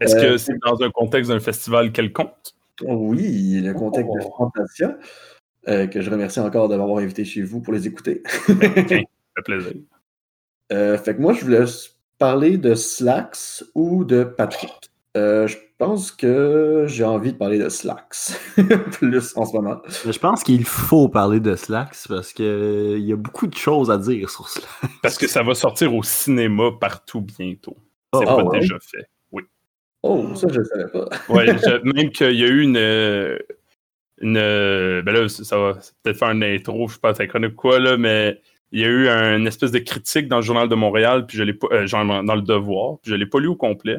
Est-ce 0.00 0.16
Euh, 0.16 0.20
que 0.32 0.36
c'est 0.38 0.54
dans 0.64 0.80
un 0.82 0.90
contexte 0.90 1.30
d'un 1.30 1.40
festival 1.40 1.92
quelconque? 1.92 2.34
Oui, 2.82 3.60
le 3.62 3.72
contexte 3.74 4.10
de 4.12 4.20
Fantasia, 4.36 4.98
euh, 5.68 5.86
que 5.86 6.00
je 6.00 6.10
remercie 6.10 6.40
encore 6.40 6.68
de 6.68 6.76
m'avoir 6.76 6.98
invité 6.98 7.24
chez 7.24 7.42
vous 7.42 7.60
pour 7.60 7.72
les 7.72 7.86
écouter. 7.86 8.22
Ça 8.46 8.54
fait 8.54 9.06
plaisir. 9.44 9.72
Euh, 10.72 10.98
fait 10.98 11.14
que 11.16 11.20
moi, 11.20 11.32
je 11.32 11.44
voulais 11.44 11.64
parler 12.18 12.58
de 12.58 12.74
Slacks 12.74 13.62
ou 13.74 14.04
de 14.04 14.24
Patrick. 14.24 14.72
Euh, 15.16 15.46
je 15.46 15.56
pense 15.78 16.10
que 16.10 16.84
j'ai 16.88 17.04
envie 17.04 17.32
de 17.32 17.38
parler 17.38 17.58
de 17.58 17.68
Slacks 17.68 18.32
plus 18.92 19.36
en 19.36 19.44
ce 19.44 19.52
moment. 19.52 19.80
Mais 20.04 20.12
je 20.12 20.18
pense 20.18 20.42
qu'il 20.42 20.64
faut 20.64 21.08
parler 21.08 21.40
de 21.40 21.54
Slacks 21.54 21.96
parce 22.08 22.32
qu'il 22.32 22.98
y 23.00 23.12
a 23.12 23.16
beaucoup 23.16 23.46
de 23.46 23.54
choses 23.56 23.90
à 23.90 23.98
dire 23.98 24.30
sur 24.30 24.48
Slacks. 24.48 24.68
Parce 25.02 25.18
que 25.18 25.28
ça 25.28 25.42
va 25.42 25.54
sortir 25.54 25.94
au 25.94 26.02
cinéma 26.02 26.70
partout 26.80 27.20
bientôt. 27.20 27.76
C'est 28.14 28.24
Ah 28.26 28.36
pas 28.36 28.44
ouais? 28.44 28.60
déjà 28.60 28.78
fait. 28.80 29.06
Oh, 30.02 30.34
ça, 30.34 30.48
je 30.52 30.58
ne 30.60 30.64
savais 30.64 30.88
pas. 30.88 31.08
Ouais, 31.30 31.46
je- 31.58 31.92
même 31.94 32.10
qu'il 32.10 32.32
y 32.38 32.44
a 32.44 32.48
eu 32.48 32.60
une. 32.62 32.76
euh, 32.76 33.38
une 34.20 34.36
euh, 34.36 35.02
ben 35.02 35.12
là, 35.12 35.28
ça 35.28 35.58
va 35.58 35.74
peut-être 36.02 36.18
faire 36.18 36.30
une 36.30 36.44
intro, 36.44 36.88
je 36.88 36.94
sais 36.94 37.00
pas, 37.00 37.14
ça 37.14 37.26
chronique 37.26 37.56
quoi, 37.56 37.78
là, 37.78 37.96
mais 37.96 38.40
il 38.74 38.80
y 38.80 38.84
a 38.84 38.88
eu 38.88 39.08
un 39.08 39.46
espèce 39.46 39.70
de 39.70 39.78
critique 39.78 40.26
dans 40.28 40.36
le 40.36 40.42
Journal 40.42 40.68
de 40.68 40.74
Montréal, 40.74 41.26
puis 41.26 41.38
je 41.38 41.42
l'ai 41.44 41.54
pas. 41.54 41.68
euh, 41.72 41.86
dans 41.88 42.34
le 42.34 42.42
Devoir, 42.42 42.98
puis 43.00 43.10
je 43.12 43.16
l'ai 43.16 43.26
pas 43.26 43.38
lu 43.38 43.46
au 43.46 43.54
complet. 43.56 43.98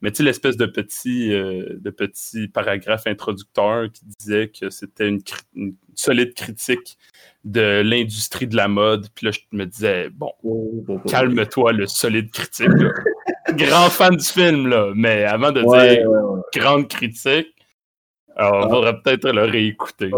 Mais 0.00 0.10
tu 0.10 0.16
sais, 0.18 0.22
l'espèce 0.24 0.56
de 0.56 0.66
petit, 0.66 1.32
euh, 1.32 1.76
de 1.80 1.90
petit 1.90 2.48
paragraphe 2.48 3.06
introducteur 3.06 3.90
qui 3.92 4.04
disait 4.18 4.48
que 4.48 4.68
c'était 4.70 5.08
une, 5.08 5.20
une 5.54 5.74
solide 5.94 6.34
critique 6.34 6.98
de 7.44 7.82
l'industrie 7.84 8.46
de 8.48 8.56
la 8.56 8.66
mode. 8.68 9.06
Puis 9.14 9.26
là, 9.26 9.32
je 9.32 9.40
me 9.56 9.64
disais, 9.64 10.08
bon, 10.10 10.32
calme-toi, 11.08 11.72
le 11.72 11.86
solide 11.86 12.30
critique. 12.32 12.68
là. 12.68 12.90
Grand 13.54 13.90
fan 13.90 14.16
du 14.16 14.24
film, 14.24 14.68
là. 14.68 14.92
Mais 14.94 15.24
avant 15.24 15.52
de 15.52 15.62
Ouais, 15.62 15.96
dire 15.98 16.10
ouais, 16.10 16.16
ouais. 16.18 16.40
grande 16.56 16.88
critique, 16.88 17.48
alors, 18.36 18.54
on 18.54 18.66
Ah. 18.66 18.68
faudrait 18.70 19.00
peut-être 19.02 19.28
le 19.30 19.42
réécouter. 19.44 20.10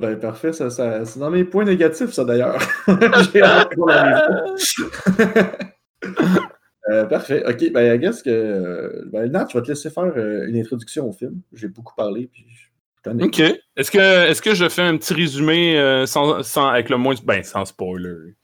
Ouais. 0.00 0.06
Ben, 0.14 0.18
parfait, 0.18 0.52
ça, 0.52 0.70
ça- 0.70 1.04
c'est 1.04 1.18
dans 1.20 1.30
mes 1.30 1.44
points 1.44 1.64
négatifs, 1.64 2.12
ça 2.12 2.24
d'ailleurs. 2.24 2.58
J'ai 3.32 3.42
hâte. 3.42 3.72
Euh, 6.88 7.04
parfait. 7.04 7.44
Ok, 7.46 7.70
ben, 7.72 7.94
I 7.94 7.98
guess 7.98 8.22
que. 8.22 9.04
Ben, 9.12 9.30
Nat, 9.30 9.46
je 9.52 9.58
vais 9.58 9.62
te 9.62 9.68
laisser 9.68 9.90
faire 9.90 10.12
euh, 10.16 10.46
une 10.48 10.56
introduction 10.56 11.08
au 11.08 11.12
film. 11.12 11.40
J'ai 11.52 11.68
beaucoup 11.68 11.94
parlé, 11.94 12.28
puis. 12.32 12.44
Ok. 13.06 13.38
Est-ce 13.76 13.90
que, 13.90 14.28
est 14.30 14.40
que 14.40 14.54
je 14.54 14.68
fais 14.68 14.82
un 14.82 14.96
petit 14.96 15.14
résumé 15.14 15.78
euh, 15.78 16.06
sans, 16.06 16.42
sans- 16.42 16.66
avec 16.66 16.88
le 16.88 16.96
moins. 16.96 17.14
Ben, 17.22 17.44
sans 17.44 17.64
spoiler? 17.64 18.34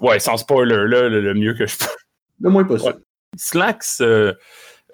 Ouais, 0.00 0.18
sans 0.18 0.38
spoiler, 0.38 0.74
là, 0.88 1.08
le, 1.08 1.20
le 1.20 1.34
mieux 1.34 1.54
que 1.54 1.66
je 1.66 1.76
peux. 1.78 1.84
Le 2.40 2.50
moins 2.50 2.64
possible. 2.64 2.98
Slacks, 3.36 4.00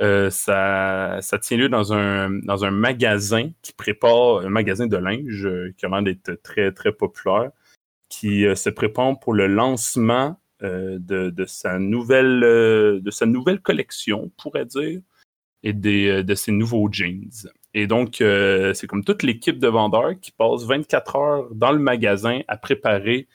euh, 0.01 0.29
ça, 0.31 1.19
ça 1.21 1.39
tient 1.39 1.57
lieu 1.57 1.69
dans 1.69 1.93
un, 1.93 2.31
dans 2.31 2.65
un 2.65 2.71
magasin 2.71 3.51
qui 3.63 3.73
prépare, 3.73 4.39
un 4.39 4.49
magasin 4.49 4.87
de 4.87 4.97
linge 4.97 5.47
euh, 5.47 5.73
qui 5.77 5.87
a 5.87 5.89
l'air 5.89 6.03
d'être 6.03 6.35
très, 6.43 6.73
très 6.73 6.93
populaire, 6.93 7.51
qui 8.09 8.45
euh, 8.47 8.55
se 8.55 8.71
prépare 8.71 9.19
pour 9.21 9.35
le 9.35 9.47
lancement 9.47 10.39
de, 10.61 11.29
de, 11.29 11.45
sa 11.45 11.79
nouvelle, 11.79 12.41
de 12.41 13.11
sa 13.11 13.27
nouvelle 13.27 13.61
collection, 13.61 14.23
on 14.25 14.29
pourrait 14.31 14.65
dire, 14.65 15.01
et 15.63 15.75
des, 15.75 16.25
de 16.25 16.35
ses 16.35 16.53
nouveaux 16.53 16.89
jeans. 16.91 17.29
Et 17.75 17.87
donc, 17.87 18.15
c'est 18.21 18.87
comme 18.87 19.05
toute 19.05 19.23
l'équipe 19.25 19.59
de 19.59 19.69
vendeurs 19.69 20.19
qui 20.23 20.31
passe 20.33 20.65
24 20.65 21.17
heures 21.17 21.49
dans 21.55 21.71
le 21.71 21.81
magasin 21.81 22.41
à 22.49 22.57
préparer 22.57 23.29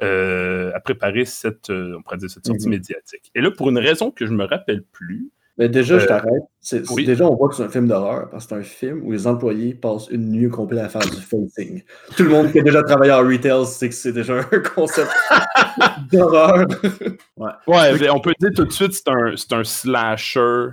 à 0.00 0.80
préparer 0.82 1.26
cette, 1.26 1.68
on 1.68 2.00
pourrait 2.02 2.16
dire 2.16 2.30
cette 2.30 2.46
sortie 2.46 2.64
Mhm. 2.66 2.70
médiatique. 2.70 3.30
Et 3.34 3.42
là, 3.42 3.50
pour 3.50 3.68
une 3.68 3.78
raison 3.78 4.10
que 4.10 4.24
je 4.24 4.32
me 4.32 4.44
rappelle 4.44 4.82
plus, 4.82 5.30
Mais 5.60 5.68
déjà, 5.68 5.98
je 5.98 6.04
Euh, 6.04 6.08
t'arrête. 6.08 6.42
Oui. 6.90 7.04
Déjà, 7.04 7.26
on 7.28 7.36
voit 7.36 7.48
que 7.50 7.54
c'est 7.54 7.62
un 7.62 7.68
film 7.68 7.86
d'horreur 7.86 8.28
parce 8.30 8.46
que 8.46 8.48
c'est 8.54 8.60
un 8.60 8.62
film 8.62 9.02
où 9.04 9.12
les 9.12 9.26
employés 9.26 9.74
passent 9.74 10.08
une 10.10 10.30
nuit 10.32 10.48
complète 10.48 10.80
à 10.80 10.88
faire 10.88 11.02
du 11.02 11.20
facing. 11.20 11.82
Tout 12.16 12.22
le 12.24 12.30
monde 12.30 12.50
qui 12.50 12.58
a 12.60 12.62
déjà 12.62 12.82
travaillé 12.82 13.12
en 13.12 13.18
retail 13.20 13.64
sait 13.66 13.88
que 13.90 13.94
c'est 13.94 14.12
déjà 14.12 14.38
un 14.40 14.42
concept 14.74 15.10
d'horreur. 16.12 16.66
ouais, 17.66 17.98
mais 18.00 18.10
on 18.10 18.20
peut 18.20 18.32
dire 18.40 18.50
tout 18.56 18.64
de 18.64 18.72
suite, 18.72 18.92
c'est 18.94 19.08
un, 19.08 19.36
c'est 19.36 19.52
un 19.52 19.62
slasher. 19.64 20.68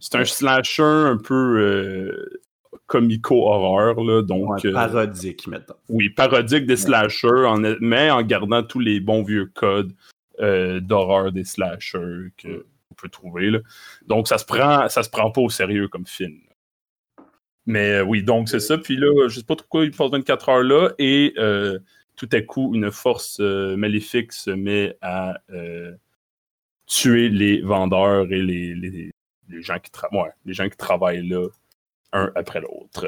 C'est 0.00 0.16
un 0.16 0.24
slasher 0.24 0.82
un 0.82 1.18
peu 1.18 1.34
euh, 1.60 2.40
comico-horreur, 2.86 4.02
là, 4.02 4.22
donc 4.22 4.48
Ouais, 4.50 4.66
euh, 4.66 4.72
parodique, 4.72 5.46
mettons. 5.46 5.74
oui, 5.88 6.08
parodique 6.10 6.66
des 6.66 6.76
slashers, 6.76 7.44
en, 7.46 7.58
mais 7.80 8.10
en 8.10 8.22
gardant 8.22 8.62
tous 8.62 8.80
les 8.80 9.00
bons 9.00 9.22
vieux 9.22 9.50
codes 9.54 9.92
euh, 10.40 10.80
d'horreur 10.80 11.32
des 11.32 11.44
slashers 11.44 12.32
peut 13.02 13.08
trouver. 13.08 13.50
Là. 13.50 13.58
Donc, 14.06 14.28
ça 14.28 14.38
se 14.38 14.44
prend, 14.44 14.88
ça 14.88 15.02
se 15.02 15.10
prend 15.10 15.30
pas 15.30 15.40
au 15.40 15.50
sérieux 15.50 15.88
comme 15.88 16.06
film. 16.06 16.38
Mais 17.66 17.98
euh, 18.00 18.02
oui, 18.02 18.22
donc 18.22 18.48
c'est 18.48 18.60
ça. 18.60 18.78
Puis 18.78 18.96
là, 18.96 19.28
je 19.28 19.36
sais 19.38 19.44
pas 19.46 19.56
pourquoi 19.56 19.84
il 19.84 19.92
passe 19.92 20.10
24 20.10 20.48
heures 20.48 20.62
là 20.62 20.90
et 20.98 21.32
euh, 21.38 21.78
tout 22.16 22.28
à 22.32 22.40
coup, 22.40 22.74
une 22.74 22.90
force 22.90 23.38
euh, 23.40 23.76
maléfique 23.76 24.32
se 24.32 24.50
met 24.50 24.96
à 25.00 25.38
tuer 26.86 27.28
les 27.28 27.60
vendeurs 27.60 28.30
et 28.32 28.42
les, 28.42 28.74
les, 28.74 29.10
les 29.48 29.62
gens 29.62 29.78
qui 29.78 29.90
ouais, 30.12 30.30
les 30.44 30.52
gens 30.52 30.68
qui 30.68 30.76
travaillent 30.76 31.26
là, 31.26 31.46
un 32.12 32.30
après 32.34 32.60
l'autre. 32.60 33.06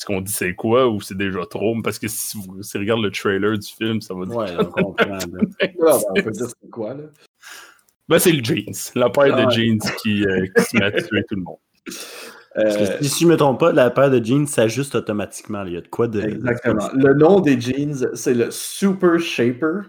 Est-ce 0.00 0.06
qu'on 0.06 0.22
dit 0.22 0.32
c'est 0.32 0.54
quoi 0.54 0.88
ou 0.88 1.00
c'est 1.02 1.16
déjà 1.16 1.44
trop? 1.44 1.76
Parce 1.82 1.98
que 1.98 2.08
si 2.08 2.38
vous 2.38 2.62
si 2.62 2.78
le 2.78 3.10
trailer 3.10 3.58
du 3.58 3.68
film, 3.68 4.00
ça 4.00 4.14
va 4.14 4.24
dire. 4.24 4.34
Ouais, 4.34 4.56
on 4.58 4.64
comprend. 4.64 5.06
là. 5.06 5.18
Ben, 5.28 5.72
on 6.08 6.14
peut 6.22 6.30
dire 6.30 6.46
c'est 6.48 6.70
quoi, 6.70 6.94
là? 6.94 7.04
Ben, 8.10 8.18
c'est 8.18 8.32
le 8.32 8.42
jeans. 8.44 8.74
La 8.96 9.08
paire 9.08 9.34
Ah. 9.36 9.46
de 9.46 9.50
jeans 9.50 9.78
qui, 10.02 10.24
euh, 10.26 10.44
qui 10.56 10.64
se 10.64 10.76
met 10.76 10.84
à 10.84 10.90
tuer 10.92 11.22
tout 11.28 11.36
le 11.36 11.42
monde. 11.42 11.58
Parce 11.86 12.76
Euh, 12.76 12.98
que 12.98 13.04
si 13.04 13.20
je 13.20 13.26
ne 13.26 13.30
me 13.32 13.36
trompe 13.36 13.60
pas, 13.60 13.72
la 13.72 13.90
paire 13.90 14.10
de 14.10 14.22
jeans 14.22 14.46
s'ajuste 14.46 14.96
automatiquement. 14.96 15.64
Il 15.64 15.74
y 15.74 15.76
a 15.76 15.80
de 15.80 15.86
quoi 15.88 16.08
de. 16.08 16.20
exactement. 16.20 16.88
Le 16.94 17.14
nom 17.14 17.38
des 17.40 17.60
jeans, 17.60 18.10
c'est 18.14 18.34
le 18.34 18.50
Super 18.50 19.18
Shaper. 19.20 19.82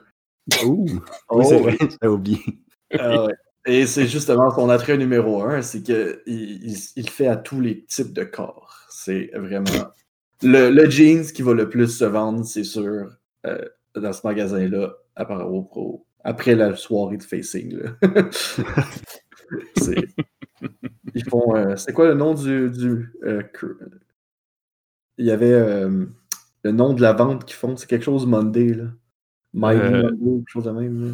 Ouh. 0.65 0.85
Oh, 1.29 1.39
oui, 1.39 1.45
c'est 1.49 1.59
vrai, 1.59 1.77
j'ai 2.01 2.07
oublié. 2.07 2.39
Ah 2.97 3.25
ouais. 3.25 3.33
Et 3.65 3.85
c'est 3.87 4.07
justement 4.07 4.49
son 4.53 4.69
attrait 4.69 4.97
numéro 4.97 5.41
un, 5.43 5.61
c'est 5.61 5.81
qu'il 5.83 6.19
il, 6.25 6.75
il 6.95 7.09
fait 7.09 7.27
à 7.27 7.35
tous 7.37 7.61
les 7.61 7.83
types 7.85 8.11
de 8.13 8.23
corps. 8.23 8.75
C'est 8.89 9.31
vraiment 9.35 9.91
le, 10.43 10.69
le 10.71 10.89
jeans 10.89 11.23
qui 11.25 11.41
va 11.43 11.53
le 11.53 11.69
plus 11.69 11.87
se 11.97 12.05
vendre, 12.05 12.43
c'est 12.43 12.63
sûr, 12.63 13.07
euh, 13.45 13.65
dans 13.95 14.13
ce 14.13 14.25
magasin-là, 14.25 14.93
à 15.15 15.25
part 15.25 15.51
au 15.51 15.61
pro, 15.61 16.05
après 16.23 16.55
la 16.55 16.75
soirée 16.75 17.17
de 17.17 17.23
facing. 17.23 17.77
là. 17.77 17.91
ils 21.15 21.23
font. 21.29 21.55
euh, 21.55 21.75
c'est 21.75 21.93
quoi 21.93 22.07
le 22.07 22.13
nom 22.15 22.33
du. 22.33 22.69
du 22.69 23.11
euh, 23.23 23.43
il 25.17 25.25
y 25.25 25.31
avait 25.31 25.51
euh, 25.53 26.05
le 26.63 26.71
nom 26.71 26.93
de 26.93 27.01
la 27.01 27.13
vente 27.13 27.45
qu'ils 27.45 27.55
font, 27.57 27.75
c'est 27.75 27.87
quelque 27.87 28.05
chose 28.05 28.25
Monday, 28.25 28.73
là. 28.73 28.85
Monday, 29.53 30.01
quelque 30.01 30.43
chose 30.47 30.63
de 30.65 30.71
même. 30.71 31.05
là. 31.07 31.13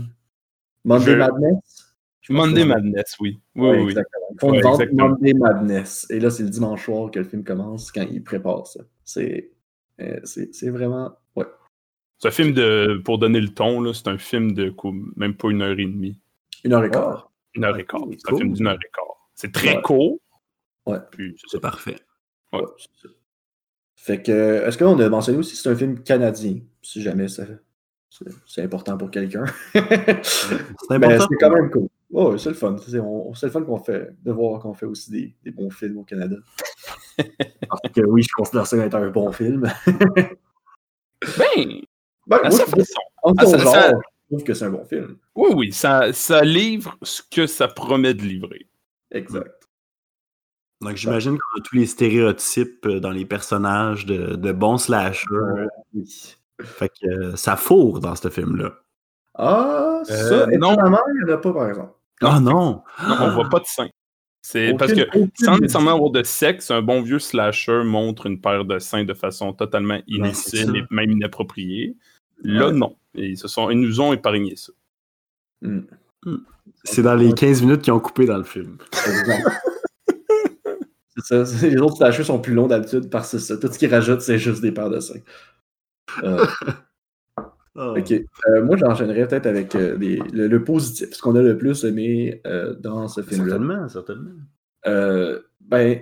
Monday 0.85 1.11
je- 1.13 1.17
Madness? 1.17 1.83
Monday 2.29 2.65
Madness, 2.65 3.15
oui. 3.21 3.39
Oui, 3.55 3.69
Ouais, 3.69 3.77
oui. 3.83 3.89
exactement. 3.89 4.25
Ils 4.31 4.39
font 4.39 4.49
Ouais, 4.51 4.57
une 4.57 4.63
vente 4.63 4.81
exactement. 4.81 5.09
Monday 5.09 5.33
Madness. 5.33 6.05
Et 6.09 6.19
là, 6.19 6.29
c'est 6.29 6.43
le 6.43 6.49
dimanche 6.49 6.83
soir 6.85 7.09
que 7.09 7.19
le 7.19 7.25
film 7.25 7.43
commence 7.43 7.91
quand 7.91 8.01
ils 8.09 8.23
préparent 8.23 8.67
ça. 8.67 8.81
C'est 9.03 9.51
c'est 10.25 10.53
c'est 10.53 10.69
vraiment. 10.69 11.15
C'est 12.19 12.27
un 12.29 12.31
film 12.31 12.53
de. 12.53 13.01
Pour 13.05 13.19
donner 13.19 13.39
le 13.39 13.49
ton, 13.49 13.79
là, 13.81 13.93
c'est 13.93 14.07
un 14.07 14.17
film 14.17 14.53
de 14.53 14.73
même 15.15 15.35
pas 15.35 15.49
une 15.49 15.61
heure 15.61 15.77
et 15.79 15.85
demie. 15.85 16.19
Une 16.63 16.73
heure 16.73 16.83
et 16.83 16.89
quart. 16.89 17.31
Une 17.53 17.63
heure 17.63 17.77
et 17.77 17.85
quart. 17.85 18.01
Ok, 18.03 18.15
C'est 18.17 18.33
un 18.33 18.37
film 18.37 18.53
d'une 18.53 18.67
heure 18.67 18.73
et 18.75 18.89
quart. 18.93 19.29
C'est 19.35 19.51
très 19.53 19.75
Ouais. 19.75 19.81
court. 19.81 20.19
Ouais. 20.85 20.97
Puis 21.11 21.35
c'est 21.47 21.59
parfait. 21.61 21.97
Ouais. 22.53 22.59
Ouais, 22.61 22.65
c'est 22.77 23.07
ça. 23.07 23.13
Fait 23.95 24.21
que, 24.21 24.63
est-ce 24.65 24.77
qu'on 24.77 24.97
a 24.99 25.09
mentionné 25.09 25.37
aussi 25.37 25.51
que 25.53 25.57
c'est 25.57 25.69
un 25.69 25.75
film 25.75 26.01
canadien, 26.01 26.59
si 26.81 27.01
jamais 27.01 27.27
ça- 27.27 27.45
c'est 28.09 28.25
c'est 28.45 28.61
important 28.63 28.97
pour 28.97 29.11
quelqu'un? 29.11 29.43
C'est 29.73 30.93
important. 30.95 31.27
c'est 31.29 31.35
quand 31.39 31.51
même 31.51 31.69
cool. 31.69 31.87
Ouais, 32.09 32.37
c'est 32.37 32.49
le 32.49 32.55
fun. 32.55 32.77
C'est 32.77 32.95
le 32.97 33.51
fun 33.51 33.63
qu'on 33.63 33.79
fait, 33.79 34.09
de 34.23 34.31
voir 34.31 34.61
qu'on 34.61 34.73
fait 34.73 34.85
aussi 34.85 35.11
des, 35.11 35.35
des 35.43 35.51
bons 35.51 35.69
films 35.69 35.97
au 35.97 36.03
Canada. 36.03 36.37
Parce 37.17 37.93
que 37.93 38.01
oui, 38.05 38.23
je 38.23 38.29
considère 38.33 38.65
ça 38.65 38.77
être 38.77 38.95
un 38.95 39.09
bon 39.09 39.31
film. 39.33 39.69
Ben, 41.37 41.81
Ben, 42.27 42.39
à 42.43 42.51
sa 42.51 42.65
façon. 42.65 43.01
en 43.23 43.33
à 43.33 43.45
son 43.45 43.51
sa- 43.51 43.57
genre, 43.57 43.73
ça- 43.73 43.89
je 43.91 44.35
trouve 44.35 44.43
que 44.43 44.53
c'est 44.53 44.65
un 44.65 44.69
bon 44.69 44.85
film. 44.85 45.17
Oui, 45.35 45.49
oui, 45.55 45.71
ça, 45.73 46.11
ça 46.13 46.43
livre 46.43 46.95
ce 47.01 47.21
que 47.29 47.47
ça 47.47 47.67
promet 47.67 48.13
de 48.13 48.21
livrer. 48.23 48.67
Exact. 49.11 49.53
Donc 50.81 50.95
j'imagine 50.95 51.37
qu'on 51.37 51.59
a 51.59 51.63
tous 51.63 51.75
les 51.75 51.85
stéréotypes 51.87 52.85
euh, 52.85 52.99
dans 52.99 53.09
les 53.11 53.25
personnages 53.25 54.05
de, 54.05 54.35
de 54.35 54.51
bons 54.51 54.77
slashers. 54.77 55.25
Oui. 55.93 56.35
Fait 56.61 56.89
que 56.89 57.07
euh, 57.07 57.35
ça 57.35 57.55
fourre 57.55 57.99
dans 57.99 58.15
ce 58.15 58.29
film-là. 58.29 58.73
Ah, 59.35 60.01
ça, 60.03 60.13
Euh, 60.13 60.45
non. 60.57 60.75
il 60.75 61.25
n'y 61.25 61.31
en 61.31 61.33
a 61.35 61.37
pas, 61.37 61.53
par 61.53 61.69
exemple. 61.69 61.93
Ah 62.21 62.39
non! 62.39 62.83
Non, 63.07 63.15
on 63.21 63.31
voit 63.31 63.49
pas 63.49 63.59
de 63.59 63.65
sein. 63.65 63.87
C'est 64.41 64.73
parce 64.77 64.93
que 64.93 65.01
sans 65.39 65.57
nécessairement 65.59 65.93
avoir 65.93 66.09
de 66.09 66.23
sexe, 66.23 66.71
un 66.71 66.81
bon 66.81 67.01
vieux 67.01 67.19
slasher 67.19 67.83
montre 67.83 68.25
une 68.25 68.39
paire 68.41 68.65
de 68.65 68.79
seins 68.79 69.03
de 69.03 69.13
façon 69.13 69.53
totalement 69.53 69.99
inutile 70.07 70.75
et 70.77 70.83
même 70.89 71.11
inappropriée. 71.11 71.95
Là, 72.43 72.67
Ouais. 72.67 72.73
non. 72.73 72.95
Et 73.15 73.29
ils, 73.29 73.37
se 73.37 73.47
sont, 73.47 73.69
ils 73.69 73.79
nous 73.79 73.99
ont 74.01 74.13
épargné 74.13 74.55
ça. 74.55 74.71
Hmm. 75.61 75.81
C'est 76.83 77.01
dans 77.01 77.15
les 77.15 77.33
15 77.33 77.61
minutes 77.63 77.81
qu'ils 77.81 77.93
ont 77.93 77.99
coupé 77.99 78.25
dans 78.25 78.37
le 78.37 78.43
film. 78.43 78.77
C'est 81.27 81.45
ça. 81.45 81.67
Les 81.67 81.77
autres 81.77 81.97
slashers 81.97 82.23
sont 82.25 82.39
plus 82.39 82.53
longs 82.53 82.67
d'habitude 82.67 83.09
parce 83.09 83.31
que 83.31 83.39
ça. 83.39 83.57
Tout 83.57 83.71
ce 83.71 83.79
qu'ils 83.79 83.93
rajoutent, 83.93 84.21
c'est 84.21 84.37
juste 84.37 84.61
des 84.61 84.71
paires 84.71 84.89
de 84.89 84.99
seins. 84.99 85.19
Euh, 86.23 86.45
Ah. 87.79 87.91
ok. 87.91 88.11
Euh, 88.11 88.63
moi, 88.63 88.75
j'enchaînerais 88.75 89.27
peut-être 89.27 89.45
avec 89.45 89.75
euh, 89.75 89.95
le, 90.33 90.47
le 90.47 90.63
positif, 90.63 91.13
ce 91.13 91.21
qu'on 91.21 91.35
a 91.35 91.43
le 91.43 91.59
plus 91.59 91.83
aimé 91.85 92.41
euh, 92.47 92.73
dans 92.73 93.07
ce 93.07 93.21
film-là. 93.21 93.51
Certainement, 93.51 93.87
certainement. 93.87 94.31
Euh, 94.87 95.41
ben, 95.61 95.99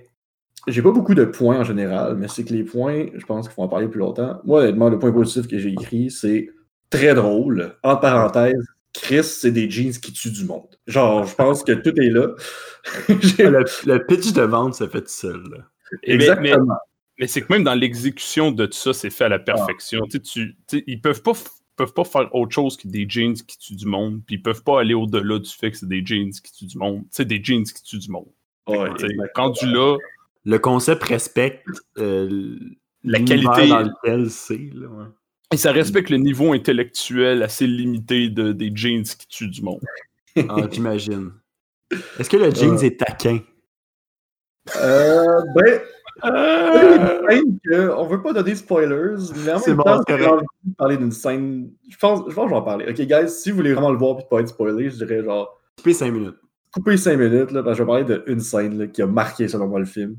j'ai 0.67 0.81
pas 0.81 0.91
beaucoup 0.91 1.13
de 1.15 1.25
points 1.25 1.59
en 1.59 1.63
général, 1.63 2.15
mais 2.17 2.27
c'est 2.27 2.43
que 2.43 2.53
les 2.53 2.63
points, 2.63 3.05
je 3.13 3.25
pense 3.25 3.47
qu'il 3.47 3.53
faut 3.55 3.63
en 3.63 3.67
parler 3.67 3.87
plus 3.87 3.99
longtemps. 3.99 4.39
Moi, 4.45 4.61
honnêtement, 4.61 4.89
le 4.89 4.99
point 4.99 5.11
positif 5.11 5.47
que 5.47 5.57
j'ai 5.57 5.69
écrit, 5.71 6.09
c'est 6.11 6.49
très 6.89 7.13
drôle. 7.13 7.75
Entre 7.83 8.01
parenthèses, 8.01 8.65
Chris, 8.93 9.23
c'est 9.23 9.51
des 9.51 9.69
jeans 9.69 9.91
qui 9.91 10.13
tuent 10.13 10.31
du 10.31 10.45
monde. 10.45 10.67
Genre, 10.87 11.25
je 11.25 11.35
pense 11.35 11.63
que 11.63 11.73
tout 11.73 11.99
est 11.99 12.09
là. 12.09 12.29
Le, 13.09 13.65
le 13.91 14.05
pitch 14.05 14.31
de 14.33 14.41
vente 14.43 14.75
se 14.75 14.87
fait 14.87 15.01
tout 15.01 15.07
seul. 15.07 15.41
là. 15.51 15.57
Et 16.03 16.17
mais- 16.17 16.17
mais- 16.17 16.23
Exactement. 16.49 16.75
Mais 17.17 17.27
c'est 17.27 17.41
que 17.41 17.51
même 17.53 17.63
dans 17.63 17.75
l'exécution 17.75 18.51
de 18.51 18.65
tout 18.65 18.73
ça, 18.77 18.91
c'est 18.93 19.09
fait 19.09 19.23
à 19.25 19.29
la 19.29 19.39
perfection. 19.39 20.01
Tu 20.09 20.19
sais, 20.23 20.53
tu- 20.67 20.83
ils 20.85 20.99
peuvent 20.99 21.21
pas, 21.21 21.31
peuvent 21.77 21.93
pas 21.93 22.03
faire 22.03 22.33
autre 22.35 22.53
chose 22.53 22.75
que 22.75 22.87
des 22.89 23.05
jeans 23.07 23.33
qui 23.35 23.57
tuent 23.57 23.75
du 23.77 23.85
monde, 23.85 24.21
puis 24.27 24.35
ils 24.35 24.41
peuvent 24.41 24.63
pas 24.63 24.81
aller 24.81 24.93
au-delà 24.93 25.39
du 25.39 25.49
fait 25.49 25.71
que 25.71 25.77
c'est 25.77 25.87
des 25.87 26.05
jeans 26.05 26.31
qui 26.31 26.51
tuent 26.51 26.65
du 26.67 26.77
monde. 26.77 27.03
Tu 27.03 27.07
sais, 27.11 27.25
des 27.25 27.41
jeans 27.41 27.63
qui 27.63 27.81
tuent 27.83 27.99
du 27.99 28.11
monde. 28.11 28.27
Ouais, 28.67 28.89
Tu. 28.97 29.07
Rendu 29.35 29.65
là, 29.71 29.97
Le 30.45 30.59
concept 30.59 31.03
respecte 31.03 31.65
euh, 31.97 32.57
La 33.03 33.19
qualité- 33.19 33.67
dans 33.67 33.79
lequel 33.81 34.29
c'est. 34.29 34.69
là, 34.73 34.87
ouais. 34.87 35.05
et 35.53 35.57
ça 35.57 35.71
respecte 35.71 36.09
le 36.09 36.17
niveau 36.17 36.53
intellectuel 36.53 37.41
assez 37.43 37.65
limité 37.67 38.29
de, 38.29 38.51
des 38.51 38.71
jeans 38.73 39.03
qui 39.03 39.27
tuent 39.27 39.49
du 39.49 39.61
monde. 39.63 39.81
Ah, 40.49 40.67
j'imagine. 40.71 41.31
Est-ce 42.19 42.29
que 42.29 42.37
le 42.37 42.51
jeans 42.51 42.77
est 42.83 42.99
taquin? 42.99 43.39
Euh, 44.77 45.41
ben, 45.55 45.79
Euh, 46.23 47.41
que, 47.65 47.89
on 47.91 48.07
veut 48.07 48.21
pas 48.21 48.31
donner 48.33 48.55
spoilers, 48.55 49.15
mais 49.45 49.51
en 49.51 49.59
C'est 49.59 49.71
même 49.71 49.77
bon, 49.77 49.83
temps, 49.83 50.01
c'est 50.07 50.17
j'ai 50.17 50.23
correct. 50.23 50.33
envie 50.33 50.45
de 50.71 50.75
parler 50.75 50.97
d'une 50.97 51.11
scène. 51.11 51.71
Je 51.89 51.97
pense, 51.97 52.19
je 52.29 52.33
pense 52.33 52.45
que 52.45 52.49
je 52.49 52.55
vais 52.55 52.55
en 52.55 52.61
parler. 52.61 52.85
Ok, 52.89 53.01
guys, 53.01 53.29
si 53.29 53.49
vous 53.51 53.57
voulez 53.57 53.73
vraiment 53.73 53.91
le 53.91 53.97
voir 53.97 54.19
et 54.19 54.23
pas 54.29 54.39
être 54.39 54.47
spoilé, 54.47 54.89
je 54.89 54.95
dirais 54.95 55.23
genre 55.23 55.59
Coupé 55.77 55.93
5 55.93 56.11
minutes. 56.11 56.37
couper 56.71 56.95
5 56.97 57.17
minutes, 57.17 57.51
là, 57.51 57.63
parce 57.63 57.77
que 57.77 57.83
je 57.83 57.83
vais 57.83 58.03
parler 58.05 58.21
d'une 58.27 58.39
scène 58.39 58.77
là, 58.77 58.87
qui 58.87 59.01
a 59.01 59.07
marqué 59.07 59.47
selon 59.49 59.67
moi 59.67 59.79
le 59.79 59.85
film. 59.85 60.15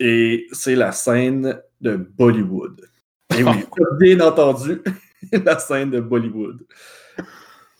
Et 0.00 0.46
c'est 0.52 0.74
la 0.74 0.92
scène 0.92 1.60
de 1.80 1.96
Bollywood. 1.96 2.88
Et 3.36 3.42
oui, 3.42 3.64
bien 3.98 4.20
entendu, 4.20 4.82
la 5.32 5.58
scène 5.58 5.90
de 5.90 6.00
Bollywood. 6.00 6.66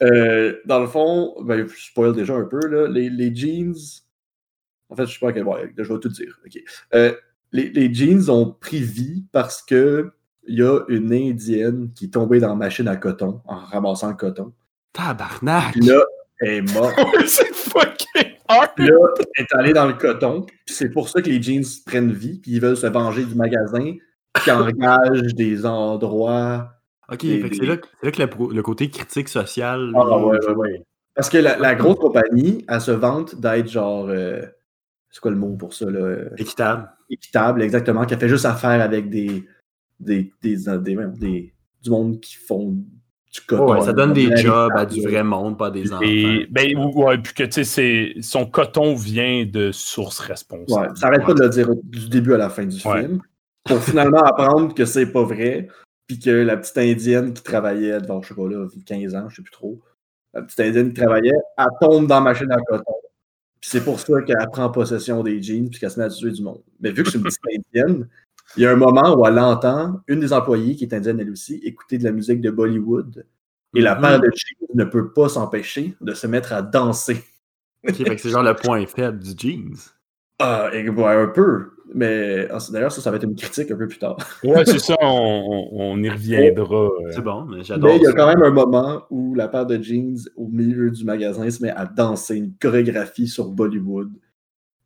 Euh, 0.02 0.60
dans 0.64 0.80
le 0.80 0.86
fond, 0.86 1.34
ben, 1.42 1.66
je 1.66 1.74
spoil 1.76 2.14
déjà 2.14 2.34
un 2.34 2.44
peu, 2.44 2.66
là, 2.66 2.88
les, 2.88 3.10
les 3.10 3.34
jeans. 3.34 3.74
En 4.88 4.96
fait, 4.96 5.06
je 5.06 5.12
sais 5.12 5.18
pas 5.18 5.28
à 5.28 5.32
quel 5.32 5.44
point, 5.44 5.60
je 5.76 5.82
vais 5.82 6.00
tout 6.00 6.08
dire. 6.08 6.38
Euh, 6.94 7.14
les, 7.52 7.70
les 7.70 7.92
jeans 7.92 8.28
ont 8.30 8.50
pris 8.50 8.80
vie 8.80 9.24
parce 9.32 9.62
que 9.62 10.12
il 10.46 10.58
y 10.58 10.62
a 10.62 10.80
une 10.88 11.12
Indienne 11.12 11.90
qui 11.94 12.06
est 12.06 12.12
tombée 12.12 12.38
dans 12.38 12.48
la 12.48 12.54
machine 12.54 12.86
à 12.88 12.96
coton 12.96 13.40
en 13.46 13.56
ramassant 13.56 14.10
le 14.10 14.14
coton. 14.14 14.52
Tabarnak! 14.92 15.72
Puis 15.72 15.80
là, 15.86 16.04
elle 16.40 16.48
est 16.50 16.72
morte. 16.74 16.94
c'est 17.26 17.54
fucking 17.54 18.33
là, 18.48 18.96
est 19.36 19.54
allée 19.54 19.72
dans 19.72 19.86
le 19.86 19.94
coton. 19.94 20.46
C'est 20.66 20.90
pour 20.90 21.08
ça 21.08 21.22
que 21.22 21.28
les 21.30 21.40
jeans 21.42 21.64
prennent 21.86 22.12
vie. 22.12 22.38
Puis 22.40 22.52
ils 22.52 22.60
veulent 22.60 22.76
se 22.76 22.86
venger 22.86 23.24
du 23.24 23.34
magasin 23.34 23.94
qui 24.42 24.50
engage 24.50 25.34
des 25.34 25.64
endroits. 25.66 26.70
Ok, 27.10 27.20
Des- 27.20 27.48
c'est 27.52 27.64
là, 27.66 27.76
que- 27.76 27.86
c'est 28.00 28.06
là 28.06 28.12
que 28.28 28.52
le, 28.54 28.62
côté 28.62 28.88
critique 28.90 29.28
social. 29.28 29.92
Ah, 29.94 30.18
ouais, 30.18 30.38
ouais, 30.46 30.54
ouais. 30.54 30.82
Parce 31.14 31.28
que 31.28 31.38
la, 31.38 31.56
la 31.58 31.74
grosse 31.74 31.98
compagnie, 31.98 32.64
elle 32.68 32.80
se 32.80 32.90
vante 32.90 33.38
d'être 33.40 33.68
genre. 33.70 34.06
euh, 34.08 34.42
c'est 35.10 35.20
quoi 35.20 35.30
le 35.30 35.36
mot 35.36 35.54
pour 35.56 35.72
ça, 35.74 35.88
là? 35.88 36.16
Équitable. 36.38 36.90
équitable, 37.08 37.62
exactement, 37.62 38.04
qui 38.04 38.14
a 38.14 38.18
fait 38.18 38.28
juste 38.28 38.46
affaire 38.46 38.80
avec 38.80 39.10
des. 39.10 39.44
des, 40.00 40.32
des, 40.42 40.56
des, 40.56 40.78
des- 40.78 40.96
des- 41.18 41.54
du 41.82 41.90
monde 41.90 42.18
qui 42.20 42.34
font 42.36 42.76
du 43.34 43.40
coton. 43.42 43.72
Ouais, 43.72 43.80
ça 43.80 43.92
donne 43.92 44.12
des 44.12 44.34
jobs 44.36 44.72
à 44.76 44.86
du 44.86 45.02
vrai 45.02 45.24
monde, 45.24 45.58
pas 45.58 45.70
des 45.70 45.92
enfants. 45.92 46.02
Et, 46.04 46.46
ben, 46.50 46.76
ouais, 46.94 47.18
puis 47.18 47.34
que, 47.34 47.42
tu 47.44 47.64
sais, 47.64 48.14
son 48.20 48.46
coton 48.46 48.94
vient 48.94 49.44
de 49.44 49.72
sources 49.72 50.20
Ouais, 50.20 50.26
responsables. 50.28 50.96
ça 50.96 51.08
arrête 51.08 51.24
pas 51.26 51.34
de 51.34 51.42
le 51.42 51.48
dire 51.48 51.68
du 51.82 52.08
début 52.08 52.34
à 52.34 52.38
la 52.38 52.48
fin 52.48 52.64
du 52.64 52.76
Ouais. 52.86 53.02
film. 53.02 53.20
Pour 53.64 53.78
finalement 53.82 54.20
apprendre 54.24 54.74
que 54.74 54.84
c'est 54.84 55.06
pas 55.06 55.24
vrai. 55.24 55.68
Puis 56.06 56.18
que 56.18 56.30
la 56.30 56.56
petite 56.58 56.76
indienne 56.78 57.32
qui 57.32 57.42
travaillait 57.42 57.98
devant, 58.00 58.20
je 58.22 58.28
sais 58.28 58.34
pas 58.34 58.48
là, 58.48 58.66
15 58.86 59.14
ans, 59.14 59.28
je 59.30 59.36
sais 59.36 59.42
plus 59.42 59.50
trop. 59.50 59.80
La 60.34 60.42
petite 60.42 60.60
indienne 60.60 60.92
qui 60.92 61.00
travaillait, 61.00 61.32
elle 61.58 61.64
tombe 61.80 62.06
dans 62.06 62.16
la 62.16 62.20
machine 62.20 62.52
à 62.52 62.58
coton. 62.58 62.92
Puis 63.60 63.70
c'est 63.70 63.82
pour 63.82 63.98
ça 63.98 64.20
qu'elle 64.22 64.36
prend 64.52 64.68
possession 64.70 65.22
des 65.22 65.42
jeans 65.42 65.70
puis 65.70 65.80
qu'elle 65.80 65.90
se 65.90 65.98
met 65.98 66.04
à 66.04 66.10
tuer 66.10 66.30
du 66.30 66.42
monde. 66.42 66.60
Mais 66.80 66.90
vu 66.90 67.02
que 67.02 67.10
c'est 67.10 67.16
une 67.18 67.24
petite 67.24 67.40
indienne, 67.74 68.06
il 68.56 68.62
y 68.62 68.66
a 68.66 68.72
un 68.72 68.76
moment 68.76 69.14
où 69.16 69.26
elle 69.26 69.38
entend 69.38 70.00
une 70.08 70.20
des 70.20 70.32
employées, 70.32 70.76
qui 70.76 70.84
est 70.84 70.94
indienne 70.94 71.20
elle 71.20 71.30
aussi, 71.30 71.56
écouter 71.64 71.98
de 71.98 72.04
la 72.04 72.12
musique 72.12 72.40
de 72.40 72.50
Bollywood. 72.50 73.26
Et 73.76 73.80
la 73.80 73.94
Mhm. 73.96 74.00
paire 74.02 74.20
de 74.20 74.26
jeans 74.26 74.68
ne 74.74 74.84
peut 74.84 75.12
pas 75.12 75.28
s'empêcher 75.28 75.96
de 76.00 76.14
se 76.14 76.26
mettre 76.26 76.52
à 76.52 76.62
danser. 76.62 77.24
Ok, 77.86 77.96
fait 77.96 78.16
que 78.16 78.22
c'est 78.22 78.30
genre 78.30 78.42
le 78.42 78.54
point 78.54 78.86
faible 78.86 79.18
du 79.18 79.32
jeans. 79.36 79.74
Ah, 80.38 80.70
et, 80.72 80.88
ouais, 80.88 81.04
un 81.06 81.26
peu. 81.28 81.70
Mais 81.94 82.48
ah, 82.50 82.58
d'ailleurs, 82.70 82.90
ça, 82.92 83.00
ça 83.00 83.10
va 83.10 83.16
être 83.18 83.24
une 83.24 83.34
critique 83.36 83.70
un 83.70 83.76
peu 83.76 83.86
plus 83.86 83.98
tard. 83.98 84.16
Ouais, 84.42 84.64
c'est 84.64 84.78
ça, 84.78 84.96
on, 85.02 85.68
on- 85.72 86.02
y 86.02 86.08
reviendra. 86.08 86.76
euh. 86.86 86.90
C'est 87.10 87.20
bon, 87.22 87.44
mais 87.44 87.62
j'adore. 87.62 87.90
Mais 87.90 87.96
il 87.98 88.02
y 88.02 88.06
a 88.06 88.12
quand 88.12 88.26
même 88.26 88.42
un 88.42 88.50
moment 88.50 89.02
où 89.10 89.34
la 89.34 89.48
paire 89.48 89.66
de 89.66 89.80
jeans 89.82 90.16
au 90.36 90.48
milieu 90.48 90.90
du 90.90 91.04
magasin 91.04 91.48
se 91.50 91.62
met 91.62 91.70
à 91.70 91.84
danser 91.86 92.36
une 92.36 92.52
chorégraphie 92.60 93.28
sur 93.28 93.48
Bollywood. 93.50 94.10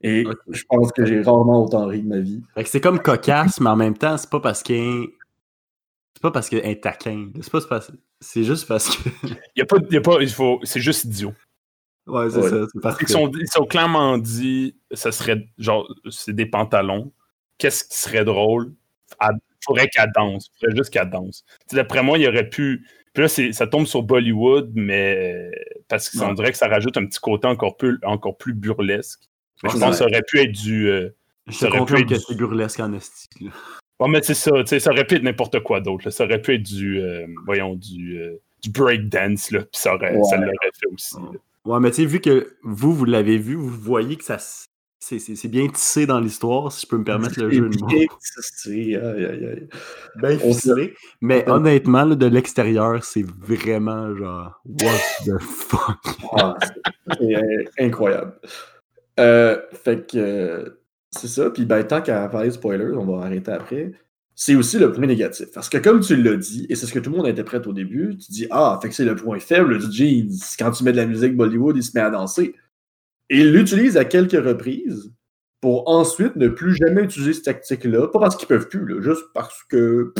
Et 0.03 0.25
je 0.49 0.63
pense 0.69 0.93
que 0.93 1.05
j'ai 1.05 1.21
rarement 1.23 1.65
autant 1.65 1.87
ri 1.87 2.03
de 2.03 2.09
ma 2.09 2.21
vie. 2.21 2.43
Fait 2.55 2.63
que 2.65 2.71
c'est 2.71 2.81
comme 2.81 3.01
cocasse, 3.01 3.61
mais 3.61 3.71
en 3.71 3.77
même 3.77 3.97
temps, 3.97 4.17
c'est 4.17 4.31
pas 4.31 4.41
parce 4.41 4.63
qu'un. 4.63 5.05
C'est 6.15 6.23
pas 6.23 6.31
parce 6.31 6.49
qu'un 6.49 6.59
est 6.59 6.83
taquin. 6.83 7.31
C'est 7.41 7.51
pas 7.51 7.61
parce... 7.69 7.93
C'est 8.21 8.45
juste 8.45 8.67
parce 8.69 8.97
que. 8.97 9.09
Il 9.57 9.59
y 9.59 9.63
a 9.63 9.67
pas, 9.67 9.77
il 9.89 9.95
y 9.95 9.97
a 9.97 10.01
pas, 10.01 10.19
il 10.21 10.31
faut, 10.31 10.59
c'est 10.65 10.81
juste 10.81 11.05
idiot. 11.05 11.33
Ouais, 12.07 12.31
c'est 12.31 12.39
Ouais. 12.39 12.49
ça. 12.51 12.57
C'est 12.73 12.81
parfait. 12.81 13.05
Ils 13.09 13.13
sont, 13.13 13.31
ils 13.41 13.49
sont 13.49 13.65
clairement 13.65 14.19
dit, 14.19 14.77
ça 14.93 15.13
serait 15.13 15.47
genre, 15.59 15.87
c'est 16.11 16.35
des 16.35 16.47
pantalons. 16.47 17.13
Qu'est-ce 17.59 17.85
qui 17.85 17.99
serait 17.99 18.25
drôle? 18.25 18.73
Il 19.23 19.29
faudrait 19.65 19.89
qu'elle 19.89 20.11
danse. 20.15 20.49
Il 20.55 20.59
faudrait 20.61 20.77
juste 20.77 20.91
qu'elle 20.91 21.11
danse. 21.11 21.45
D'après 21.73 22.03
moi, 22.03 22.19
il 22.19 22.25
y 22.25 22.29
aurait 22.29 22.49
pu. 22.49 22.87
Puis 23.13 23.23
là, 23.23 23.53
ça 23.53 23.67
tombe 23.67 23.87
sur 23.87 24.03
Bollywood, 24.05 24.71
mais 24.75 25.51
parce 25.89 26.09
qu'on 26.11 26.29
Ouais. 26.29 26.35
dirait 26.35 26.53
que 26.53 26.59
ça 26.59 26.69
rajoute 26.69 26.97
un 26.97 27.07
petit 27.07 27.21
côté 27.21 27.47
encore 27.49 27.77
plus, 27.77 27.99
encore 28.05 28.37
plus 28.39 28.55
burlesque. 28.55 29.28
Mais 29.63 29.71
je 29.71 29.79
pense 29.79 29.91
que 29.91 29.97
ça 29.97 30.05
aurait 30.07 30.23
pu 30.27 30.39
être 30.41 30.53
du. 30.53 30.89
euh, 30.89 31.09
Je 31.47 31.53
te 31.53 31.59
ça 31.59 31.67
aurait 31.69 31.79
pu 31.79 31.81
confirme 31.81 32.01
être 32.03 32.09
que 32.09 32.15
du- 32.15 32.21
c'est 32.29 32.35
burlesque 32.37 32.81
en 32.81 32.93
esti. 32.93 33.29
là. 33.41 33.51
Ouais, 34.01 34.09
mais 34.09 34.23
c'est 34.23 34.35
ça, 34.35 34.53
tu 34.61 34.67
sais, 34.67 34.79
ça 34.81 34.91
aurait 34.93 35.05
pu 35.07 35.17
être 35.17 35.23
n'importe 35.25 35.61
quoi 35.61 35.81
d'autre. 35.81 36.11
Ça 36.11 36.25
aurait 36.25 36.41
pu 36.41 36.55
être 36.55 36.63
du, 36.63 37.01
euh, 37.01 37.27
voyons, 37.47 37.75
du, 37.75 38.21
euh, 38.21 38.37
du 38.63 38.71
breakdance, 38.71 39.51
là, 39.51 39.61
puis 39.61 39.69
ça, 39.73 39.95
aurait, 39.95 40.15
Ouais. 40.17 40.23
ça 40.25 40.37
l'aurait 40.37 40.53
fait 40.81 40.87
aussi. 40.93 41.17
Ouais, 41.65 41.81
mais 41.81 41.91
tu 41.91 41.97
sais, 41.97 42.05
vu 42.07 42.21
que 42.21 42.55
vous, 42.63 42.95
vous 42.95 43.05
l'avez 43.05 43.39
vu, 43.39 43.55
vous 43.57 43.69
voyez 43.69 44.17
que 44.17 44.25
ça 44.25 44.39
c'est- 45.01 45.19
c'est 45.21 45.37
c'est 45.37 45.49
bien 45.49 45.67
tissé 45.69 46.07
dans 46.07 46.21
l'histoire, 46.21 46.71
si 46.73 46.83
je 46.83 46.87
peux 46.91 46.99
me 46.99 47.05
permettre 47.05 47.41
le 47.41 47.51
jeu 47.51 47.69
de 47.69 47.79
mots. 47.81 47.87
Bien 47.87 48.07
tissé, 48.21 48.97
aïe, 48.97 49.25
aïe, 49.27 49.47
aïe. 49.47 49.69
Bien 50.17 50.39
ficelé. 50.39 50.95
Mais 51.21 51.45
on- 51.49 51.53
honnêtement, 51.55 52.05
là, 52.05 52.15
de 52.15 52.27
l'extérieur, 52.27 53.03
c'est 53.05 53.25
vraiment 53.25 54.15
genre 54.17 54.61
What 54.65 55.25
the 55.25 55.41
fuck? 55.41 55.99
Ah, 56.33 56.57
c'est- 56.61 57.17
c'est 57.19 57.37
euh, 57.37 57.65
incroyable. 57.81 58.35
Euh, 59.19 59.61
fait 59.73 60.11
que 60.11 60.79
c'est 61.11 61.29
ça. 61.29 61.51
Puis 61.51 61.65
ben, 61.65 61.83
tant 61.85 62.03
qu'à 62.03 62.29
parler 62.29 62.49
de 62.49 62.55
spoilers, 62.55 62.97
on 62.97 63.05
va 63.05 63.25
arrêter 63.25 63.51
après. 63.53 63.93
C'est 64.35 64.55
aussi 64.55 64.79
le 64.79 64.93
point 64.93 65.07
négatif. 65.07 65.49
Parce 65.53 65.69
que 65.69 65.79
comme 65.79 66.01
tu 66.01 66.17
l'as 66.17 66.37
dit, 66.37 66.67
et 66.69 66.77
c'est 66.77 66.87
ce 66.87 66.93
que 66.93 67.01
tout 67.01 67.11
le 67.11 67.17
monde 67.17 67.27
interprète 67.27 67.67
au 67.67 67.73
début, 67.73 68.17
tu 68.17 68.31
dis 68.31 68.47
Ah, 68.51 68.79
fait 68.81 68.89
que 68.89 68.95
c'est 68.95 69.05
le 69.05 69.17
point 69.17 69.39
faible 69.41 69.79
du 69.79 69.91
jeans. 69.91 70.31
Quand 70.59 70.71
tu 70.71 70.85
mets 70.85 70.93
de 70.93 70.97
la 70.97 71.07
musique 71.07 71.37
Bollywood, 71.37 71.77
il 71.77 71.83
se 71.83 71.93
met 71.95 72.01
à 72.01 72.11
danser. 72.11 72.55
Et 73.31 73.41
il 73.41 73.53
l'utilise 73.53 73.97
à 73.97 74.05
quelques 74.05 74.33
reprises 74.45 75.13
pour 75.61 75.89
ensuite 75.89 76.37
ne 76.37 76.49
plus 76.49 76.77
jamais 76.77 77.03
utiliser 77.03 77.33
cette 77.35 77.45
tactique-là. 77.45 78.09
Pas 78.09 78.21
parce 78.21 78.37
qu'ils 78.37 78.49
peuvent 78.49 78.69
plus, 78.69 78.87
là, 78.87 79.01
juste 79.01 79.25
parce 79.35 79.65
que. 79.65 80.15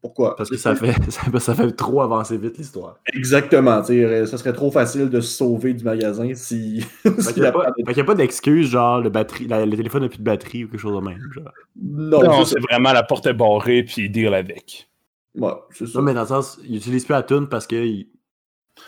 Pourquoi? 0.00 0.36
Parce 0.36 0.48
que 0.50 0.56
ça 0.56 0.74
fait, 0.76 0.92
ça, 1.10 1.22
fait- 1.22 1.40
ça 1.40 1.54
fait 1.54 1.70
trop 1.72 2.00
avancer 2.02 2.36
vite 2.36 2.56
l'histoire. 2.58 2.98
Exactement. 3.14 3.82
Ça 3.82 4.36
serait 4.38 4.52
trop 4.52 4.70
facile 4.70 5.10
de 5.10 5.20
se 5.20 5.36
sauver 5.36 5.74
du 5.74 5.84
magasin 5.84 6.30
si. 6.34 6.84
Qu'il 7.02 7.42
n'y 7.42 7.46
a, 7.48 7.52
pas- 7.52 7.64
fait 7.76 7.82
qu'il 7.86 7.96
y 7.96 8.00
a 8.00 8.04
pas 8.04 8.14
d'excuse, 8.14 8.68
genre 8.68 9.00
le, 9.00 9.10
batterie, 9.10 9.46
la- 9.48 9.66
le 9.66 9.76
téléphone 9.76 10.02
n'a 10.02 10.08
plus 10.08 10.18
de 10.18 10.22
batterie 10.24 10.64
ou 10.64 10.68
quelque 10.68 10.80
chose 10.80 10.94
de 11.00 11.06
même. 11.08 11.20
Genre. 11.34 11.52
Non, 11.82 12.22
Non, 12.22 12.44
c'est 12.44 12.60
vraiment 12.60 12.92
la 12.92 13.02
porte 13.02 13.26
est 13.26 13.34
barrée, 13.34 13.82
puis 13.82 14.08
deal 14.08 14.32
avec. 14.34 14.88
Ouais, 15.34 15.52
c'est 15.72 15.86
ça. 15.86 15.98
Non, 15.98 16.04
mais 16.04 16.14
dans 16.14 16.22
le 16.22 16.26
sens, 16.26 16.58
ils 16.64 16.72
n'utilisent 16.72 17.04
plus 17.04 17.12
la 17.12 17.22
tune 17.22 17.48
parce 17.48 17.66
que 17.66 17.76
il- 17.76 18.08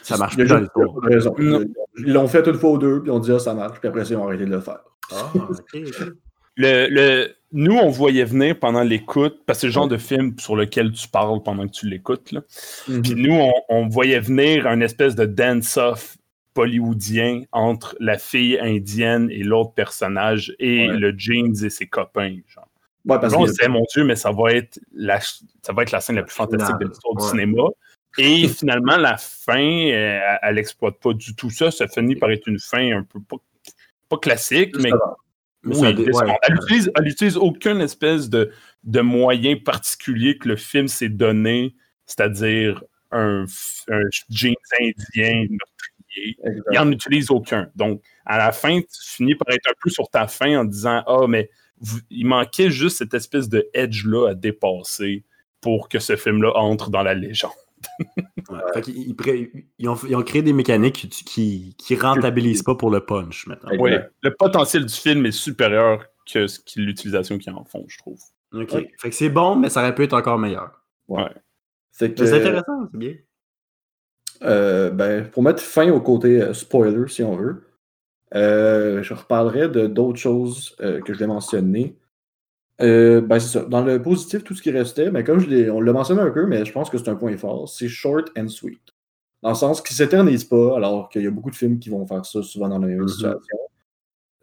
ça 0.02 0.16
marche 0.16 0.34
Il 0.34 0.44
plus 0.44 0.48
dans 0.48 0.56
il 0.58 0.62
l'histoire. 0.62 1.74
Ils 1.98 2.12
l'ont 2.12 2.28
fait 2.28 2.46
une 2.46 2.54
fois 2.54 2.70
ou 2.70 2.78
deux, 2.78 3.02
puis 3.02 3.10
on 3.10 3.18
dit 3.18 3.32
ah, 3.32 3.38
ça 3.40 3.54
marche, 3.54 3.80
puis 3.80 3.88
après 3.88 4.04
ça, 4.04 4.14
ils 4.14 4.16
ont 4.16 4.24
arrêté 4.26 4.44
de 4.44 4.50
le 4.50 4.60
faire. 4.60 4.78
Ah, 5.12 5.30
ok. 5.34 5.82
Le, 6.56 6.88
le- 6.90 7.34
nous, 7.52 7.76
on 7.76 7.88
voyait 7.90 8.24
venir 8.24 8.58
pendant 8.58 8.82
l'écoute, 8.82 9.40
parce 9.44 9.58
que 9.58 9.60
c'est 9.62 9.66
le 9.66 9.72
genre 9.72 9.88
de 9.88 9.96
film 9.96 10.38
sur 10.38 10.54
lequel 10.54 10.92
tu 10.92 11.08
parles 11.08 11.42
pendant 11.42 11.66
que 11.66 11.72
tu 11.72 11.88
l'écoutes. 11.88 12.30
là. 12.32 12.42
Puis 12.86 13.14
nous, 13.16 13.32
on, 13.34 13.52
on 13.68 13.88
voyait 13.88 14.20
venir 14.20 14.66
un 14.68 14.80
espèce 14.80 15.16
de 15.16 15.24
dance-off 15.24 16.16
bollywoodien 16.54 17.42
entre 17.52 17.96
la 18.00 18.18
fille 18.18 18.58
indienne 18.60 19.30
et 19.30 19.42
l'autre 19.42 19.72
personnage 19.72 20.54
et 20.58 20.88
Ouais. 20.88 20.96
le 20.96 21.14
jeans 21.16 21.54
et 21.64 21.70
ses 21.70 21.86
copains. 21.86 22.36
Genre. 22.48 22.68
Ouais, 23.06 23.18
parce 23.20 23.32
Là, 23.32 23.38
on 23.40 23.44
disait, 23.46 23.68
mon 23.68 23.84
Dieu, 23.92 24.04
mais 24.04 24.14
ça 24.16 24.30
va 24.30 24.52
être 24.52 24.78
la, 24.92 25.20
ça 25.20 25.72
va 25.72 25.82
être 25.82 25.90
la 25.92 26.00
scène 26.00 26.16
la 26.16 26.22
plus 26.22 26.34
fantastique 26.34 26.76
de 26.80 26.86
l'histoire 26.86 27.16
du 27.16 27.24
cinéma. 27.26 27.62
Et 28.18 28.46
finalement, 28.48 28.96
la 28.96 29.16
fin, 29.16 29.58
euh, 29.58 30.20
elle, 30.20 30.38
elle 30.42 30.58
exploite 30.58 30.96
pas 31.00 31.14
du 31.14 31.34
tout 31.34 31.50
ça. 31.50 31.70
Ça 31.70 31.88
finit 31.88 32.14
par 32.16 32.30
être 32.30 32.46
une 32.46 32.58
fin 32.60 32.96
un 32.98 33.02
peu 33.02 33.18
pas, 33.20 33.36
pas 34.08 34.18
classique, 34.18 34.76
mais. 34.80 34.90
Mais 35.62 35.74
oui, 35.76 35.94
dé- 35.94 36.04
ouais. 36.12 36.26
Elle 36.42 36.54
utilise, 36.56 36.90
elle 36.96 37.08
utilise 37.08 37.36
aucune 37.36 37.80
espèce 37.80 38.28
de, 38.30 38.50
de 38.84 39.00
moyen 39.00 39.56
particulier 39.56 40.38
que 40.38 40.48
le 40.48 40.56
film 40.56 40.88
s'est 40.88 41.08
donné, 41.10 41.74
c'est-à-dire 42.06 42.82
un, 43.10 43.44
un 43.88 44.00
jeans 44.30 44.54
indien 44.80 45.46
meurtrier. 45.50 46.36
Il 46.46 46.62
n'en 46.74 46.90
utilise 46.90 47.30
aucun. 47.30 47.70
Donc, 47.76 48.02
à 48.24 48.38
la 48.38 48.52
fin, 48.52 48.80
tu 48.80 48.86
finis 49.16 49.34
par 49.34 49.52
être 49.54 49.68
un 49.68 49.74
peu 49.82 49.90
sur 49.90 50.08
ta 50.08 50.26
fin 50.26 50.60
en 50.60 50.64
disant 50.64 51.02
Ah, 51.06 51.26
mais 51.28 51.50
vous- 51.78 52.00
il 52.10 52.26
manquait 52.26 52.70
juste 52.70 52.98
cette 52.98 53.14
espèce 53.14 53.48
de 53.48 53.68
edge-là 53.74 54.30
à 54.30 54.34
dépasser 54.34 55.24
pour 55.60 55.88
que 55.88 55.98
ce 55.98 56.16
film-là 56.16 56.52
entre 56.56 56.90
dans 56.90 57.02
la 57.02 57.14
légende. 57.14 57.50
Ouais. 58.50 58.60
Ils, 58.88 59.14
pré- 59.14 59.50
ils 59.78 59.88
ont, 59.88 59.96
ils 60.08 60.16
ont 60.16 60.22
créé 60.22 60.42
des 60.42 60.52
mécaniques 60.52 61.08
qui, 61.08 61.74
rentabilisent 61.96 62.62
pas 62.62 62.74
pour 62.74 62.90
le 62.90 63.00
punch 63.04 63.46
maintenant. 63.46 63.70
Oui, 63.78 63.92
le 64.22 64.34
potentiel 64.34 64.86
du 64.86 64.94
film 64.94 65.24
est 65.26 65.32
supérieur 65.32 66.04
que 66.32 66.46
ce 66.46 66.58
qui- 66.60 66.80
l'utilisation 66.80 67.38
qu'ils 67.38 67.52
en 67.54 67.64
font, 67.64 67.84
je 67.88 67.98
trouve. 67.98 68.20
Ok. 68.52 68.72
Ouais. 68.72 68.90
Fait 68.98 69.10
que 69.10 69.14
c'est 69.16 69.28
bon, 69.30 69.56
mais 69.56 69.68
ça 69.70 69.80
aurait 69.80 69.94
pu 69.94 70.02
être 70.04 70.14
encore 70.14 70.38
meilleur. 70.38 70.82
Que, 71.08 72.12
Mais 72.22 72.26
C'est 72.26 72.34
intéressant, 72.36 72.88
c'est 72.92 72.98
bien. 72.98 73.14
euh, 74.42 74.90
ben, 74.90 75.28
pour 75.28 75.42
mettre 75.42 75.62
fin 75.62 75.90
au 75.90 76.00
côté 76.00 76.40
euh, 76.42 76.54
spoiler, 76.54 77.08
si 77.08 77.22
on 77.22 77.36
veut, 77.36 77.62
euh, 78.34 79.02
je 79.02 79.12
reparlerai 79.14 79.68
de 79.68 79.86
d'autres 79.86 80.18
choses 80.18 80.76
euh, 80.80 81.00
que 81.00 81.12
je 81.12 81.18
vais 81.18 81.26
mentionner. 81.26 81.96
Euh, 82.82 83.20
ben, 83.20 83.38
c'est 83.38 83.58
ça. 83.58 83.64
Dans 83.66 83.82
le 83.84 84.00
positif, 84.00 84.42
tout 84.44 84.54
ce 84.54 84.62
qui 84.62 84.70
restait, 84.70 85.10
ben, 85.10 85.22
comme 85.24 85.38
je 85.40 85.48
l'ai, 85.48 85.70
on 85.70 85.80
l'a 85.80 85.92
mentionné 85.92 86.20
un 86.22 86.30
peu, 86.30 86.46
mais 86.46 86.64
je 86.64 86.72
pense 86.72 86.88
que 86.90 86.98
c'est 86.98 87.08
un 87.10 87.16
point 87.16 87.36
fort, 87.36 87.68
c'est 87.68 87.88
short 87.88 88.30
and 88.38 88.48
sweet. 88.48 88.80
Dans 89.42 89.50
le 89.50 89.54
sens 89.54 89.80
qu'il 89.82 89.94
ne 89.94 89.96
s'éternise 89.98 90.44
pas, 90.44 90.76
alors 90.76 91.08
qu'il 91.08 91.22
y 91.22 91.26
a 91.26 91.30
beaucoup 91.30 91.50
de 91.50 91.56
films 91.56 91.78
qui 91.78 91.90
vont 91.90 92.06
faire 92.06 92.24
ça 92.24 92.42
souvent 92.42 92.68
dans 92.68 92.78
la 92.78 92.86
même 92.86 93.00
Mhm. 93.02 93.08
situation. 93.08 93.58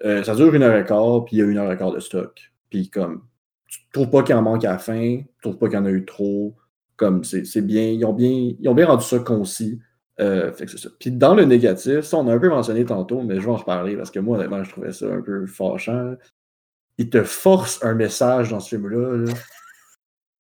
Euh, 0.05 0.23
ça 0.23 0.35
dure 0.35 0.53
une 0.53 0.63
heure 0.63 0.77
et 0.77 0.85
quart, 0.85 1.25
puis 1.25 1.38
il 1.38 1.39
y 1.39 1.41
a 1.41 1.45
une 1.45 1.57
heure 1.57 1.71
et 1.71 1.77
quart 1.77 1.91
de 1.91 1.99
stock. 1.99 2.51
Puis 2.69 2.89
comme, 2.89 3.23
tu 3.67 3.79
trouves 3.93 4.09
pas 4.09 4.23
qu'il 4.23 4.35
en 4.35 4.41
manque 4.43 4.65
à 4.65 4.71
la 4.73 4.77
fin, 4.77 5.17
tu 5.19 5.27
trouves 5.41 5.57
pas 5.57 5.67
qu'il 5.69 5.77
y 5.77 5.81
en 5.81 5.85
a 5.85 5.89
eu 5.91 6.05
trop. 6.05 6.55
Comme, 6.97 7.23
c'est 7.23 7.45
c'est 7.45 7.61
bien, 7.61 7.83
ils 7.89 8.05
ont 8.05 8.13
bien, 8.13 8.53
ils 8.59 8.69
ont 8.69 8.75
bien 8.75 8.88
rendu 8.88 9.03
ça 9.05 9.19
concis. 9.19 9.79
Euh, 10.19 10.51
fait 10.53 10.65
que 10.65 10.71
c'est 10.71 10.77
ça. 10.79 10.89
Puis 10.99 11.11
dans 11.11 11.35
le 11.35 11.45
négatif, 11.45 12.01
ça 12.01 12.17
on 12.17 12.27
a 12.27 12.33
un 12.33 12.39
peu 12.39 12.49
mentionné 12.49 12.85
tantôt, 12.85 13.21
mais 13.23 13.35
je 13.39 13.45
vais 13.45 13.51
en 13.51 13.55
reparler 13.57 13.95
parce 13.97 14.11
que 14.11 14.19
moi, 14.19 14.38
honnêtement, 14.38 14.63
je 14.63 14.71
trouvais 14.71 14.91
ça 14.91 15.07
un 15.07 15.21
peu 15.21 15.45
fâchant. 15.47 16.15
Il 16.97 17.09
te 17.09 17.23
force 17.23 17.83
un 17.83 17.93
message 17.93 18.49
dans 18.49 18.59
ce 18.59 18.69
film-là. 18.69 19.25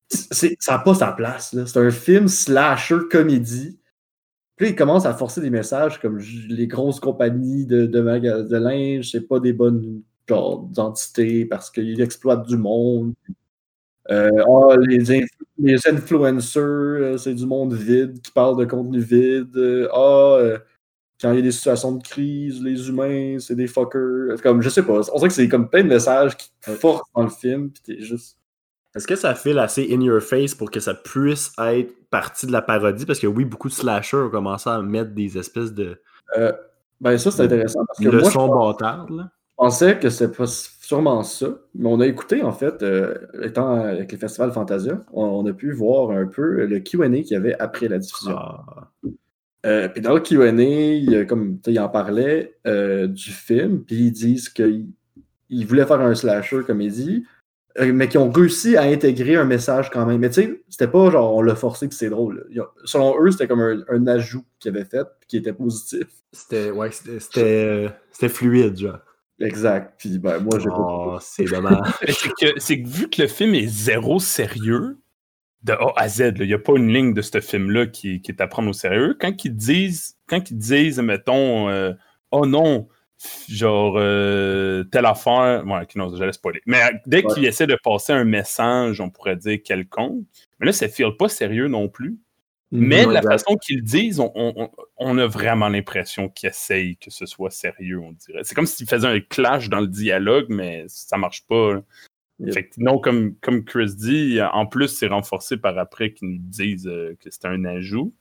ça 0.09 0.47
n'a 0.69 0.79
pas 0.79 0.95
sa 0.95 1.11
place. 1.11 1.55
C'est 1.65 1.79
un 1.79 1.91
film 1.91 2.27
slasher 2.27 2.99
comédie. 3.11 3.79
Puis 4.55 4.69
il 4.69 4.75
commence 4.75 5.05
à 5.05 5.13
forcer 5.13 5.39
des 5.39 5.51
messages 5.51 5.99
comme 6.01 6.19
les 6.49 6.67
grosses 6.67 6.99
compagnies 6.99 7.65
de, 7.67 7.85
de, 7.85 8.01
de 8.41 8.57
linge, 8.57 9.11
c'est 9.11 9.27
pas 9.27 9.39
des 9.39 9.53
bonnes 9.53 10.01
entités 10.31 11.45
parce 11.45 11.69
qu'ils 11.69 12.01
exploitent 12.01 12.47
du 12.47 12.57
monde. 12.57 13.13
Euh, 14.09 14.31
ah, 14.47 14.75
les, 14.81 15.11
influ- 15.11 15.45
les 15.57 15.87
influencers, 15.87 16.61
euh, 16.61 17.17
c'est 17.17 17.33
du 17.33 17.45
monde 17.45 17.73
vide 17.73 18.21
qui 18.21 18.31
parle 18.31 18.57
de 18.57 18.65
contenu 18.65 18.99
vide. 18.99 19.51
Ah, 19.93 20.37
euh, 20.39 20.57
quand 21.21 21.31
il 21.31 21.37
y 21.37 21.39
a 21.39 21.41
des 21.41 21.51
situations 21.51 21.93
de 21.93 22.03
crise, 22.03 22.61
les 22.61 22.89
humains, 22.89 23.37
c'est 23.39 23.55
des 23.55 23.67
fuckers. 23.67 24.41
Comme, 24.43 24.61
je 24.61 24.69
sais 24.69 24.83
pas. 24.83 25.01
On 25.11 25.15
dirait 25.17 25.29
que 25.29 25.33
c'est 25.33 25.47
comme 25.49 25.69
plein 25.69 25.83
de 25.83 25.89
messages 25.89 26.37
qui 26.37 26.51
te 26.61 26.71
forcent 26.71 27.09
dans 27.15 27.23
le 27.23 27.29
film, 27.29 27.69
puis 27.71 27.81
t'es 27.83 28.01
juste. 28.03 28.37
Est-ce 28.95 29.07
que 29.07 29.15
ça 29.15 29.35
file 29.35 29.59
assez 29.59 29.87
in 29.93 30.01
your 30.01 30.21
face 30.21 30.55
pour 30.55 30.71
que 30.71 30.79
ça 30.79 30.93
puisse 30.93 31.51
être 31.59 31.93
partie 32.09 32.47
de 32.47 32.51
la 32.51 32.61
parodie? 32.61 33.05
Parce 33.05 33.19
que 33.19 33.27
oui, 33.27 33.45
beaucoup 33.45 33.67
de 33.67 33.73
slashers 33.73 34.17
ont 34.17 34.29
commencé 34.29 34.69
à 34.69 34.81
mettre 34.81 35.11
des 35.11 35.37
espèces 35.37 35.73
de 35.73 35.99
Euh, 36.37 36.51
ben, 36.99 37.17
ça, 37.17 37.29
c'est 37.31 37.43
intéressant 37.43 37.85
parce 37.85 37.99
que 37.99 38.09
moi, 38.09 38.29
je 38.29 38.71
bâtardes. 38.71 39.11
là. 39.11 39.29
pensais 39.55 39.99
que 39.99 40.09
c'était 40.09 40.35
pas 40.35 40.47
sûrement 40.47 41.21
ça, 41.23 41.47
mais 41.75 41.89
on 41.89 41.99
a 41.99 42.07
écouté, 42.07 42.41
en 42.43 42.51
fait, 42.51 42.81
euh, 42.81 43.13
étant 43.43 43.71
avec 43.75 44.11
le 44.11 44.17
Festival 44.17 44.51
Fantasia, 44.51 45.03
on, 45.13 45.23
on 45.23 45.45
a 45.45 45.53
pu 45.53 45.71
voir 45.73 46.11
un 46.11 46.25
peu 46.25 46.65
le 46.65 46.79
QA 46.79 47.07
qu'il 47.09 47.31
y 47.31 47.35
avait 47.35 47.55
après 47.59 47.87
la 47.87 47.99
diffusion. 47.99 48.35
Ah. 48.35 48.89
Euh, 49.67 49.87
puis 49.89 50.01
dans 50.01 50.13
le 50.13 50.21
QA, 50.21 50.47
il, 50.49 51.25
comme, 51.27 51.57
tu 51.57 51.65
sais, 51.65 51.73
il 51.73 51.79
en 51.79 51.89
parlait 51.89 52.55
euh, 52.65 53.07
du 53.07 53.31
film, 53.31 53.83
puis 53.83 53.95
ils 53.97 54.11
disent 54.11 54.49
qu'ils 54.49 54.87
ils 55.49 55.65
voulaient 55.65 55.85
faire 55.85 56.01
un 56.01 56.15
slasher 56.15 56.61
comédie, 56.65 57.25
euh, 57.79 57.91
mais 57.93 58.07
qu'ils 58.07 58.19
ont 58.19 58.31
réussi 58.31 58.75
à 58.77 58.83
intégrer 58.83 59.35
un 59.35 59.45
message 59.45 59.89
quand 59.91 60.05
même. 60.05 60.19
Mais 60.19 60.29
tu 60.29 60.41
sais, 60.41 60.61
c'était 60.69 60.87
pas 60.87 61.09
genre 61.11 61.35
on 61.35 61.41
l'a 61.41 61.55
forcé 61.55 61.87
que 61.87 61.95
c'est 61.95 62.09
drôle. 62.09 62.47
ont- 62.57 62.65
selon 62.85 63.21
eux, 63.21 63.31
c'était 63.31 63.47
comme 63.47 63.59
un, 63.61 63.79
un 63.89 64.07
ajout 64.07 64.43
qu'ils 64.59 64.69
avaient 64.75 64.85
fait, 64.85 65.03
puis 65.19 65.27
qui 65.27 65.37
était 65.37 65.53
positif. 65.53 66.07
C'était 66.31 66.71
ouais, 66.71 66.89
c'était- 66.91 67.89
fluide, 68.29 68.77
genre. 68.77 68.99
Exact. 69.39 69.93
Puis 69.99 70.17
ben, 70.17 70.39
moi, 70.39 70.57
j'ai 70.59 70.69
pas. 70.69 70.75
Oh, 70.79 71.17
c'est 71.21 71.45
dommage. 71.45 71.77
Mais 72.01 72.11
c'est 72.11 72.29
que, 72.29 72.59
c'est 72.59 72.81
que 72.81 72.87
vu 72.87 73.09
que 73.09 73.21
le 73.21 73.27
film 73.27 73.53
est 73.53 73.67
zéro 73.67 74.19
sérieux, 74.19 74.97
de 75.63 75.73
A 75.73 75.93
à 75.95 76.07
Z, 76.07 76.33
il 76.39 76.47
n'y 76.47 76.53
a 76.53 76.59
pas 76.59 76.73
une 76.75 76.93
ligne 76.93 77.13
de 77.13 77.21
ce 77.21 77.39
film-là 77.41 77.87
qui, 77.87 78.21
qui 78.21 78.31
est 78.31 78.41
à 78.41 78.47
prendre 78.47 78.69
au 78.69 78.73
sérieux. 78.73 79.17
Quand 79.19 79.43
ils 79.45 79.55
disent, 79.55 80.15
quand 80.27 80.49
ils 80.51 80.57
disent 80.57 80.99
mettons, 80.99 81.67
euh, 81.69 81.93
oh 82.31 82.45
non, 82.45 82.87
genre, 83.49 83.95
euh, 83.97 84.83
telle 84.85 85.05
affaire, 85.05 85.65
ouais, 85.65 85.87
non, 85.95 86.15
j'allais 86.15 86.33
spoiler. 86.33 86.61
Mais 86.65 86.81
euh, 86.83 86.91
dès 87.05 87.25
Ouais. 87.25 87.33
qu'ils 87.33 87.45
essaient 87.45 87.67
de 87.67 87.77
passer 87.83 88.13
un 88.13 88.23
message, 88.23 89.01
on 89.01 89.09
pourrait 89.09 89.35
dire 89.35 89.59
quelconque, 89.63 90.23
mais 90.59 90.67
là, 90.67 90.73
ça 90.73 90.85
ne 90.87 90.91
file 90.91 91.15
pas 91.17 91.27
sérieux 91.29 91.67
non 91.67 91.89
plus. 91.89 92.17
Mais 92.69 93.05
Mhm, 93.05 93.13
la 93.13 93.21
façon 93.21 93.55
qu'ils 93.55 93.81
disent, 93.81 94.19
on- 94.19 94.69
on 94.97 95.17
a 95.17 95.25
vraiment 95.25 95.69
l'impression 95.69 96.27
qu'ils 96.27 96.49
essayent 96.49 96.97
que 96.97 97.09
ce 97.09 97.25
soit 97.25 97.49
sérieux, 97.49 97.97
on 97.99 98.11
dirait. 98.11 98.41
C'est 98.43 98.55
comme 98.55 98.65
s'ils 98.65 98.87
faisaient 98.89 99.07
un 99.07 99.21
clash 99.21 99.69
dans 99.69 99.79
le 99.79 99.87
dialogue, 99.87 100.47
mais 100.49 100.83
ça 100.89 101.17
marche 101.17 101.45
pas. 101.47 101.81
Là. 102.39 102.45
Yep. 102.47 102.53
Fait 102.53 102.63
que 102.69 102.73
non, 102.77 102.99
comme, 102.99 103.35
comme 103.41 103.63
Chris 103.65 103.95
dit, 103.95 104.39
en 104.41 104.65
plus, 104.65 104.87
c'est 104.89 105.07
renforcé 105.07 105.57
par 105.57 105.77
après 105.77 106.13
qu'ils 106.13 106.29
nous 106.29 106.37
disent 106.39 106.87
euh, 106.87 107.15
que 107.19 107.29
c'est 107.31 107.45
un 107.45 107.63
ajout. 107.65 108.13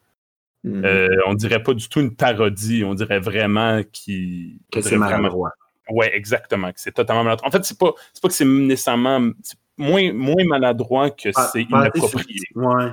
Mhm. 0.65 0.85
Euh, 0.85 1.09
on 1.27 1.35
dirait 1.35 1.63
pas 1.63 1.75
du 1.75 1.89
tout 1.89 2.01
une 2.01 2.17
parodie, 2.17 2.83
on 2.85 2.95
dirait 2.95 3.21
vraiment 3.21 3.83
qu'ils. 3.93 4.59
que 4.73 4.81
c'est 4.81 4.97
maladroit. 4.97 5.53
Ouais, 5.89 6.11
exactement, 6.17 6.73
que 6.73 6.81
c'est 6.81 6.93
totalement 6.93 7.23
maladroit. 7.23 7.47
En 7.49 7.53
fait, 7.53 7.65
c'est 7.65 7.79
pas, 7.79 7.93
pas 8.21 8.29
que 8.29 8.35
c'est 8.35 8.45
nécessairement. 8.45 9.31
c'est 9.43 9.57
moins, 9.77 10.13
moins 10.13 10.45
maladroit 10.47 11.11
que 11.11 11.29
c'est 11.53 11.63
inapproprié. 11.63 12.41
Ouais. 12.57 12.87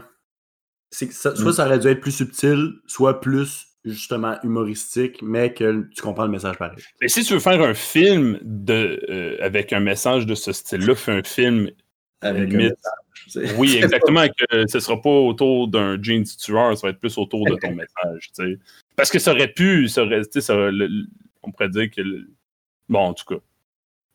Ça- 0.92 1.32
Mm. 1.32 1.36
soit 1.38 1.54
ça 1.54 1.66
aurait 1.66 1.80
dû 1.80 1.88
être 1.88 2.02
plus 2.02 2.12
subtil, 2.12 2.74
soit 2.86 3.20
plus 3.20 3.66
justement 3.86 4.38
humoristique, 4.44 5.22
mais 5.22 5.54
que 5.54 5.88
tu 5.94 6.02
comprends 6.02 6.26
le 6.26 6.32
message 6.32 6.58
pareil. 6.58 6.78
Mais 7.02 7.08
si 7.10 7.24
tu 7.24 7.34
veux 7.34 7.40
faire 7.40 7.62
un 7.62 7.74
film 7.74 8.40
de, 8.42 9.04
euh, 9.10 9.38
avec 9.42 9.74
un 9.74 9.80
message 9.82 10.26
de 10.26 10.36
ce 10.36 10.52
style-là, 10.54 10.96
fais 10.96 11.12
un 11.12 11.24
film 11.24 11.70
Avec 12.22 12.54
un 12.54 12.58
message. 12.58 13.54
Oui, 13.58 13.78
exactement. 13.84 14.26
que 14.28 14.68
ce 14.68 14.80
sera 14.80 15.02
pas 15.02 15.10
autour 15.10 15.68
d'un 15.68 16.02
jeans 16.02 16.24
tueur, 16.24 16.78
ça 16.78 16.88
va 16.88 16.92
être 16.92 17.00
plus 17.00 17.18
autour 17.18 17.46
de 17.46 17.56
ton 17.56 17.72
message. 17.76 18.32
tu 18.36 18.44
sais. 18.54 18.60
Parce 18.96 19.10
que 19.10 19.20
ça 19.20 19.32
aurait 19.34 19.52
pu, 19.52 19.88
ça 19.90 20.04
aurait, 20.04 20.22
tu 20.22 20.28
sais, 20.34 20.42
ça 20.42 20.56
aurait- 20.56 20.72
le- 20.72 20.88
le- 20.88 21.08
on 21.42 21.52
pourrait 21.52 21.70
dire 21.70 21.90
que. 21.92 22.02
le- 22.02 22.30
Bon, 22.90 23.00
en 23.00 23.14
tout 23.14 23.26
cas, 23.26 23.42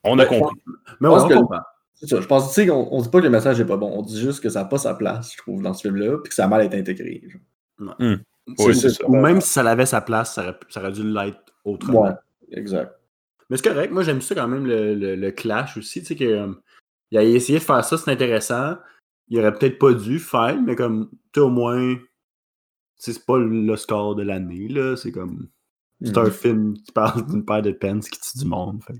on 0.03 0.17
a 0.19 0.25
compris. 0.25 0.55
Mais 0.99 1.07
on 1.09 1.27
que- 1.27 1.33
comprend. 1.33 1.59
C'est 1.95 2.07
ça. 2.07 2.21
Je 2.21 2.27
pense, 2.27 2.47
tu 2.47 2.53
sais, 2.53 2.67
qu'on 2.67 2.87
on 2.91 3.01
dit 3.01 3.09
pas 3.09 3.19
que 3.19 3.25
le 3.25 3.29
message 3.29 3.59
est 3.59 3.65
pas 3.65 3.75
bon. 3.77 3.91
On 3.93 4.01
dit 4.03 4.19
juste 4.19 4.41
que 4.41 4.47
ça 4.49 4.59
n'a 4.59 4.65
pas 4.65 4.77
sa 4.77 4.93
place, 4.93 5.33
je 5.33 5.37
trouve, 5.37 5.61
dans 5.61 5.73
ce 5.73 5.81
film-là, 5.81 6.17
puis 6.23 6.29
que 6.29 6.33
ça 6.35 6.45
a 6.45 6.47
mal 6.47 6.63
été 6.65 6.77
intégré. 6.77 7.21
genre. 7.77 7.95
Oui, 8.57 8.75
c'est 8.75 8.89
ça. 8.89 9.07
Ou 9.07 9.15
même 9.15 9.41
si 9.41 9.49
ça 9.49 9.61
avait 9.69 9.85
sa 9.85 10.01
place, 10.01 10.33
ça 10.35 10.41
aurait, 10.43 10.59
ça 10.69 10.79
aurait 10.81 10.91
dû 10.91 11.03
l'être 11.03 11.39
autrement. 11.63 12.01
Ouais, 12.03 12.11
exact. 12.51 12.95
Mais 13.49 13.57
c'est 13.57 13.67
correct. 13.69 13.91
Moi, 13.91 14.03
j'aime 14.03 14.21
ça 14.21 14.35
quand 14.35 14.47
même, 14.47 14.65
le, 14.65 14.93
le- 14.95 15.15
le 15.15 15.31
clash 15.31 15.77
aussi. 15.77 16.01
Tu 16.01 16.07
sais, 16.07 16.15
que, 16.15 16.23
euh, 16.23 16.53
il 17.11 17.17
a 17.17 17.23
essayé 17.23 17.59
de 17.59 17.63
faire 17.63 17.83
ça, 17.83 17.97
c'est 17.97 18.11
intéressant. 18.11 18.75
Il 19.27 19.39
aurait 19.39 19.53
peut-être 19.53 19.79
pas 19.79 19.93
dû 19.93 20.19
faire, 20.19 20.59
mais 20.61 20.75
comme, 20.75 21.09
tu 21.11 21.17
sais, 21.35 21.39
au 21.41 21.49
moins, 21.49 21.95
c'est 22.95 23.25
pas 23.25 23.37
le 23.37 23.75
score 23.75 24.15
de 24.15 24.23
l'année, 24.23 24.67
là. 24.67 24.95
C'est 24.95 25.11
comme, 25.11 25.47
c'est 26.01 26.15
Mhm. 26.17 26.25
un 26.25 26.29
film 26.31 26.73
qui 26.75 26.91
parle 26.91 27.25
d'une 27.27 27.43
paire 27.45 27.61
de 27.61 27.71
pence 27.71 28.09
qui 28.09 28.19
tue 28.19 28.39
du 28.39 28.45
monde. 28.45 28.81
fait. 28.83 28.93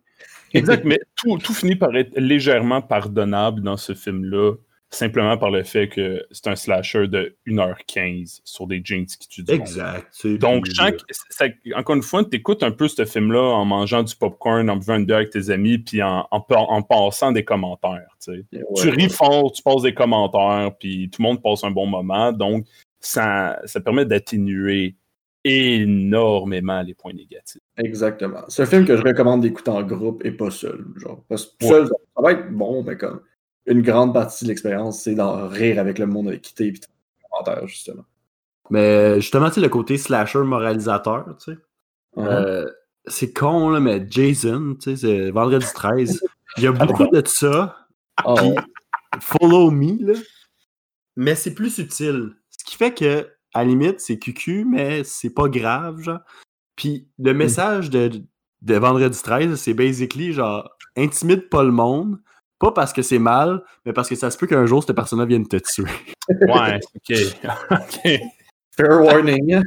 Exact, 0.53 0.83
mais 0.85 0.99
tout, 1.15 1.37
tout 1.37 1.53
finit 1.53 1.75
par 1.75 1.95
être 1.95 2.17
légèrement 2.19 2.81
pardonnable 2.81 3.61
dans 3.61 3.77
ce 3.77 3.93
film-là, 3.93 4.55
simplement 4.91 5.37
par 5.37 5.51
le 5.51 5.63
fait 5.63 5.87
que 5.87 6.25
c'est 6.31 6.47
un 6.47 6.55
slasher 6.55 7.07
de 7.07 7.35
1h15 7.45 8.41
sur 8.43 8.65
des 8.65 8.81
jeans 8.83 9.05
qui 9.05 9.27
tuent 9.27 9.43
du. 9.43 9.51
Exact. 9.53 10.07
Donc, 10.39 10.65
chaque, 10.73 10.99
ça- 11.29 11.45
encore 11.75 11.95
une 11.95 12.01
fois, 12.01 12.23
tu 12.23 12.35
écoutes 12.37 12.63
un 12.63 12.71
peu 12.71 12.87
ce 12.87 13.05
film-là 13.05 13.39
en 13.41 13.65
mangeant 13.65 14.01
du 14.03 14.15
popcorn, 14.15 14.67
en 14.69 14.77
buvant 14.77 14.95
une 14.95 15.05
bière 15.05 15.17
avec 15.17 15.29
tes 15.29 15.49
amis, 15.51 15.77
puis 15.77 16.01
en, 16.01 16.27
en, 16.31 16.41
pa- 16.41 16.57
en 16.57 16.81
passant 16.81 17.31
des 17.31 17.43
commentaires. 17.45 18.07
tu 18.23 18.33
sais. 18.33 18.45
Ouais. 18.51 18.63
Tu 18.81 18.89
ris 18.89 19.09
fort, 19.09 19.51
tu 19.51 19.61
passes 19.61 19.83
des 19.83 19.93
commentaires, 19.93 20.71
puis 20.79 21.09
tout 21.11 21.21
le 21.21 21.27
monde 21.27 21.41
passe 21.43 21.63
un 21.63 21.71
bon 21.71 21.85
moment. 21.85 22.31
Donc, 22.31 22.65
ça, 22.99 23.59
ça 23.65 23.79
permet 23.81 24.05
d'atténuer 24.05 24.95
énormément 25.43 26.81
les 26.81 26.93
points 26.93 27.13
négatifs. 27.13 27.61
Exactement. 27.77 28.41
C'est 28.49 28.63
un 28.63 28.65
film 28.65 28.85
que 28.85 28.97
je 28.97 29.01
recommande 29.03 29.41
d'écouter 29.41 29.71
en 29.71 29.83
groupe 29.83 30.23
et 30.25 30.31
pas 30.31 30.51
seul. 30.51 30.85
Genre, 30.97 31.23
parce 31.29 31.45
que 31.45 31.65
seul, 31.65 31.87
ça 31.87 32.21
va 32.21 32.31
être 32.33 32.51
bon, 32.51 32.83
mais 32.83 32.97
comme 32.97 33.21
une 33.69 33.81
grande 33.81 34.13
partie 34.13 34.45
de 34.45 34.49
l'expérience, 34.49 35.03
c'est 35.03 35.15
d'en 35.15 35.47
rire 35.47 35.79
avec 35.79 35.99
le 35.99 36.07
monde 36.07 36.27
avec 36.27 36.41
qui 36.41 36.53
t'es 36.55 36.67
et 36.67 36.73
commentaires, 37.29 37.67
justement. 37.67 38.03
Mais 38.69 39.21
justement, 39.21 39.47
tu 39.47 39.55
sais, 39.55 39.61
le 39.61 39.69
côté 39.69 39.97
slasher 39.97 40.39
moralisateur, 40.39 41.25
tu 41.37 41.53
sais. 41.53 41.57
Euh, 42.17 42.69
c'est 43.05 43.31
con, 43.31 43.69
là, 43.69 43.79
mais 43.79 44.05
Jason, 44.09 44.75
tu 44.75 44.91
sais, 44.91 44.97
c'est 44.97 45.31
vendredi 45.31 45.65
13. 45.73 46.21
Il 46.57 46.63
y 46.63 46.67
a 46.67 46.71
beaucoup 46.71 47.07
de 47.07 47.25
ça. 47.25 47.87
Ah, 48.17 48.33
Puis, 48.35 48.55
follow 49.21 49.71
me, 49.71 50.13
là. 50.13 50.19
Mais 51.15 51.35
c'est 51.35 51.53
plus 51.53 51.69
subtil. 51.69 52.35
Ce 52.49 52.63
qui 52.63 52.75
fait 52.75 52.93
que, 52.93 53.29
à 53.53 53.63
la 53.63 53.69
limite, 53.69 53.99
c'est 53.99 54.17
cucu, 54.17 54.65
mais 54.65 55.03
c'est 55.03 55.29
pas 55.29 55.47
grave, 55.47 56.01
genre. 56.01 56.19
Puis, 56.75 57.07
le 57.19 57.33
message 57.33 57.89
de, 57.89 58.11
de 58.61 58.75
vendredi 58.75 59.21
13, 59.21 59.55
c'est 59.55 59.73
basically, 59.73 60.33
genre, 60.33 60.69
intimide 60.97 61.49
pas 61.49 61.63
le 61.63 61.71
monde. 61.71 62.19
Pas 62.59 62.71
parce 62.71 62.91
que 62.93 63.01
c'est 63.01 63.19
mal, 63.19 63.63
mais 63.85 63.93
parce 63.93 64.09
que 64.09 64.15
ça 64.15 64.29
se 64.29 64.37
peut 64.37 64.45
qu'un 64.47 64.65
jour, 64.65 64.83
cette 64.83 64.95
personne-là 64.95 65.25
vienne 65.25 65.47
te 65.47 65.57
tuer. 65.57 65.85
Ouais, 66.29 66.79
ok. 66.95 67.17
ok. 67.71 68.19
Fair 68.77 69.01
warning. 69.01 69.63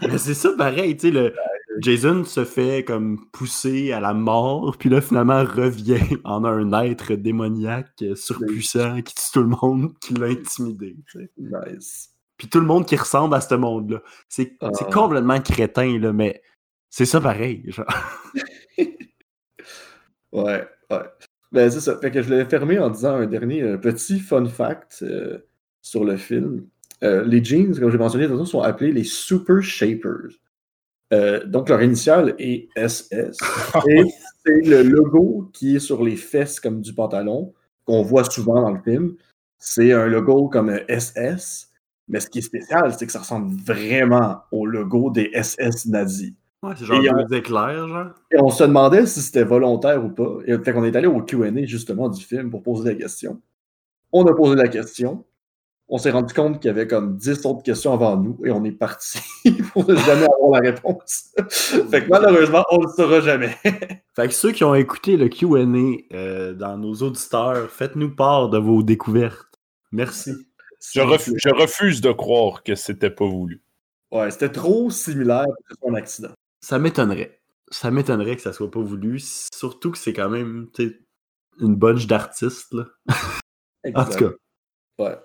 Mais 0.00 0.18
c'est 0.18 0.34
ça 0.34 0.50
pareil, 0.56 0.96
tu 0.96 1.08
sais, 1.08 1.10
le 1.12 1.34
Jason 1.80 2.24
se 2.24 2.44
fait 2.44 2.82
comme 2.82 3.26
pousser 3.30 3.92
à 3.92 4.00
la 4.00 4.14
mort, 4.14 4.76
puis 4.78 4.88
là 4.88 5.00
finalement 5.00 5.44
revient 5.44 6.00
en 6.24 6.44
un 6.44 6.72
être 6.82 7.12
démoniaque 7.14 7.90
euh, 8.02 8.14
surpuissant 8.16 9.02
qui 9.02 9.14
tue 9.14 9.32
tout 9.34 9.42
le 9.42 9.48
monde, 9.48 9.92
qui 10.00 10.14
l'a 10.14 10.26
intimidé. 10.28 10.96
tu 11.10 11.20
sais. 11.20 11.30
nice. 11.36 12.10
Puis 12.36 12.48
tout 12.48 12.60
le 12.60 12.66
monde 12.66 12.86
qui 12.86 12.96
ressemble 12.96 13.34
à 13.34 13.40
ce 13.40 13.54
monde-là. 13.54 14.00
C'est 14.28 14.56
Ah. 14.60 14.70
c'est 14.72 14.90
complètement 14.90 15.40
crétin, 15.40 15.98
là, 15.98 16.12
mais 16.12 16.40
c'est 16.88 17.04
ça 17.06 17.20
pareil. 17.20 17.62
Genre. 17.66 17.86
Ouais, 20.32 20.66
ouais. 20.90 21.04
Ben, 21.52 21.70
c'est 21.70 21.80
ça. 21.80 21.98
Fait 21.98 22.10
que 22.10 22.22
je 22.22 22.30
l'avais 22.30 22.48
fermé 22.48 22.78
en 22.78 22.90
disant 22.90 23.14
un 23.14 23.26
dernier 23.26 23.62
euh, 23.62 23.78
petit 23.78 24.20
fun 24.20 24.46
fact 24.46 24.98
euh, 25.02 25.38
sur 25.80 26.04
le 26.04 26.16
film. 26.16 26.66
Euh, 27.02 27.24
les 27.24 27.42
jeans, 27.42 27.78
comme 27.78 27.90
j'ai 27.90 27.98
mentionné 27.98 28.28
tantôt, 28.28 28.44
sont 28.44 28.60
appelés 28.60 28.92
les 28.92 29.04
Super 29.04 29.62
Shapers. 29.62 30.30
Euh, 31.12 31.44
donc, 31.46 31.68
leur 31.68 31.82
initiale 31.82 32.34
est 32.38 32.68
SS. 32.76 33.38
et 33.88 34.04
c'est 34.44 34.66
le 34.66 34.82
logo 34.82 35.50
qui 35.52 35.76
est 35.76 35.80
sur 35.80 36.04
les 36.04 36.16
fesses 36.16 36.60
comme 36.60 36.80
du 36.80 36.92
pantalon, 36.92 37.54
qu'on 37.84 38.02
voit 38.02 38.24
souvent 38.24 38.60
dans 38.60 38.72
le 38.72 38.82
film. 38.82 39.14
C'est 39.58 39.92
un 39.92 40.06
logo 40.06 40.48
comme 40.48 40.78
SS. 40.88 41.70
Mais 42.08 42.20
ce 42.20 42.28
qui 42.28 42.38
est 42.38 42.42
spécial, 42.42 42.94
c'est 42.98 43.06
que 43.06 43.12
ça 43.12 43.20
ressemble 43.20 43.54
vraiment 43.60 44.38
au 44.50 44.66
logo 44.66 45.10
des 45.10 45.30
SS 45.34 45.86
nazis. 45.86 46.32
Ouais, 46.62 46.72
c'est 46.76 46.84
genre 46.86 47.02
Et 47.04 47.10
on- 47.10 47.22
deux 47.24 47.36
éclairs, 47.36 47.86
genre. 47.88 48.06
Et 48.32 48.40
on 48.40 48.50
se 48.50 48.64
demandait 48.64 49.06
si 49.06 49.20
c'était 49.22 49.44
volontaire 49.44 50.04
ou 50.04 50.08
pas. 50.10 50.38
Et 50.46 50.58
fait 50.58 50.72
qu'on 50.72 50.84
est 50.84 50.96
allé 50.96 51.06
au 51.06 51.22
QA 51.22 51.50
justement 51.66 52.08
du 52.08 52.22
film 52.24 52.50
pour 52.50 52.62
poser 52.62 52.90
la 52.90 52.94
question. 52.96 53.40
On 54.12 54.24
a 54.26 54.34
posé 54.34 54.56
la 54.56 54.68
question. 54.68 55.24
On 55.90 55.96
s'est 55.98 56.10
rendu 56.10 56.34
compte 56.34 56.60
qu'il 56.60 56.68
y 56.68 56.70
avait 56.70 56.86
comme 56.86 57.16
10 57.16 57.46
autres 57.46 57.62
questions 57.62 57.94
avant 57.94 58.16
nous 58.18 58.38
et 58.44 58.50
on 58.50 58.62
est 58.64 58.72
parti 58.72 59.20
pour 59.72 59.88
ne 59.88 59.94
jamais 59.96 60.26
avoir 60.42 60.60
la 60.62 60.70
réponse. 60.70 61.32
fait 61.90 62.04
que 62.04 62.08
malheureusement, 62.10 62.64
on 62.70 62.78
ne 62.78 62.82
le 62.86 62.92
saura 62.92 63.20
jamais. 63.20 63.56
Fait 64.16 64.26
que 64.28 64.34
ceux 64.34 64.50
qui 64.50 64.64
ont 64.64 64.74
écouté 64.74 65.16
le 65.16 65.28
QA 65.28 65.64
euh, 66.12 66.52
dans 66.54 66.76
nos 66.76 66.92
auditeurs, 66.96 67.70
faites-nous 67.70 68.14
part 68.16 68.48
de 68.50 68.58
vos 68.58 68.82
découvertes. 68.82 69.46
Merci. 69.92 70.32
Je, 70.92 71.00
refu- 71.00 71.34
je 71.36 71.48
refuse 71.50 72.00
de 72.00 72.10
croire 72.12 72.62
que 72.64 72.74
c'était 72.74 73.10
pas 73.10 73.26
voulu. 73.26 73.62
Ouais, 74.10 74.30
c'était 74.32 74.50
trop 74.50 74.90
similaire 74.90 75.46
soit 75.80 75.90
un 75.90 75.94
accident. 75.94 76.30
Ça 76.60 76.78
m'étonnerait. 76.78 77.40
Ça 77.70 77.90
m'étonnerait 77.90 78.36
que 78.36 78.42
ça 78.42 78.52
soit 78.52 78.70
pas 78.70 78.80
voulu. 78.80 79.20
Surtout 79.20 79.90
que 79.90 79.98
c'est 79.98 80.12
quand 80.12 80.30
même 80.30 80.68
une 81.60 81.76
bunch 81.76 82.06
d'artistes. 82.06 82.72
là. 82.72 82.84
En 83.94 84.04
tout 84.04 84.18
cas. 84.18 84.30
Ouais. 84.98 85.18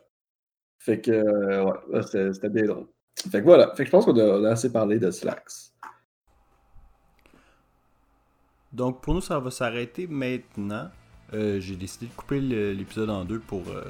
Fait 0.78 1.02
que, 1.02 1.12
euh, 1.12 1.66
ouais, 1.90 2.02
c'était 2.04 2.50
bien 2.50 2.66
drôle. 2.66 2.88
Fait 3.32 3.40
que 3.40 3.46
voilà. 3.46 3.74
Fait 3.76 3.84
que 3.84 3.88
je 3.88 3.92
pense 3.92 4.06
qu'on 4.06 4.46
a, 4.46 4.50
assez 4.50 4.72
parlé 4.72 5.00
de 5.00 5.12
Slacks. 5.12 5.74
Donc 8.72 9.02
pour 9.02 9.16
nous, 9.16 9.22
ça 9.22 9.40
va 9.40 9.52
s'arrêter 9.52 10.08
maintenant. 10.08 10.90
Euh, 11.34 11.60
J'ai 11.60 11.76
décidé 11.76 12.08
de 12.08 12.14
couper 12.14 12.40
l'épisode 12.40 13.10
en 13.10 13.26
deux 13.26 13.40
pour, 13.40 13.68
euh, 13.70 13.84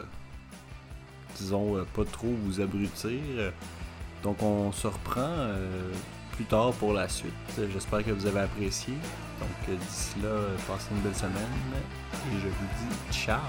disons, 1.35 1.77
euh, 1.77 1.83
pas 1.93 2.05
trop 2.05 2.27
vous 2.27 2.61
abrutir. 2.61 3.19
Donc 4.23 4.41
on 4.41 4.71
se 4.71 4.87
reprend 4.87 5.21
euh, 5.27 5.91
plus 6.35 6.45
tard 6.45 6.71
pour 6.73 6.93
la 6.93 7.07
suite. 7.07 7.33
J'espère 7.71 8.03
que 8.03 8.11
vous 8.11 8.25
avez 8.25 8.41
apprécié. 8.41 8.93
Donc 9.39 9.77
d'ici 9.79 10.15
là, 10.21 10.29
passez 10.67 10.89
une 10.91 11.01
belle 11.01 11.15
semaine 11.15 11.33
et 12.31 12.39
je 12.39 12.47
vous 12.47 12.67
dis 12.79 13.17
ciao. 13.17 13.39